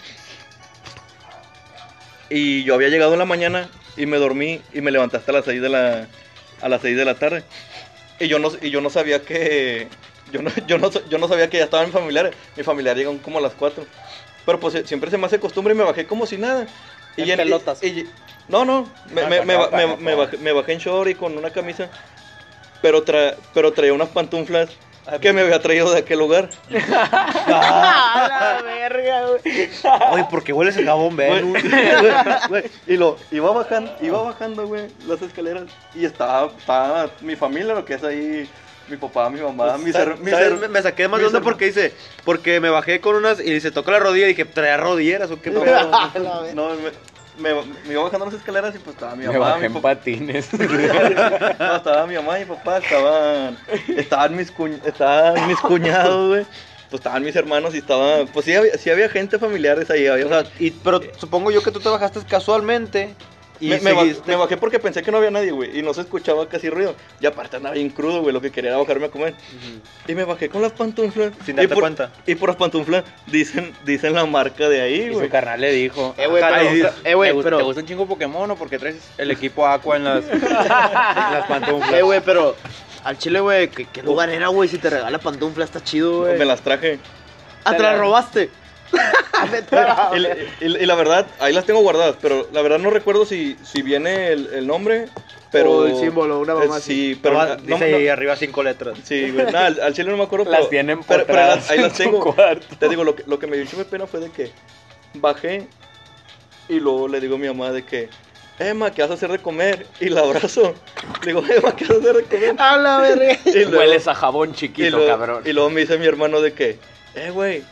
Y 2.31 2.63
yo 2.63 2.75
había 2.75 2.87
llegado 2.87 3.11
en 3.13 3.19
la 3.19 3.25
mañana 3.25 3.69
y 3.97 4.05
me 4.05 4.17
dormí 4.17 4.61
y 4.73 4.79
me 4.79 4.89
levanté 4.91 5.17
hasta 5.17 5.33
las 5.33 5.43
6 5.43 5.61
de 5.61 5.67
la, 5.67 6.07
a 6.61 6.69
las 6.69 6.81
6 6.81 6.95
de 6.95 7.03
la 7.03 7.15
tarde. 7.15 7.43
Y 8.21 8.27
yo 8.29 8.39
no, 8.39 8.49
y 8.61 8.69
yo 8.69 8.79
no 8.79 8.89
sabía 8.89 9.21
que... 9.21 9.89
Yo 10.31 10.41
no, 10.41 10.49
yo, 10.65 10.77
no, 10.77 10.89
yo 11.09 11.17
no 11.17 11.27
sabía 11.27 11.49
que 11.49 11.57
ya 11.57 11.65
estaban 11.65 11.87
mis 11.87 11.93
familiares. 11.93 12.33
Mi 12.55 12.63
familiar 12.63 12.95
llegó 12.95 13.17
como 13.21 13.39
a 13.39 13.41
las 13.41 13.51
4. 13.53 13.85
Pero 14.45 14.59
pues 14.61 14.75
eh, 14.75 14.83
siempre 14.85 15.11
se 15.11 15.17
me 15.17 15.25
hace 15.25 15.39
costumbre 15.39 15.73
y 15.73 15.77
me 15.77 15.83
bajé 15.83 16.05
como 16.05 16.25
si 16.25 16.37
nada. 16.37 16.67
Y 17.17 17.29
En 17.29 17.37
pelotas. 17.37 17.83
y- 17.83 18.07
no, 18.47 18.63
no, 18.65 18.89
me, 19.13 19.21
Ah, 19.23 19.29
me, 19.29 19.41
me, 19.97 20.15
bajé, 20.15 20.37
me 20.37 20.51
bajé 20.53 20.73
en 20.73 20.79
short 20.79 21.09
y 21.09 21.15
con 21.15 21.37
una 21.37 21.49
camisa. 21.51 21.89
Pero, 22.81 23.03
tra, 23.03 23.35
pero 23.53 23.71
traía 23.73 23.93
unas 23.93 24.09
pantuflas 24.09 24.69
que 25.21 25.33
me 25.33 25.41
había 25.41 25.59
traído 25.61 25.91
de 25.91 25.99
aquel 25.99 26.19
lugar. 26.19 26.49
¡Ah, 27.47 28.27
la 28.29 28.61
verga, 28.63 29.27
güey! 29.27 29.69
Oye, 30.11 30.25
¿por 30.29 30.43
qué 30.43 30.53
hueles 30.53 30.77
a 30.77 30.83
jabón, 30.83 31.15
Güey, 31.15 31.29
ven? 31.51 31.53
y 32.87 32.97
lo 32.97 33.17
iba 33.31 33.51
bajando, 33.51 33.95
iba 34.01 34.21
bajando, 34.21 34.67
güey, 34.67 34.87
las 35.07 35.21
escaleras 35.21 35.63
y 35.95 36.05
estaba, 36.05 36.51
estaba 36.57 37.09
mi 37.21 37.35
familia, 37.35 37.73
lo 37.73 37.85
que 37.85 37.95
es 37.95 38.03
ahí, 38.03 38.49
mi 38.87 38.97
papá, 38.97 39.29
mi 39.29 39.41
mamá, 39.41 39.77
mis, 39.77 39.95
her- 39.95 40.17
mis 40.17 40.31
¿Sabes? 40.31 40.53
her- 40.53 40.59
Me, 40.59 40.67
me 40.67 40.81
saqué 40.81 41.07
más 41.07 41.19
de 41.19 41.27
onda 41.27 41.39
her- 41.39 41.43
porque 41.43 41.65
dice, 41.65 41.93
porque 42.25 42.59
me 42.59 42.69
bajé 42.69 42.99
con 43.01 43.15
unas 43.15 43.39
y 43.39 43.59
se 43.61 43.71
tocó 43.71 43.91
la 43.91 43.99
rodilla 43.99 44.25
y 44.25 44.29
dije, 44.29 44.45
¿traía 44.45 44.77
rodilleras 44.77 45.31
o 45.31 45.41
qué? 45.41 45.49
No, 45.51 45.61
pedo?" 45.61 45.91
no, 46.53 46.69
me, 46.75 46.91
me, 47.37 47.53
me 47.87 47.93
iba 47.93 48.03
bajando 48.03 48.25
las 48.25 48.35
escaleras 48.35 48.75
y 48.75 48.79
pues 48.79 48.95
estaba 48.95 49.15
mi 49.15 49.25
Me 49.25 49.33
mamá, 49.33 49.49
bajé 49.51 49.59
mi 49.61 49.65
en 49.67 49.73
papá, 49.73 49.95
patines. 49.95 50.53
no, 51.59 51.75
estaba 51.75 52.05
mi 52.07 52.15
mamá 52.15 52.39
y 52.39 52.45
mi 52.45 52.55
papá, 52.55 52.77
estaban, 52.79 53.57
estaban 53.95 54.35
mis, 54.35 54.53
cuñ- 54.53 54.79
estaban 54.85 55.47
mis 55.47 55.59
cuñados, 55.59 56.29
güey, 56.29 56.45
pues 56.89 56.99
estaban 56.99 57.23
mis 57.23 57.35
hermanos 57.35 57.73
y 57.73 57.77
estaban, 57.79 58.27
pues 58.27 58.45
sí 58.45 58.53
había, 58.55 58.77
sí 58.77 58.89
había 58.89 59.09
gente 59.09 59.39
familiares 59.39 59.89
ahí, 59.89 60.07
había, 60.07 60.25
O 60.25 60.29
sea, 60.29 60.43
y, 60.59 60.71
pero 60.71 61.01
supongo 61.17 61.51
yo 61.51 61.63
que 61.63 61.71
tú 61.71 61.79
te 61.79 61.89
bajaste 61.89 62.19
casualmente 62.27 63.15
y 63.61 63.69
me, 63.69 63.79
me 63.79 63.93
ba- 63.93 64.01
seguiste- 64.01 64.27
me 64.27 64.35
bajé 64.35 64.57
porque 64.57 64.79
pensé 64.79 65.01
que 65.03 65.11
no 65.11 65.17
había 65.19 65.31
nadie, 65.31 65.51
güey, 65.51 65.77
y 65.79 65.81
no 65.81 65.93
se 65.93 66.01
escuchaba 66.01 66.47
casi 66.49 66.69
ruido. 66.69 66.95
Y 67.21 67.25
aparte 67.27 67.55
andaba 67.57 67.75
bien 67.75 67.89
crudo, 67.89 68.21
güey, 68.21 68.33
lo 68.33 68.41
que 68.41 68.51
quería 68.51 68.71
era 68.71 68.79
bajarme 68.79 69.05
a 69.05 69.09
comer. 69.09 69.33
Y 70.07 70.15
me 70.15 70.23
bajé 70.25 70.49
con 70.49 70.61
las 70.61 70.71
pantuflas. 70.73 71.31
Sin 71.45 71.55
y 71.55 71.57
darte 71.57 71.73
por, 71.75 71.83
cuenta. 71.83 72.11
Y 72.25 72.35
por 72.35 72.49
las 72.49 72.55
pantuflas 72.57 73.03
dicen, 73.27 73.73
dicen 73.85 74.13
la 74.13 74.25
marca 74.25 74.67
de 74.67 74.81
ahí, 74.81 75.01
Y 75.03 75.07
su 75.13 75.19
güey. 75.19 75.29
carnal 75.29 75.61
le 75.61 75.71
dijo. 75.71 76.13
Eh, 76.17 76.27
güey, 76.27 76.43
y 76.43 76.81
eh, 77.03 77.13
güey, 77.13 77.29
¿Te, 77.29 77.33
gusta, 77.33 77.45
pero- 77.45 77.57
¿Te 77.59 77.63
gusta 77.63 77.81
un 77.81 77.87
chingo 77.87 78.05
Pokémon 78.07 78.51
o 78.51 78.55
porque 78.55 78.77
traes 78.79 78.97
el 79.17 79.31
equipo 79.31 79.65
Aqua 79.67 79.95
en 79.97 80.03
las, 80.05 80.25
en 80.27 80.41
las 80.41 81.45
pantuflas? 81.47 81.93
Eh, 81.93 82.01
güey, 82.01 82.21
pero 82.21 82.55
al 83.03 83.17
chile, 83.17 83.39
güey, 83.39 83.67
¿qué, 83.69 83.85
qué 83.85 84.03
lugar 84.03 84.29
era, 84.29 84.47
güey? 84.47 84.67
Si 84.69 84.77
te 84.77 84.89
regala 84.89 85.17
pantufla, 85.19 85.63
está 85.65 85.83
chido, 85.83 86.21
güey. 86.21 86.37
Me 86.37 86.45
las 86.45 86.61
traje. 86.61 86.99
Ah, 87.63 87.75
te 87.75 87.83
la 87.83 87.95
robaste. 87.97 88.49
Y, 90.61 90.65
y- 90.65 90.77
y 90.77 90.85
la 90.85 90.95
verdad, 90.95 91.25
ahí 91.39 91.53
las 91.53 91.65
tengo 91.65 91.79
guardadas, 91.81 92.15
pero 92.21 92.47
la 92.51 92.61
verdad 92.61 92.77
no 92.79 92.89
recuerdo 92.89 93.25
si, 93.25 93.57
si 93.63 93.81
viene 93.81 94.27
el, 94.29 94.47
el 94.53 94.67
nombre, 94.67 95.07
pero... 95.51 95.71
O 95.71 95.85
el 95.87 95.95
símbolo, 95.97 96.39
una 96.39 96.53
mamá 96.53 96.75
Eh, 96.75 96.77
así. 96.77 97.13
Sí, 97.13 97.19
pero... 97.21 97.43
No- 97.43 97.55
dice 97.55 97.89
no- 97.91 97.97
ahí 97.97 98.07
arriba 98.07 98.35
cinco 98.35 98.61
letras. 98.63 98.97
Sí, 99.03 99.31
güey, 99.31 99.45
nada, 99.47 99.67
al, 99.67 99.81
al 99.81 99.93
chile 99.93 100.11
no 100.11 100.17
me 100.17 100.23
acuerdo, 100.23 100.45
Las 100.45 100.59
pero... 100.61 100.69
tienen 100.69 100.99
pero, 101.07 101.25
pero 101.25 101.39
las- 101.39 101.69
ahí 101.71 101.79
las 101.79 101.93
tengo. 101.93 102.35
Te 102.79 102.89
digo, 102.89 103.03
lo 103.03 103.15
que, 103.15 103.23
lo 103.25 103.39
que 103.39 103.47
me 103.47 103.57
dio 103.57 103.65
mucha 103.65 103.89
pena 103.89 104.05
fue 104.05 104.19
de 104.19 104.29
que 104.31 104.51
bajé 105.15 105.67
y 106.69 106.79
luego 106.79 107.07
le 107.07 107.19
digo 107.19 107.35
a 107.35 107.39
mi 107.39 107.47
mamá 107.47 107.71
de 107.71 107.83
que, 107.83 108.09
Emma, 108.59 108.91
¿qué 108.91 109.01
vas 109.01 109.11
a 109.11 109.15
hacer 109.15 109.31
de 109.31 109.39
comer? 109.39 109.87
Y 109.99 110.09
la 110.09 110.21
abrazo. 110.21 110.75
Le 111.21 111.33
digo, 111.33 111.39
Emma, 111.49 111.75
¿qué 111.75 111.85
vas 111.85 111.97
a 111.97 111.99
hacer 111.99 112.15
de 112.15 112.23
comer? 112.23 112.55
A 112.59 112.77
la 112.77 112.97
verga. 112.99 113.37
Y 113.45 113.65
Hueles 113.65 114.07
a 114.07 114.13
jabón 114.13 114.51
y 114.51 114.53
chiquito, 114.53 114.97
luego- 114.97 115.07
cabrón. 115.11 115.41
Y 115.45 115.51
luego 115.53 115.69
me 115.71 115.81
dice 115.81 115.97
mi 115.97 116.05
hermano 116.05 116.41
de 116.41 116.53
que, 116.53 116.77
eh, 117.15 117.31
güey. 117.31 117.63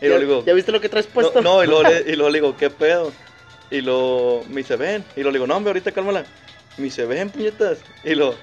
Y 0.00 0.08
¿Ya, 0.08 0.18
digo, 0.18 0.44
¿Ya 0.44 0.52
viste 0.52 0.72
lo 0.72 0.80
que 0.80 0.88
traes 0.88 1.06
puesto? 1.06 1.40
no, 1.40 1.54
no, 1.54 1.64
y 1.64 1.66
luego, 1.66 1.82
le, 1.84 2.00
y 2.12 2.16
luego 2.16 2.30
le 2.30 2.38
digo, 2.40 2.56
¿qué 2.56 2.70
pedo? 2.70 3.12
Y 3.70 3.80
luego 3.80 4.44
me 4.48 4.56
dice, 4.58 4.76
ven. 4.76 5.04
Y 5.16 5.22
le 5.22 5.32
digo, 5.32 5.46
no, 5.46 5.56
hombre, 5.56 5.70
ahorita 5.70 5.92
cálmala. 5.92 6.24
Me 6.76 6.84
dice, 6.84 7.04
ven, 7.06 7.30
puñetas. 7.30 7.78
Y 8.04 8.14
luego, 8.14 8.36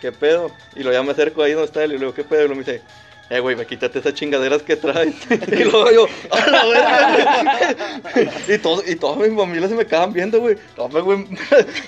¿qué 0.00 0.10
pedo? 0.12 0.50
Y 0.74 0.82
luego 0.82 0.92
ya 0.92 1.02
me 1.02 1.12
acerco 1.12 1.42
ahí 1.42 1.52
donde 1.52 1.66
está 1.66 1.84
él 1.84 1.90
y 1.92 1.94
le 1.94 2.00
digo, 2.00 2.14
¿qué 2.14 2.24
pedo? 2.24 2.44
Y 2.44 2.48
luego 2.48 2.56
me 2.56 2.64
dice, 2.64 2.82
eh, 3.30 3.40
güey, 3.40 3.56
me 3.56 3.66
quítate 3.66 3.98
esas 3.98 4.14
chingaderas 4.14 4.62
que 4.62 4.76
traes. 4.76 5.14
y 5.30 5.64
luego 5.64 5.90
yo, 5.90 6.06
a 6.30 6.50
la 6.50 6.64
verga, 6.66 7.98
güey. 8.14 8.28
y, 8.54 8.58
todo, 8.58 8.82
y 8.86 8.96
toda 8.96 9.16
mi 9.26 9.34
familia 9.34 9.68
se 9.68 9.74
me 9.74 9.86
quedaban 9.86 10.12
viendo, 10.12 10.40
güey. 10.40 10.56
No, 10.76 10.88
güey, 10.88 11.26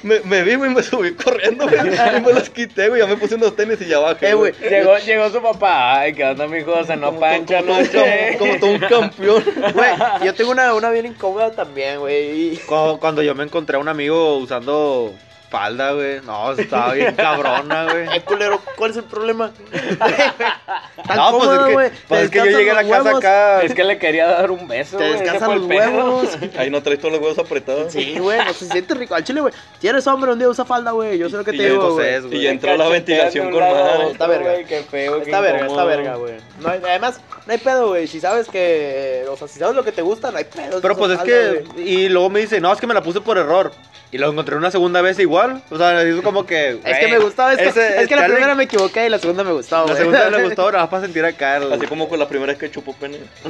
me, 0.02 0.20
me 0.20 0.42
vi, 0.42 0.54
güey, 0.54 0.70
me 0.70 0.82
subí 0.82 1.14
corriendo, 1.14 1.68
güey. 1.68 1.78
Y 1.78 2.20
me 2.20 2.32
los 2.32 2.48
quité, 2.50 2.88
güey, 2.88 3.00
ya 3.02 3.06
me 3.06 3.16
puse 3.16 3.34
unos 3.34 3.54
tenis 3.54 3.80
y 3.80 3.86
ya 3.86 3.98
bajé. 3.98 4.30
Eh, 4.30 4.34
güey. 4.34 4.52
Llegó, 4.68 4.96
llegó 4.98 5.30
su 5.30 5.42
papá. 5.42 6.00
Ay, 6.00 6.14
¿qué 6.14 6.24
onda, 6.24 6.46
mijo? 6.46 6.82
Se 6.84 6.96
no 6.96 7.08
Como- 7.08 7.20
pancha 7.20 7.60
como, 7.60 7.74
anoche. 7.74 7.92
cam- 7.98 8.38
como 8.38 8.58
todo 8.58 8.70
un 8.70 8.78
campeón. 8.80 9.44
Güey, 9.74 9.90
yo 10.24 10.34
tengo 10.34 10.50
una, 10.50 10.74
una 10.74 10.90
bien 10.90 11.06
incómoda 11.06 11.50
también, 11.52 11.98
güey. 12.00 12.56
Cuando, 12.66 12.98
cuando 12.98 13.22
yo 13.22 13.34
me 13.34 13.44
encontré 13.44 13.76
a 13.76 13.80
un 13.80 13.88
amigo 13.88 14.38
usando 14.38 15.14
Falda, 15.50 15.92
güey. 15.92 16.20
No, 16.22 16.52
estaba 16.52 16.92
bien 16.94 17.14
cabrona, 17.14 17.84
güey. 17.84 18.16
Eh, 18.16 18.20
culero, 18.22 18.60
¿cuál 18.76 18.90
es 18.90 18.96
el 18.96 19.04
problema? 19.04 19.52
Tan 21.06 21.16
No, 21.16 21.38
pues 21.38 21.50
es 21.50 21.72
güey. 21.72 21.90
que, 21.90 21.96
pues 22.08 22.22
es 22.22 22.30
que 22.30 22.38
yo 22.38 22.44
llegué 22.46 22.70
a 22.72 22.82
la 22.82 22.88
casa 22.88 23.16
acá. 23.16 23.62
Es 23.62 23.74
que 23.74 23.84
le 23.84 23.98
quería 23.98 24.26
dar 24.26 24.50
un 24.50 24.66
beso, 24.66 24.96
Te 24.98 25.06
güey. 25.08 25.20
descansan 25.20 25.54
los 25.60 25.68
huevos. 25.68 26.28
Ahí 26.58 26.68
no 26.70 26.82
traes 26.82 26.98
todos 26.98 27.12
los 27.12 27.22
huevos 27.22 27.38
apretados. 27.38 27.92
Sí, 27.92 28.18
güey, 28.18 28.38
no 28.44 28.52
se 28.52 28.66
siente 28.66 28.94
rico. 28.94 29.14
Al 29.14 29.24
chile, 29.24 29.40
güey. 29.40 29.52
Si 29.80 29.86
eres 29.88 30.06
hombre, 30.06 30.32
un 30.32 30.38
día 30.38 30.48
usa 30.48 30.64
falda, 30.64 30.90
güey. 30.90 31.16
Yo 31.18 31.28
sé 31.28 31.36
lo 31.36 31.44
que 31.44 31.54
Y 31.54 31.58
te 31.58 31.70
digo, 31.70 31.92
güey. 31.94 32.34
Y 32.36 32.42
ya 32.42 32.50
entró 32.50 32.76
la 32.76 32.88
ventilación 32.88 33.50
con 33.50 33.60
madre. 33.60 34.10
Está 34.10 34.26
verga. 34.26 34.52
güey, 34.52 34.64
Qué 34.64 34.82
feo, 34.82 35.16
qué 35.18 35.22
Está 35.30 35.40
verga, 35.40 35.66
está 35.66 35.84
verga, 35.84 36.14
güey. 36.16 36.34
No 36.60 36.70
hay- 36.70 36.80
además, 36.82 37.20
no 37.46 37.52
hay 37.52 37.58
pedo, 37.58 37.88
güey. 37.88 38.06
Si 38.08 38.20
sabes 38.20 38.48
que. 38.48 39.24
O 39.30 39.36
sea, 39.36 39.46
si 39.48 39.58
sabes 39.58 39.76
lo 39.76 39.84
que 39.84 39.92
te 39.92 40.02
gusta, 40.02 40.30
no 40.30 40.38
hay 40.38 40.44
pedo. 40.44 40.80
Pero 40.80 40.96
pues 40.96 41.12
es 41.12 41.20
que. 41.20 41.64
Y 41.80 42.08
luego 42.08 42.30
me 42.30 42.40
dice, 42.40 42.60
no, 42.60 42.72
es 42.72 42.80
que 42.80 42.86
me 42.86 42.94
la 42.94 43.02
puse 43.02 43.20
por 43.20 43.38
error. 43.38 43.72
Y 44.12 44.18
lo 44.18 44.30
encontré 44.30 44.54
una 44.56 44.70
segunda 44.70 45.00
vez 45.02 45.18
igual. 45.18 45.62
O 45.70 45.76
sea, 45.76 46.00
es 46.02 46.20
como 46.22 46.46
que. 46.46 46.80
Es 46.84 46.98
que 46.98 47.08
me 47.08 47.18
gustaba, 47.18 47.52
es 47.52 47.58
que, 47.58 47.68
ese- 47.68 48.00
es 48.02 48.08
que 48.08 48.14
la 48.16 48.22
dale- 48.22 48.34
primera 48.34 48.54
me 48.54 48.64
equivoqué 48.64 49.06
y 49.06 49.08
la 49.08 49.18
segunda 49.18 49.42
me 49.44 49.52
gustaba, 49.52 49.82
La 49.86 49.92
güey. 49.92 49.98
segunda 49.98 50.30
le 50.30 50.44
gustó, 50.48 50.70
nada 50.70 50.84
más 50.84 50.90
para 50.90 51.02
sentir 51.02 51.24
acá. 51.24 51.56
el- 51.56 51.72
Así 51.72 51.86
como 51.86 52.08
con 52.08 52.18
la 52.18 52.28
primera 52.28 52.52
vez 52.52 52.58
que 52.60 52.70
chupó 52.70 52.92
pene. 52.94 53.18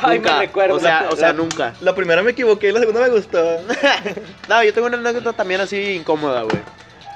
Ay, 0.00 0.18
Nunca. 0.18 0.34
me 0.34 0.38
recuerdo. 0.46 0.76
O 0.76 0.80
sea, 0.80 1.08
o 1.10 1.16
sea, 1.16 1.32
nunca. 1.32 1.74
La 1.80 1.92
primera 1.94 2.22
me 2.22 2.30
equivoqué 2.30 2.68
y 2.68 2.72
la 2.72 2.78
segunda 2.78 3.00
me 3.00 3.08
gustaba. 3.08 3.56
No, 4.48 4.62
yo 4.62 4.72
tengo 4.72 4.86
una 4.86 4.96
anécdota 4.96 5.32
también 5.32 5.60
así 5.60 5.76
incómoda, 5.94 6.42
güey. 6.42 6.58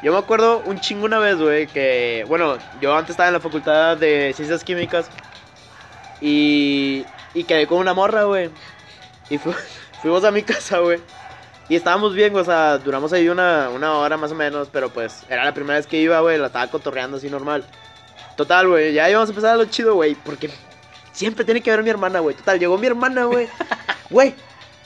Yo 0.03 0.11
me 0.13 0.19
acuerdo 0.19 0.63
un 0.67 0.81
chingo 0.81 1.05
una 1.05 1.21
vez, 1.21 1.37
güey, 1.37 1.69
que, 1.69 2.25
bueno, 2.27 2.59
yo 2.81 2.93
antes 2.97 3.11
estaba 3.11 3.29
en 3.29 3.35
la 3.35 3.41
facultad 3.41 3.97
de 3.97 4.33
ciencias 4.35 4.65
químicas 4.65 5.07
y, 6.21 7.05
y 7.35 7.45
quedé 7.45 7.69
con 7.69 7.79
una 7.79 7.95
morra, 7.95 8.25
güey. 8.25 8.51
Y 9.31 9.39
fu- 9.39 9.55
fuimos 10.01 10.25
a 10.25 10.33
mi 10.33 10.43
casa, 10.43 10.79
güey. 10.79 10.99
Y 11.73 11.77
estábamos 11.77 12.13
bien, 12.13 12.33
güey, 12.33 12.43
o 12.43 12.45
sea, 12.45 12.77
duramos 12.77 13.15
ahí 13.15 13.31
una, 13.31 13.71
una 13.71 13.97
hora 13.97 14.19
más 14.19 14.31
o 14.31 14.35
menos, 14.35 14.69
pero 14.71 14.91
pues 14.91 15.23
era 15.31 15.43
la 15.43 15.55
primera 15.55 15.79
vez 15.79 15.87
que 15.87 15.97
iba, 15.97 16.21
güey, 16.21 16.37
la 16.37 16.49
estaba 16.49 16.67
cotorreando 16.67 17.17
así 17.17 17.31
normal. 17.31 17.65
Total, 18.37 18.69
güey, 18.69 18.93
ya 18.93 19.09
íbamos 19.09 19.31
a 19.31 19.33
empezar 19.33 19.55
a 19.55 19.57
lo 19.57 19.65
chido, 19.65 19.95
güey, 19.95 20.15
porque 20.15 20.51
siempre 21.13 21.47
tiene 21.47 21.63
que 21.63 21.71
ver 21.71 21.83
mi 21.83 21.89
hermana, 21.89 22.21
güey. 22.21 22.37
Total, 22.37 22.59
llegó 22.59 22.77
mi 22.77 22.89
hermana, 22.89 23.25
güey. 23.25 23.49
Güey, 24.11 24.35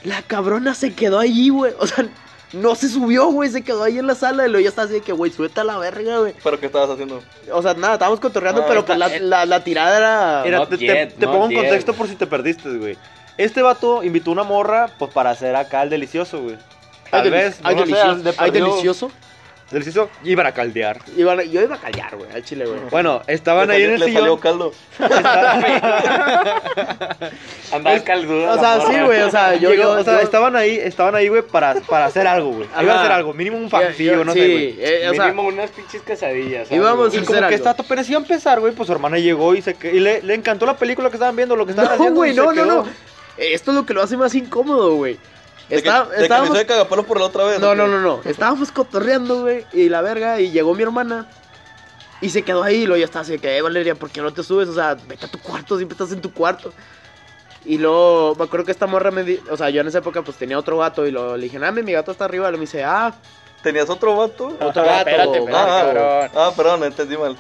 la 0.05 0.23
cabrona 0.23 0.77
se 0.77 0.95
quedó 0.95 1.19
allí, 1.19 1.49
güey. 1.49 1.73
O 1.81 1.89
sea, 1.89 2.07
no 2.53 2.77
se 2.77 2.89
subió, 2.89 3.27
güey, 3.33 3.51
se 3.51 3.65
quedó 3.65 3.83
ahí 3.83 3.99
en 3.99 4.07
la 4.07 4.15
sala 4.15 4.47
y 4.47 4.49
luego 4.49 4.63
ya 4.63 4.69
está 4.69 4.83
así 4.83 4.93
de 4.93 5.01
que, 5.01 5.13
güey, 5.13 5.33
súbete 5.33 5.63
a 5.63 5.65
la 5.65 5.79
verga, 5.79 6.21
güey. 6.21 6.35
¿Pero 6.41 6.61
qué 6.61 6.67
estabas 6.67 6.91
haciendo? 6.91 7.21
O 7.51 7.63
sea, 7.63 7.75
nada, 7.75 7.95
estábamos 7.95 8.21
cotorreando, 8.21 8.61
No, 8.61 8.69
pero 8.69 8.87
pues 8.87 8.97
la, 8.97 9.09
la, 9.09 9.45
la 9.45 9.65
tirada 9.65 9.97
era... 9.97 10.43
Mira, 10.45 10.59
Not 10.59 10.69
te, 10.69 10.77
yet, 10.77 11.15
pongo 11.19 11.51
en 11.51 11.57
contexto 11.57 11.95
por 11.95 12.07
si 12.07 12.15
te 12.15 12.29
perdiste, 12.29 12.69
güey. 12.77 12.97
Este 13.37 13.61
vato 13.61 14.05
invitó 14.05 14.31
una 14.31 14.45
morra, 14.45 14.89
pues 14.97 15.13
para 15.13 15.31
hacer 15.31 15.57
acá 15.57 15.83
el 15.83 15.91
delicioso, 15.91 16.41
güey. 16.41 16.57
Tal 17.11 17.25
deli- 17.25 17.31
vez, 17.31 17.59
ay, 17.63 17.75
no 17.75 17.85
lo 17.85 17.87
sé, 17.87 17.93
delicioso. 17.93 18.53
delicioso. 18.53 19.11
Delicioso, 19.69 20.09
iban 20.23 20.47
a 20.47 20.53
caldear. 20.53 21.01
Iban 21.17 21.41
a- 21.41 21.43
yo 21.43 21.61
iba 21.61 21.75
a 21.75 21.79
callar, 21.81 22.15
güey, 22.17 22.31
al 22.33 22.45
chile, 22.45 22.67
güey. 22.67 22.79
Bueno, 22.89 23.21
estaban 23.27 23.69
ahí 23.69 23.83
en 23.83 23.91
salió- 23.91 23.95
el 23.95 24.01
le 24.01 24.07
salió 24.19 24.21
sillón. 24.21 24.39
caldo. 24.39 24.73
Andaba 27.73 27.99
calduda. 28.05 28.55
O 28.55 28.59
sea, 28.61 28.81
sí, 28.87 29.01
güey, 29.05 29.23
o 29.23 29.31
sea, 29.31 29.55
yo... 29.57 29.71
Llegó- 29.71 29.83
yo 29.83 29.91
o 30.01 30.05
sea, 30.05 30.15
yo- 30.15 30.21
estaban 30.21 30.55
ahí, 30.57 30.77
estaban 30.77 31.15
ahí, 31.17 31.29
güey, 31.29 31.43
para, 31.43 31.75
para 31.81 32.07
hacer 32.07 32.27
algo, 32.29 32.51
güey. 32.53 32.69
Iban 32.81 32.97
a 32.97 33.01
hacer 33.01 33.13
algo, 33.13 33.35
mínimo 33.35 33.57
un 33.57 33.69
fancillo, 33.69 34.25
no 34.25 34.33
sí, 34.35 34.39
sé, 34.39 34.53
güey. 34.53 34.77
eh, 34.79 35.09
o 35.11 35.15
sea, 35.15 35.25
Mínimo 35.25 35.49
unas 35.49 35.71
pinches. 35.71 36.03
Íbamos 36.07 36.23
algo. 36.23 37.09
Y 37.13 37.17
a 37.19 37.25
como 37.25 37.39
que 37.41 37.45
algo. 37.45 37.57
esta 37.57 37.71
apenas 37.71 38.09
iba 38.09 38.19
a 38.19 38.23
empezar, 38.23 38.61
güey, 38.61 38.73
pues 38.73 38.87
su 38.87 38.93
hermana 38.93 39.19
llegó 39.19 39.55
y 39.55 39.63
se 39.63 39.75
que- 39.75 39.93
y 39.95 40.01
le, 40.01 40.23
le 40.23 40.35
encantó 40.35 40.65
la 40.67 40.77
película 40.77 41.09
que 41.11 41.17
estaban 41.17 41.35
viendo, 41.35 41.57
lo 41.57 41.67
que 41.67 41.73
estaban 41.73 41.91
No, 41.91 41.95
haciendo. 41.97 42.21
güey, 42.21 42.31
y 42.31 42.35
se 42.35 42.41
no, 42.41 42.53
no, 42.53 42.65
no. 42.65 42.87
Esto 43.37 43.71
es 43.73 43.77
lo 43.77 43.85
que 43.85 43.95
lo 43.95 44.03
hace 44.03 44.17
más 44.17 44.35
incómodo, 44.35 44.95
güey. 44.95 45.19
De 45.69 45.83
que, 45.83 45.89
Está- 45.89 46.05
de 46.05 46.11
que 46.11 46.17
me 46.17 46.23
estábamos... 46.23 46.49
hizo 46.51 46.59
de 46.59 46.67
cagapalos 46.67 47.05
por 47.07 47.19
la 47.19 47.27
otra 47.27 47.45
vez. 47.45 47.59
No, 47.61 47.71
¿o 47.71 47.75
no, 47.75 47.87
no, 47.89 48.01
no. 48.01 48.21
Estábamos 48.25 48.71
cotorreando, 48.71 49.43
güey. 49.43 49.65
Y 49.73 49.89
la 49.89 50.01
verga. 50.03 50.41
Y 50.41 50.51
llegó 50.51 50.75
mi 50.75 50.83
hermana. 50.83 51.27
Y 52.21 52.31
se 52.31 52.43
quedó 52.43 52.63
ahí. 52.63 52.83
Y 52.83 52.87
luego 52.87 52.99
ya 52.99 53.05
estaba 53.07 53.23
así 53.23 53.33
de 53.33 53.39
que, 53.39 53.57
eh, 53.57 53.63
Valeria, 53.63 53.95
¿por 53.95 54.11
qué 54.11 54.21
no 54.21 54.33
te 54.33 54.43
subes? 54.43 54.69
O 54.69 54.75
sea, 54.75 54.97
vete 55.07 55.27
a 55.27 55.31
tu 55.31 55.39
cuarto. 55.41 55.77
Siempre 55.77 55.95
estás 55.95 56.13
en 56.13 56.21
tu 56.21 56.33
cuarto. 56.33 56.73
Y 57.65 57.79
luego 57.79 58.35
me 58.39 58.45
acuerdo 58.45 58.65
que 58.65 58.71
esta 58.73 58.87
morra 58.87 59.11
me 59.11 59.25
di... 59.25 59.41
O 59.51 59.57
sea, 59.57 59.71
yo 59.71 59.81
en 59.81 59.89
esa 59.89 59.99
época 59.99 60.23
pues 60.23 60.37
tenía 60.37 60.57
otro 60.59 60.79
gato. 60.79 61.05
Y 61.07 61.11
lo, 61.11 61.37
le 61.37 61.45
dije, 61.45 61.59
ah, 61.65 61.73
mi 61.73 61.93
gato 61.93 62.13
está 62.13 62.25
arriba. 62.27 62.49
Y 62.49 62.53
me 62.53 62.59
dice, 62.61 62.85
ah, 62.85 63.13
¿Tenías 63.63 63.91
otro 63.91 64.17
vato? 64.17 64.47
otro 64.61 64.83
Ah, 64.83 64.85
gato. 65.03 65.09
espérate, 65.11 65.39
espérate, 65.39 65.57
Ah, 65.57 65.83
cabrón. 65.85 66.31
ah, 66.37 66.53
perdón, 66.57 66.85
entendí 66.85 67.17
mal. 67.17 67.37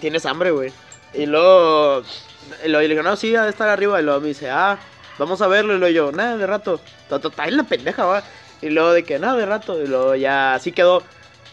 Tienes 0.00 0.24
hambre, 0.24 0.50
güey. 0.52 0.72
Y 1.12 1.26
luego, 1.26 2.02
y 2.64 2.68
luego 2.68 2.80
le 2.82 2.88
dije, 2.88 3.02
no, 3.02 3.14
sí, 3.16 3.36
ha 3.36 3.42
de 3.42 3.50
estar 3.50 3.68
arriba. 3.68 4.00
Y 4.00 4.04
luego 4.04 4.20
me 4.20 4.28
dice, 4.28 4.48
ah, 4.48 4.78
vamos 5.20 5.40
a 5.42 5.46
verlo. 5.46 5.74
Y 5.74 5.78
luego 5.78 5.94
yo, 5.94 6.12
nada, 6.12 6.36
de 6.36 6.46
rato. 6.46 6.80
En 7.44 7.56
la 7.56 7.62
pendeja, 7.64 8.04
va. 8.04 8.24
Y 8.60 8.70
luego 8.70 8.92
de 8.92 9.04
que, 9.04 9.18
nada, 9.18 9.36
de 9.36 9.46
rato. 9.46 9.80
Y 9.80 9.86
luego 9.86 10.16
ya 10.16 10.54
así 10.54 10.72
quedó. 10.72 11.02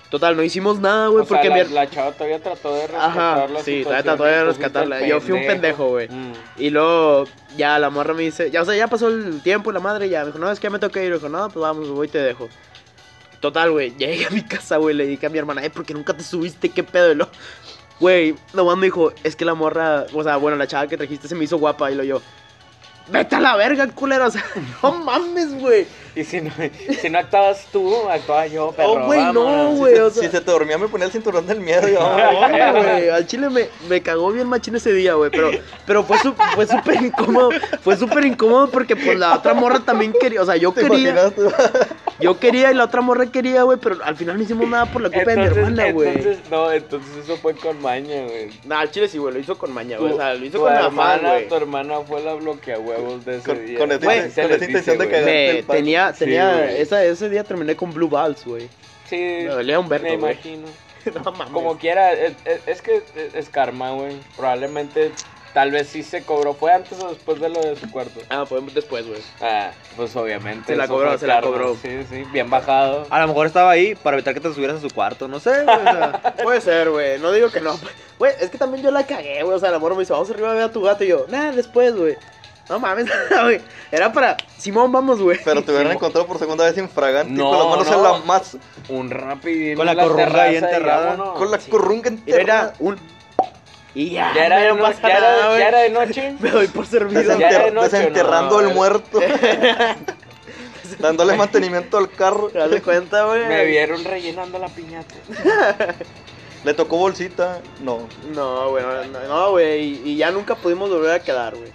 Total, 0.10 0.38
no 0.38 0.44
hicimos 0.44 0.80
nada, 0.80 1.10
güey, 1.10 1.24
O 1.24 1.28
sea, 1.28 1.38
porque 1.38 1.50
la, 1.50 1.66
mi... 1.66 1.74
la 1.74 1.90
chava 1.90 2.14
todavía 2.14 2.42
trató 2.42 2.74
de 2.74 2.88
rescatar 2.88 3.10
Ajá, 3.10 3.48
sí, 3.62 3.82
todavía 3.84 4.04
trató 4.04 4.24
de 4.24 4.44
rescatarla. 4.46 5.06
Yo 5.06 5.20
fui 5.20 5.34
un 5.34 5.46
pendejo, 5.46 5.90
güey. 5.90 6.08
Mm. 6.08 6.34
Y 6.56 6.70
luego 6.70 7.26
ya 7.58 7.78
la 7.78 7.90
morra 7.90 8.14
me 8.14 8.24
dice, 8.24 8.50
ya, 8.50 8.62
o 8.62 8.66
sea, 8.66 8.74
ya 8.74 8.88
pasó 8.88 9.10
el 9.10 9.42
tiempo 9.42 9.70
y 9.70 9.74
la 9.74 9.82
madre 9.82 10.08
ya 10.08 10.22
me 10.22 10.28
dijo, 10.28 10.40
no, 10.40 10.50
es 10.50 10.62
que 10.62 10.68
ya 10.68 10.70
me 10.70 10.80
tengo 10.80 10.94
que 10.94 11.04
ir. 11.04 11.12
Y 11.12 11.16
dijo, 11.16 11.28
no, 11.28 11.50
pues 11.50 11.62
vamos, 11.62 11.90
voy 11.90 12.08
y 12.08 12.10
te 12.10 12.20
dejo. 12.20 12.48
Total, 13.42 13.70
güey, 13.70 13.94
llegué 13.98 14.28
a 14.28 14.30
mi 14.30 14.44
casa, 14.44 14.78
güey, 14.78 14.96
le 14.96 15.06
dije 15.06 15.26
a 15.26 15.30
mi 15.30 15.40
hermana, 15.40 15.66
eh, 15.66 15.70
¿por 15.70 15.86
qué 15.86 15.94
nunca 15.94 16.16
te 16.16 16.24
subiste? 16.24 16.70
¿Qué 16.70 16.84
pedo? 16.84 17.12
Y 17.12 17.20
güey, 18.00 18.36
nomás 18.54 18.78
me 18.78 18.86
dijo, 18.86 19.12
es 19.26 19.36
que 19.36 19.44
la 19.44 19.56
morra, 19.56 20.06
o 20.14 20.24
sea, 20.24 20.38
bueno, 20.38 20.56
la 20.56 20.68
chava 20.68 20.88
que 20.88 20.96
trajiste 20.96 21.28
se 21.28 21.36
me 21.36 21.44
hizo 21.44 21.58
guapa. 21.58 21.92
Y 21.92 21.96
lo 21.96 22.06
yo, 22.06 22.22
vete 23.10 23.36
a 23.36 23.40
la 23.40 23.56
verga, 23.56 23.88
culero, 23.88 24.28
o 24.28 24.32
sea, 24.32 24.44
no 24.82 24.92
mames, 24.94 25.54
güey. 25.60 25.88
Y 26.18 26.24
si 26.24 26.42
no, 26.42 26.52
si 27.02 27.10
no 27.10 27.20
actuabas 27.20 27.66
tú, 27.72 27.96
actuaba 28.10 28.48
yo, 28.48 28.74
pero 28.76 28.92
Oh, 28.94 29.06
güey, 29.06 29.22
no, 29.34 29.72
güey, 29.76 30.00
o 30.00 30.10
sea. 30.10 30.24
Si 30.24 30.30
se 30.30 30.42
te 30.42 30.52
dormía 30.52 30.78
me 30.78 30.88
ponía 30.88 31.06
el 31.06 31.12
cinturón 31.12 31.46
del 31.46 31.60
miedo 31.60 31.88
y 31.90 31.94
güey, 31.94 33.10
al 33.10 33.26
chile 33.28 33.50
me, 33.50 33.68
me 33.88 34.02
cagó 34.02 34.32
bien 34.32 34.48
machín 34.48 34.76
ese 34.76 34.94
día, 34.94 35.14
güey, 35.14 35.30
pero, 35.30 35.52
pero 35.86 36.04
fue 36.04 36.18
su- 36.20 36.34
fue 36.56 36.66
súper 36.68 36.96
incómodo, 37.04 37.50
fue 37.82 37.96
súper 37.98 38.26
incómodo 38.26 38.70
porque 38.70 38.96
pues 38.96 39.18
la 39.18 39.36
otra 39.36 39.54
morra 39.54 39.80
también 39.82 40.14
quería, 40.20 40.42
o 40.42 40.46
sea, 40.46 40.56
yo 40.56 40.72
¿Te 40.72 40.82
quería, 40.82 41.10
imaginaste? 41.12 41.42
yo 42.20 42.40
quería 42.40 42.72
y 42.72 42.76
la 42.76 42.86
otra 42.86 43.02
morra 43.02 43.28
quería, 43.28 43.64
güey, 43.64 43.78
pero 43.78 43.98
al 44.04 44.16
final 44.16 44.38
no 44.38 44.44
hicimos 44.44 44.68
nada 44.68 44.86
por 44.86 45.02
la 45.02 45.10
culpa 45.10 45.30
de 45.32 45.38
mi 45.38 45.44
Entonces, 45.44 45.64
hermana, 45.68 45.92
güey. 45.92 46.08
entonces, 46.10 46.40
no, 46.50 46.72
entonces 46.72 47.18
eso 47.24 47.38
fue 47.38 47.56
con 47.56 47.82
maña, 47.82 48.24
güey. 48.24 48.50
Nah, 48.66 48.80
al 48.80 48.92
chile 48.92 49.08
sí, 49.08 49.18
güey, 49.18 49.34
lo 49.34 49.40
hizo 49.40 49.58
con 49.58 49.72
maña, 49.74 49.98
güey, 49.98 50.14
o 50.14 50.18
sea, 50.18 50.34
lo 50.34 50.46
hizo 50.46 50.58
tu 50.58 50.64
con 50.64 50.74
afán, 50.74 50.86
hermana, 50.88 51.30
güey. 51.34 51.48
tu 51.48 51.56
hermana 51.56 52.00
fue 52.08 52.22
la 52.24 52.34
bloqueahuevos 52.34 53.26
de 53.26 53.36
ese 53.38 53.46
Con- 53.46 53.66
día. 53.66 53.78
con 53.78 53.90
se 53.92 54.00
con 54.00 54.52
esa 54.52 54.66
intención 54.66 54.98
de 54.98 55.06
dice, 55.06 55.22
güey. 55.24 55.64
El 56.10 56.16
tenía, 56.16 56.68
Sí, 56.70 56.76
esa, 56.78 57.04
ese 57.04 57.30
día 57.30 57.44
terminé 57.44 57.76
con 57.76 57.94
Blue 57.94 58.10
Balls, 58.10 58.46
güey. 58.46 58.70
Sí, 59.10 59.16
Me 59.18 59.46
dolía 59.46 59.80
un 59.80 59.88
vergo, 59.90 60.08
me 60.10 60.18
güey. 60.18 60.34
imagino. 60.34 60.68
No 61.24 61.32
mames. 61.32 61.54
Como 61.54 61.78
quiera, 61.78 62.12
es, 62.12 62.34
es- 62.66 62.82
que 62.82 63.02
es, 63.34 63.48
karma, 63.48 63.92
güey. 63.92 64.18
Probablemente, 64.36 65.12
tal 65.54 65.72
vez 65.72 65.88
sí 65.88 66.04
se 66.04 66.24
cobró. 66.24 66.54
¿Fue 66.54 66.74
antes 66.74 67.02
o 67.02 67.08
después 67.08 67.40
de 67.40 67.48
lo 67.48 67.62
de 67.62 67.78
su 67.78 67.90
cuarto? 67.90 68.20
Ah, 68.30 68.44
podemos 68.44 68.74
después, 68.74 69.08
güey. 69.08 69.22
Ah, 69.40 69.72
pues 69.96 70.14
obviamente. 70.18 70.74
Se 70.74 70.76
la 70.76 70.88
cobró, 70.90 71.10
fue 71.12 71.20
se 71.20 71.28
la 71.28 71.40
cobró. 71.40 71.76
Sí, 71.82 72.00
sí, 72.10 72.26
bien 72.34 72.50
bajado. 72.50 73.08
A 73.10 73.22
lo 73.22 73.28
mejor 73.30 73.48
estaba 73.48 73.72
ahí 73.72 73.96
para 73.96 74.18
evitar 74.18 74.34
que 74.34 74.42
te 74.42 74.54
subieras 74.54 74.78
a 74.78 74.82
su 74.82 74.94
cuarto, 74.94 75.30
no 75.30 75.40
sé, 75.40 75.64
güey. 75.64 75.78
o 75.78 75.82
sea. 75.84 76.36
Puede 76.44 76.60
ser, 76.60 76.90
güey. 76.90 77.20
No 77.20 77.32
digo 77.32 77.50
que 77.52 77.62
no. 77.62 77.80
Güey, 78.20 78.34
es 78.42 78.50
que 78.50 78.58
también 78.58 78.84
yo 78.84 78.92
la 78.92 79.06
cagué, 79.06 79.44
güey. 79.44 79.56
O 79.56 79.60
sea, 79.60 79.72
la 79.72 79.80
morra 79.80 79.96
me 79.96 80.02
dice, 80.02 80.12
vamos 80.12 80.30
arriba 80.30 80.52
a 80.52 80.56
ver 80.56 80.64
a 80.64 80.72
tu 80.74 80.82
gato. 80.82 81.06
Y 81.06 81.08
yo, 81.08 81.26
nah, 81.30 81.54
después, 81.54 81.96
güey. 81.96 82.18
No 82.70 82.80
mames, 82.80 83.06
güey. 83.44 83.62
Era 83.92 84.12
para. 84.12 84.36
Simón, 84.58 84.92
vamos, 84.92 85.22
güey. 85.22 85.40
Pero 85.44 85.64
te 85.64 85.72
hubieran 85.72 85.92
encontrado 85.94 86.28
por 86.28 86.38
segunda 86.40 86.66
vez 86.66 86.78
infragante 86.78 87.32
No, 87.32 87.50
con 87.50 87.58
las 87.60 87.68
manos 87.70 87.88
no. 87.88 87.96
en 87.98 88.04
la 88.04 88.26
más 88.26 88.58
Un 88.90 89.10
rapidín. 89.10 89.78
Con 89.78 89.86
la 89.86 89.92
en 89.94 90.00
corrunga 90.00 90.44
ahí 90.44 90.54
y 90.54 90.58
enterrada. 90.58 91.06
vámonos. 91.12 91.38
con 91.38 91.52
la 91.52 91.58
corrunga 91.60 92.12
Y 92.26 92.32
era 92.32 92.74
un. 92.80 92.98
Y 93.96 94.12
ya. 94.12 94.32
Ya 94.36 94.46
era, 94.46 94.58
de 94.60 94.68
no 94.70 94.76
no- 94.76 94.82
pasa 94.84 95.02
ya, 95.02 95.20
nada, 95.20 95.38
era, 95.38 95.48
güey. 95.48 95.60
ya 95.60 95.68
era 95.70 95.80
de 95.80 95.90
noche. 95.90 96.36
Me 96.40 96.50
doy 96.52 96.68
por 96.68 96.86
servido. 96.86 97.22
Ya 97.40 97.50
Desenter- 97.50 97.64
de 97.66 97.72
noche, 97.72 97.90
desenterrando 97.98 98.62
no, 98.62 98.68
el 98.68 98.76
muerto. 98.76 99.20
Dándole 101.00 101.36
mantenimiento 101.36 101.98
al 101.98 102.10
carro. 102.10 102.50
¿Te 102.50 102.60
das 102.60 102.82
cuenta, 102.82 103.26
güey? 103.26 103.46
Me 103.46 103.66
vieron 103.66 104.04
rellenando 104.04 104.58
la 104.58 104.68
piñata. 104.70 105.16
Le 106.64 106.74
tocó 106.74 106.98
bolsita. 106.98 107.60
No. 107.82 108.08
No, 108.34 108.70
güey. 108.70 108.84
No, 109.12 109.20
no, 109.28 109.52
güey. 109.52 109.82
Y, 109.82 110.02
y 110.12 110.18
ya 110.18 110.32
nunca 110.32 110.56
pudimos 110.56 110.90
volver 110.90 111.12
a 111.12 111.20
quedar, 111.20 111.56
güey. 111.56 111.72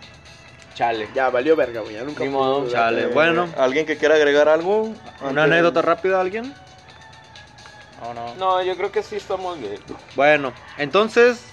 Chale. 0.74 1.08
Ya 1.14 1.28
valió 1.30 1.54
verga, 1.56 1.80
güey. 1.80 1.94
Ya 1.94 2.02
nunca 2.04 2.24
Ni 2.24 2.30
modo, 2.30 2.68
chale. 2.70 3.06
Bueno. 3.08 3.48
¿Alguien 3.58 3.84
que 3.86 3.96
quiera 3.96 4.14
agregar 4.14 4.48
algo? 4.48 4.82
¿Una 5.20 5.28
Antes- 5.28 5.44
anécdota 5.44 5.82
rápida, 5.82 6.20
alguien? 6.20 6.54
No, 8.00 8.14
no. 8.14 8.34
No, 8.34 8.62
yo 8.62 8.76
creo 8.76 8.90
que 8.90 9.02
sí 9.02 9.16
estamos 9.16 9.58
bien. 9.60 9.78
Bueno, 10.16 10.52
entonces 10.78 11.44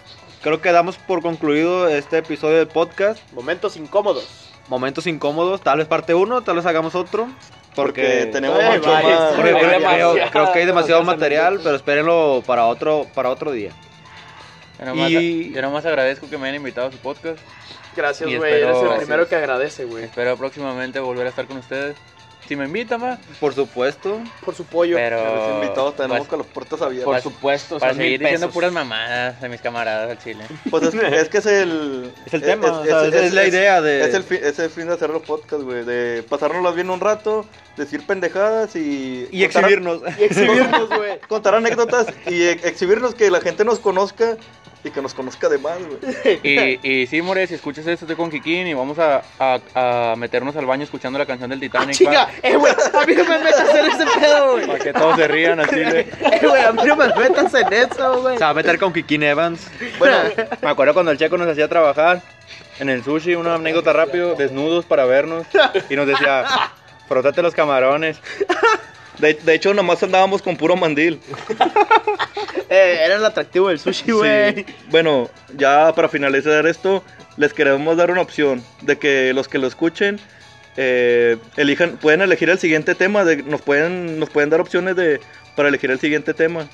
creo 0.41 0.61
que 0.61 0.72
damos 0.72 0.97
por 0.97 1.22
concluido 1.22 1.88
este 1.88 2.17
episodio 2.20 2.57
del 2.57 2.67
podcast. 2.67 3.20
Momentos 3.34 3.78
incómodos. 3.78 4.28
Momentos 4.67 5.05
incómodos, 5.07 5.61
tal 5.61 5.80
vez 5.80 5.88
parte 5.88 6.13
uno, 6.13 6.41
tal 6.41 6.55
vez 6.55 6.65
hagamos 6.65 6.95
otro. 6.95 7.28
Porque 7.76 8.01
Porque, 8.01 8.26
tenemos 8.32 8.59
Ay, 8.59 8.78
mucho 8.80 8.89
vale, 8.91 9.15
más. 9.15 9.34
porque 9.36 9.51
creo, 9.53 9.80
creo- 10.13 10.32
creo 10.32 10.51
que 10.53 10.59
hay 10.59 10.65
demasiado 10.65 11.03
material, 11.03 11.59
pero 11.63 11.76
espérenlo 11.76 12.43
para 12.45 12.65
otro, 12.65 13.05
para 13.13 13.30
otro 13.30 13.51
día. 13.51 13.72
Yo 14.80 14.86
nomás, 14.86 15.11
Y- 15.11 15.51
yo 15.53 15.61
nomás 15.61 15.86
agradezco 15.86 16.30
que 16.30 16.38
me 16.38 16.45
hayan 16.45 16.55
invitado 16.55 16.88
a 16.88 16.91
su 16.91 16.97
podcast. 16.97 17.38
Gracias, 17.96 18.30
güey. 18.36 18.54
Eres 18.54 18.78
el 18.78 18.98
primero 18.98 19.28
que 19.28 19.36
agradece, 19.36 19.86
güey. 19.86 20.06
Espero 20.06 20.38
próximamente 20.38 21.00
volver 21.00 21.28
a 21.28 21.30
estar 21.30 21.46
con 21.46 21.58
ustedes. 21.58 21.96
Si 22.48 22.56
me 22.56 22.66
invitan, 22.66 23.04
va. 23.04 23.20
Por 23.40 23.54
supuesto. 23.54 24.20
Por 24.44 24.56
su 24.56 24.66
pollo. 24.66 24.98
Los 24.98 25.02
Pero. 25.08 25.62
invitados 25.62 25.96
tenemos 25.96 26.18
pues, 26.20 26.30
con 26.30 26.40
las 26.40 26.48
puertas 26.48 26.82
abiertas. 26.82 27.06
Por 27.06 27.22
supuesto, 27.22 27.78
Para 27.78 27.92
son 27.92 27.98
seguir 27.98 28.12
mil 28.14 28.20
diciendo 28.22 28.48
pesos. 28.48 28.54
puras 28.56 28.72
mamadas 28.72 29.40
de 29.40 29.50
mis 29.50 29.62
camaradas 29.62 30.10
al 30.10 30.18
chile. 30.24 30.44
Pues 30.72 30.84
es, 30.84 30.94
es 30.96 31.30
que 31.30 31.38
es 31.38 31.46
el... 31.46 32.12
Es 32.26 32.34
el 32.34 32.42
tema, 32.42 32.72
o 32.72 32.84
sea, 32.86 33.06
esa 33.06 33.20
es 33.26 33.34
la 33.34 33.46
idea 33.48 33.82
de- 33.82 34.02
Es 34.08 34.14
el, 34.16 34.24
fin, 34.24 34.40
es 34.42 34.58
el 34.58 34.70
fin 34.72 34.88
de 34.88 34.94
hacer 34.94 35.12
los 35.12 35.22
podcasts, 35.22 35.64
güey. 35.64 35.84
De 35.86 36.24
pasárnoslas 36.28 36.74
bien 36.74 36.90
un 36.90 37.00
rato, 37.00 37.46
decir 37.78 38.04
pendejadas 38.08 38.76
y... 38.76 39.28
Y 39.32 39.44
contar- 39.44 39.64
exhibirnos. 39.66 40.02
Y 40.20 40.24
exhibirnos, 40.24 40.90
güey. 40.98 41.20
Contar 41.28 41.54
anécdotas 41.54 42.08
y 42.26 42.48
ex- 42.48 42.66
exhibirnos 42.66 43.14
que 43.14 43.30
la 43.30 43.42
gente 43.42 43.64
nos 43.64 43.78
conozca 43.80 44.38
y 44.82 44.92
que 44.92 45.02
nos 45.02 45.14
conozca 45.14 45.50
de 45.50 45.58
más, 45.58 45.78
güey. 45.86 46.40
Y, 46.42 46.80
y 47.04 47.08
sí, 47.08 47.22
More, 47.22 47.46
si 47.48 47.56
escuchas 47.56 47.86
esto, 47.86 48.06
estoy 48.06 48.16
con 48.16 48.32
Kikín 48.32 48.66
y 48.66 48.74
vamos 48.74 48.98
a, 48.98 49.22
a, 49.38 49.60
a 50.12 50.16
meternos 50.16 50.56
al 50.56 50.66
baño 50.66 50.84
escuchando 50.86 51.20
la 51.20 51.26
canción 51.26 51.50
del 51.50 51.60
Titanic. 51.60 51.96
Chinga, 51.96 52.28
eh, 52.43 52.55
güey, 52.55 52.73
a 52.73 53.05
mí 53.05 53.15
no 53.15 53.23
me 53.25 53.39
metas 53.39 53.69
en 53.75 53.86
ese 53.86 54.05
pedo, 54.19 54.51
güey. 54.53 54.67
Para 54.67 54.80
que 54.80 54.93
todos 54.93 55.15
se 55.15 55.27
rían 55.27 55.59
al 55.59 55.69
chile. 55.69 56.07
Eh, 56.19 56.39
güey, 56.47 56.63
a 56.63 56.71
mí 56.71 56.82
no 56.86 56.95
me 56.95 57.07
metas 57.07 57.53
en 57.53 57.73
eso, 57.73 58.21
güey. 58.21 58.38
Se 58.38 58.43
va 58.43 58.49
a 58.49 58.53
meter 58.53 58.80
con 58.80 58.93
Kikín 58.93 59.23
Evans. 59.23 59.67
Bueno, 59.97 60.17
me 60.61 60.69
acuerdo 60.69 60.93
cuando 60.93 61.11
el 61.11 61.17
checo 61.17 61.38
nos 61.38 61.47
hacía 61.47 61.67
trabajar 61.67 62.21
en 62.80 62.89
el 62.89 63.03
sushi, 63.03 63.36
una 63.36 63.55
anécdota 63.55 63.93
rápido, 63.93 64.36
desnudos 64.36 64.86
para 64.86 65.05
vernos. 65.05 65.45
Y 65.89 65.95
nos 65.95 66.07
decía, 66.07 66.45
frótate 67.07 67.41
los 67.41 67.53
camarones. 67.53 68.19
De, 69.17 69.34
de 69.34 69.53
hecho, 69.53 69.73
nomás 69.73 70.01
andábamos 70.01 70.41
con 70.41 70.55
puro 70.55 70.75
mandil. 70.77 71.19
Eh, 72.69 73.01
era 73.03 73.15
el 73.15 73.25
atractivo 73.25 73.69
del 73.69 73.80
sushi, 73.80 74.11
güey. 74.11 74.55
Sí. 74.55 74.65
Bueno, 74.89 75.30
ya 75.55 75.91
para 75.93 76.07
finalizar 76.07 76.67
esto, 76.67 77.03
les 77.36 77.53
queremos 77.53 77.97
dar 77.97 78.11
una 78.11 78.21
opción 78.21 78.63
de 78.82 78.97
que 78.97 79.34
los 79.34 79.47
que 79.47 79.57
lo 79.57 79.67
escuchen 79.67 80.19
eh, 80.82 81.36
elijan, 81.57 81.97
pueden 81.97 82.21
elegir 82.21 82.49
el 82.49 82.57
siguiente 82.57 82.95
tema, 82.95 83.25
de, 83.25 83.43
nos 83.43 83.61
pueden, 83.61 84.17
nos 84.17 84.30
pueden 84.30 84.49
dar 84.49 84.61
opciones 84.61 84.95
de 84.95 85.19
para 85.57 85.67
elegir 85.67 85.91
el 85.91 85.99
siguiente 85.99 86.34
tema. 86.34 86.69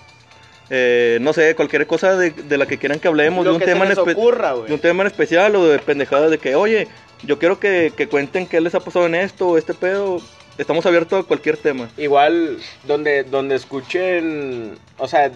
Eh, 0.70 1.18
no 1.22 1.34
sé, 1.34 1.56
cualquier 1.56 1.88
cosa 1.88 2.16
de, 2.16 2.30
de 2.30 2.58
la 2.58 2.68
que 2.68 2.78
quieran 2.78 3.00
que 3.00 3.08
hablemos, 3.08 3.44
Lo 3.46 3.52
de 3.52 3.56
un 3.56 3.60
que 3.60 3.66
tema 3.66 3.80
se 3.80 3.84
en 3.86 3.90
les 3.90 3.98
espe- 3.98 4.12
ocurra, 4.14 4.54
de 4.54 4.74
un 4.74 4.80
tema 4.80 5.02
en 5.04 5.08
especial 5.08 5.56
o 5.56 5.66
de 5.68 5.80
pendejadas 5.80 6.30
de 6.30 6.38
que, 6.38 6.56
oye, 6.56 6.88
yo 7.24 7.40
quiero 7.40 7.60
que, 7.60 7.92
que 7.98 8.08
cuenten 8.08 8.46
qué 8.48 8.62
les 8.62 8.76
ha 8.76 8.80
pasado 8.80 9.06
en 9.08 9.16
esto 9.16 9.48
o 9.50 9.58
este 9.58 9.74
pedo. 9.74 10.22
Estamos 10.58 10.86
abiertos 10.86 11.24
a 11.26 11.28
cualquier 11.28 11.58
tema. 11.58 11.90
Igual, 11.98 12.58
donde, 12.86 13.24
donde 13.26 13.56
escuchen, 13.56 14.78
o 14.98 15.08
sea, 15.08 15.30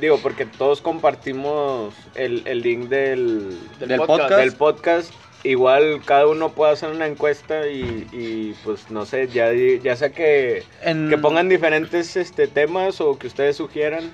digo, 0.00 0.18
porque 0.22 0.46
todos 0.46 0.80
compartimos 0.80 1.92
el, 2.14 2.42
el 2.46 2.62
link 2.62 2.88
del, 2.88 3.58
Del 3.80 3.98
podcast. 3.98 4.30
del 4.34 4.52
podcast. 4.52 5.12
Igual 5.44 6.02
cada 6.04 6.26
uno 6.28 6.52
puede 6.52 6.72
hacer 6.72 6.90
una 6.90 7.06
encuesta 7.06 7.66
y, 7.66 8.06
y, 8.12 8.54
pues 8.64 8.90
no 8.90 9.04
sé, 9.06 9.26
ya, 9.28 9.50
ya 9.52 9.96
sea 9.96 10.10
que, 10.10 10.62
En- 10.82 11.08
que 11.10 11.18
pongan 11.18 11.48
diferentes 11.48 12.16
este, 12.16 12.46
temas 12.46 13.00
o 13.00 13.18
que 13.18 13.26
ustedes 13.26 13.56
sugieran, 13.56 14.12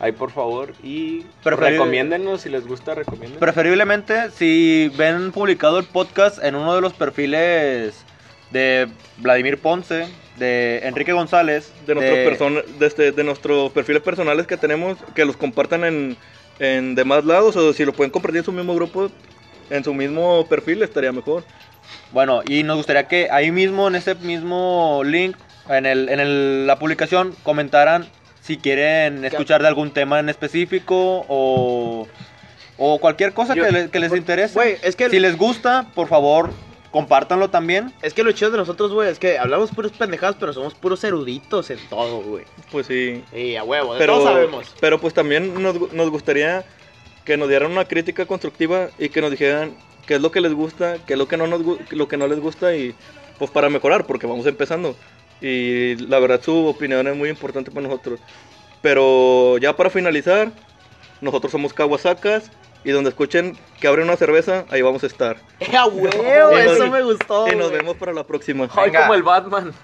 ahí 0.00 0.10
por 0.10 0.32
favor, 0.32 0.72
y 0.82 1.22
Preferible- 1.44 1.70
recomiéndennos 1.78 2.40
si 2.40 2.48
les 2.48 2.66
gusta, 2.66 2.94
recomienden. 2.94 3.38
Preferiblemente, 3.38 4.30
si 4.32 4.90
ven 4.96 5.30
publicado 5.30 5.78
el 5.78 5.84
podcast 5.84 6.42
en 6.42 6.56
uno 6.56 6.74
de 6.74 6.80
los 6.80 6.92
perfiles 6.92 8.04
de 8.50 8.88
Vladimir 9.18 9.58
Ponce, 9.58 10.08
de 10.38 10.80
Enrique 10.82 11.12
González, 11.12 11.72
de 11.86 11.94
nuestros 11.94 12.18
persona- 12.20 12.62
de, 12.80 12.86
este- 12.88 13.12
de 13.12 13.22
nuestros 13.22 13.70
perfiles 13.70 14.02
personales 14.02 14.48
que 14.48 14.56
tenemos, 14.56 14.98
que 15.14 15.24
los 15.24 15.36
compartan 15.36 15.84
en, 15.84 16.16
en 16.58 16.96
demás 16.96 17.24
lados, 17.24 17.54
o 17.54 17.72
si 17.72 17.84
lo 17.84 17.92
pueden 17.92 18.10
compartir 18.10 18.38
en 18.38 18.44
su 18.44 18.50
mismo 18.52 18.74
grupo, 18.74 19.08
en 19.70 19.84
su 19.84 19.94
mismo 19.94 20.46
perfil, 20.46 20.82
estaría 20.82 21.12
mejor. 21.12 21.44
Bueno, 22.12 22.42
y 22.46 22.62
nos 22.62 22.76
gustaría 22.76 23.08
que 23.08 23.28
ahí 23.30 23.50
mismo, 23.50 23.88
en 23.88 23.96
ese 23.96 24.14
mismo 24.14 25.02
link, 25.04 25.36
en, 25.68 25.86
el, 25.86 26.08
en 26.08 26.20
el- 26.20 26.66
la 26.66 26.78
publicación, 26.78 27.34
comentaran 27.42 28.06
si 28.40 28.56
quieren 28.58 29.24
escuchar 29.24 29.62
de 29.62 29.68
algún 29.68 29.90
tema 29.90 30.20
en 30.20 30.28
específico 30.28 31.24
o, 31.28 32.06
o 32.78 32.98
cualquier 32.98 33.32
cosa 33.32 33.54
Yo- 33.54 33.64
que, 33.64 33.72
le- 33.72 33.90
que 33.90 33.98
les 34.00 34.14
interese. 34.14 34.54
Güey, 34.54 34.76
es 34.82 34.96
que, 34.96 35.08
Si 35.10 35.18
les 35.18 35.36
gusta, 35.36 35.86
por 35.94 36.08
favor, 36.08 36.50
compártanlo 36.90 37.50
también. 37.50 37.92
es 38.02 38.14
que 38.14 38.22
lo 38.22 38.32
chido 38.32 38.50
de 38.50 38.58
nosotros, 38.58 38.92
güey, 38.92 39.10
es 39.10 39.18
que 39.18 39.38
hablamos 39.38 39.70
puros 39.70 39.92
pendejadas, 39.92 40.36
pero 40.38 40.52
somos 40.52 40.74
puros 40.74 41.02
eruditos 41.04 41.70
en 41.70 41.78
todo, 41.88 42.20
güey. 42.22 42.44
Pues 42.70 42.86
sí. 42.86 43.24
Y 43.34 43.56
a 43.56 43.64
huevo, 43.64 43.94
de 43.94 43.98
Pero, 43.98 44.14
todo 44.18 44.24
sabemos. 44.32 44.74
pero 44.80 45.00
pues 45.00 45.12
también 45.14 45.60
nos, 45.62 45.92
nos 45.92 46.10
gustaría 46.10 46.64
que 47.24 47.36
nos 47.36 47.48
dieran 47.48 47.70
una 47.72 47.84
crítica 47.86 48.26
constructiva 48.26 48.88
y 48.98 49.08
que 49.08 49.20
nos 49.20 49.30
dijeran 49.30 49.74
qué 50.06 50.14
es 50.16 50.20
lo 50.20 50.30
que 50.30 50.40
les 50.40 50.52
gusta, 50.52 50.98
qué 51.06 51.14
es 51.14 51.18
lo 51.18 51.26
que 51.28 51.36
no, 51.36 51.46
nos, 51.46 51.62
lo 51.90 52.08
que 52.08 52.16
no 52.16 52.26
les 52.28 52.40
gusta 52.40 52.74
y 52.76 52.94
pues 53.38 53.50
para 53.50 53.68
mejorar, 53.70 54.04
porque 54.06 54.26
vamos 54.26 54.46
empezando. 54.46 54.94
Y 55.40 55.96
la 56.06 56.18
verdad 56.18 56.40
su 56.42 56.66
opinión 56.66 57.06
es 57.08 57.16
muy 57.16 57.28
importante 57.28 57.70
para 57.70 57.86
nosotros. 57.88 58.20
Pero 58.82 59.58
ya 59.58 59.74
para 59.76 59.90
finalizar, 59.90 60.52
nosotros 61.20 61.50
somos 61.52 61.72
Kawasakas 61.72 62.50
y 62.84 62.90
donde 62.90 63.08
escuchen 63.10 63.56
que 63.80 63.88
abren 63.88 64.04
una 64.06 64.16
cerveza, 64.16 64.66
ahí 64.68 64.82
vamos 64.82 65.02
a 65.04 65.06
estar. 65.06 65.36
Eh, 65.60 65.68
huevo, 65.90 66.52
Y 66.60 66.64
nos- 66.64 66.72
eso 66.76 66.90
me 66.90 67.02
gustó. 67.02 67.48
Y 67.50 67.56
nos 67.56 67.68
güey. 67.70 67.78
vemos 67.80 67.96
para 67.96 68.12
la 68.12 68.24
próxima. 68.24 68.68
Ay, 68.76 68.92
como 68.92 69.14
el 69.14 69.22
Batman. 69.22 69.72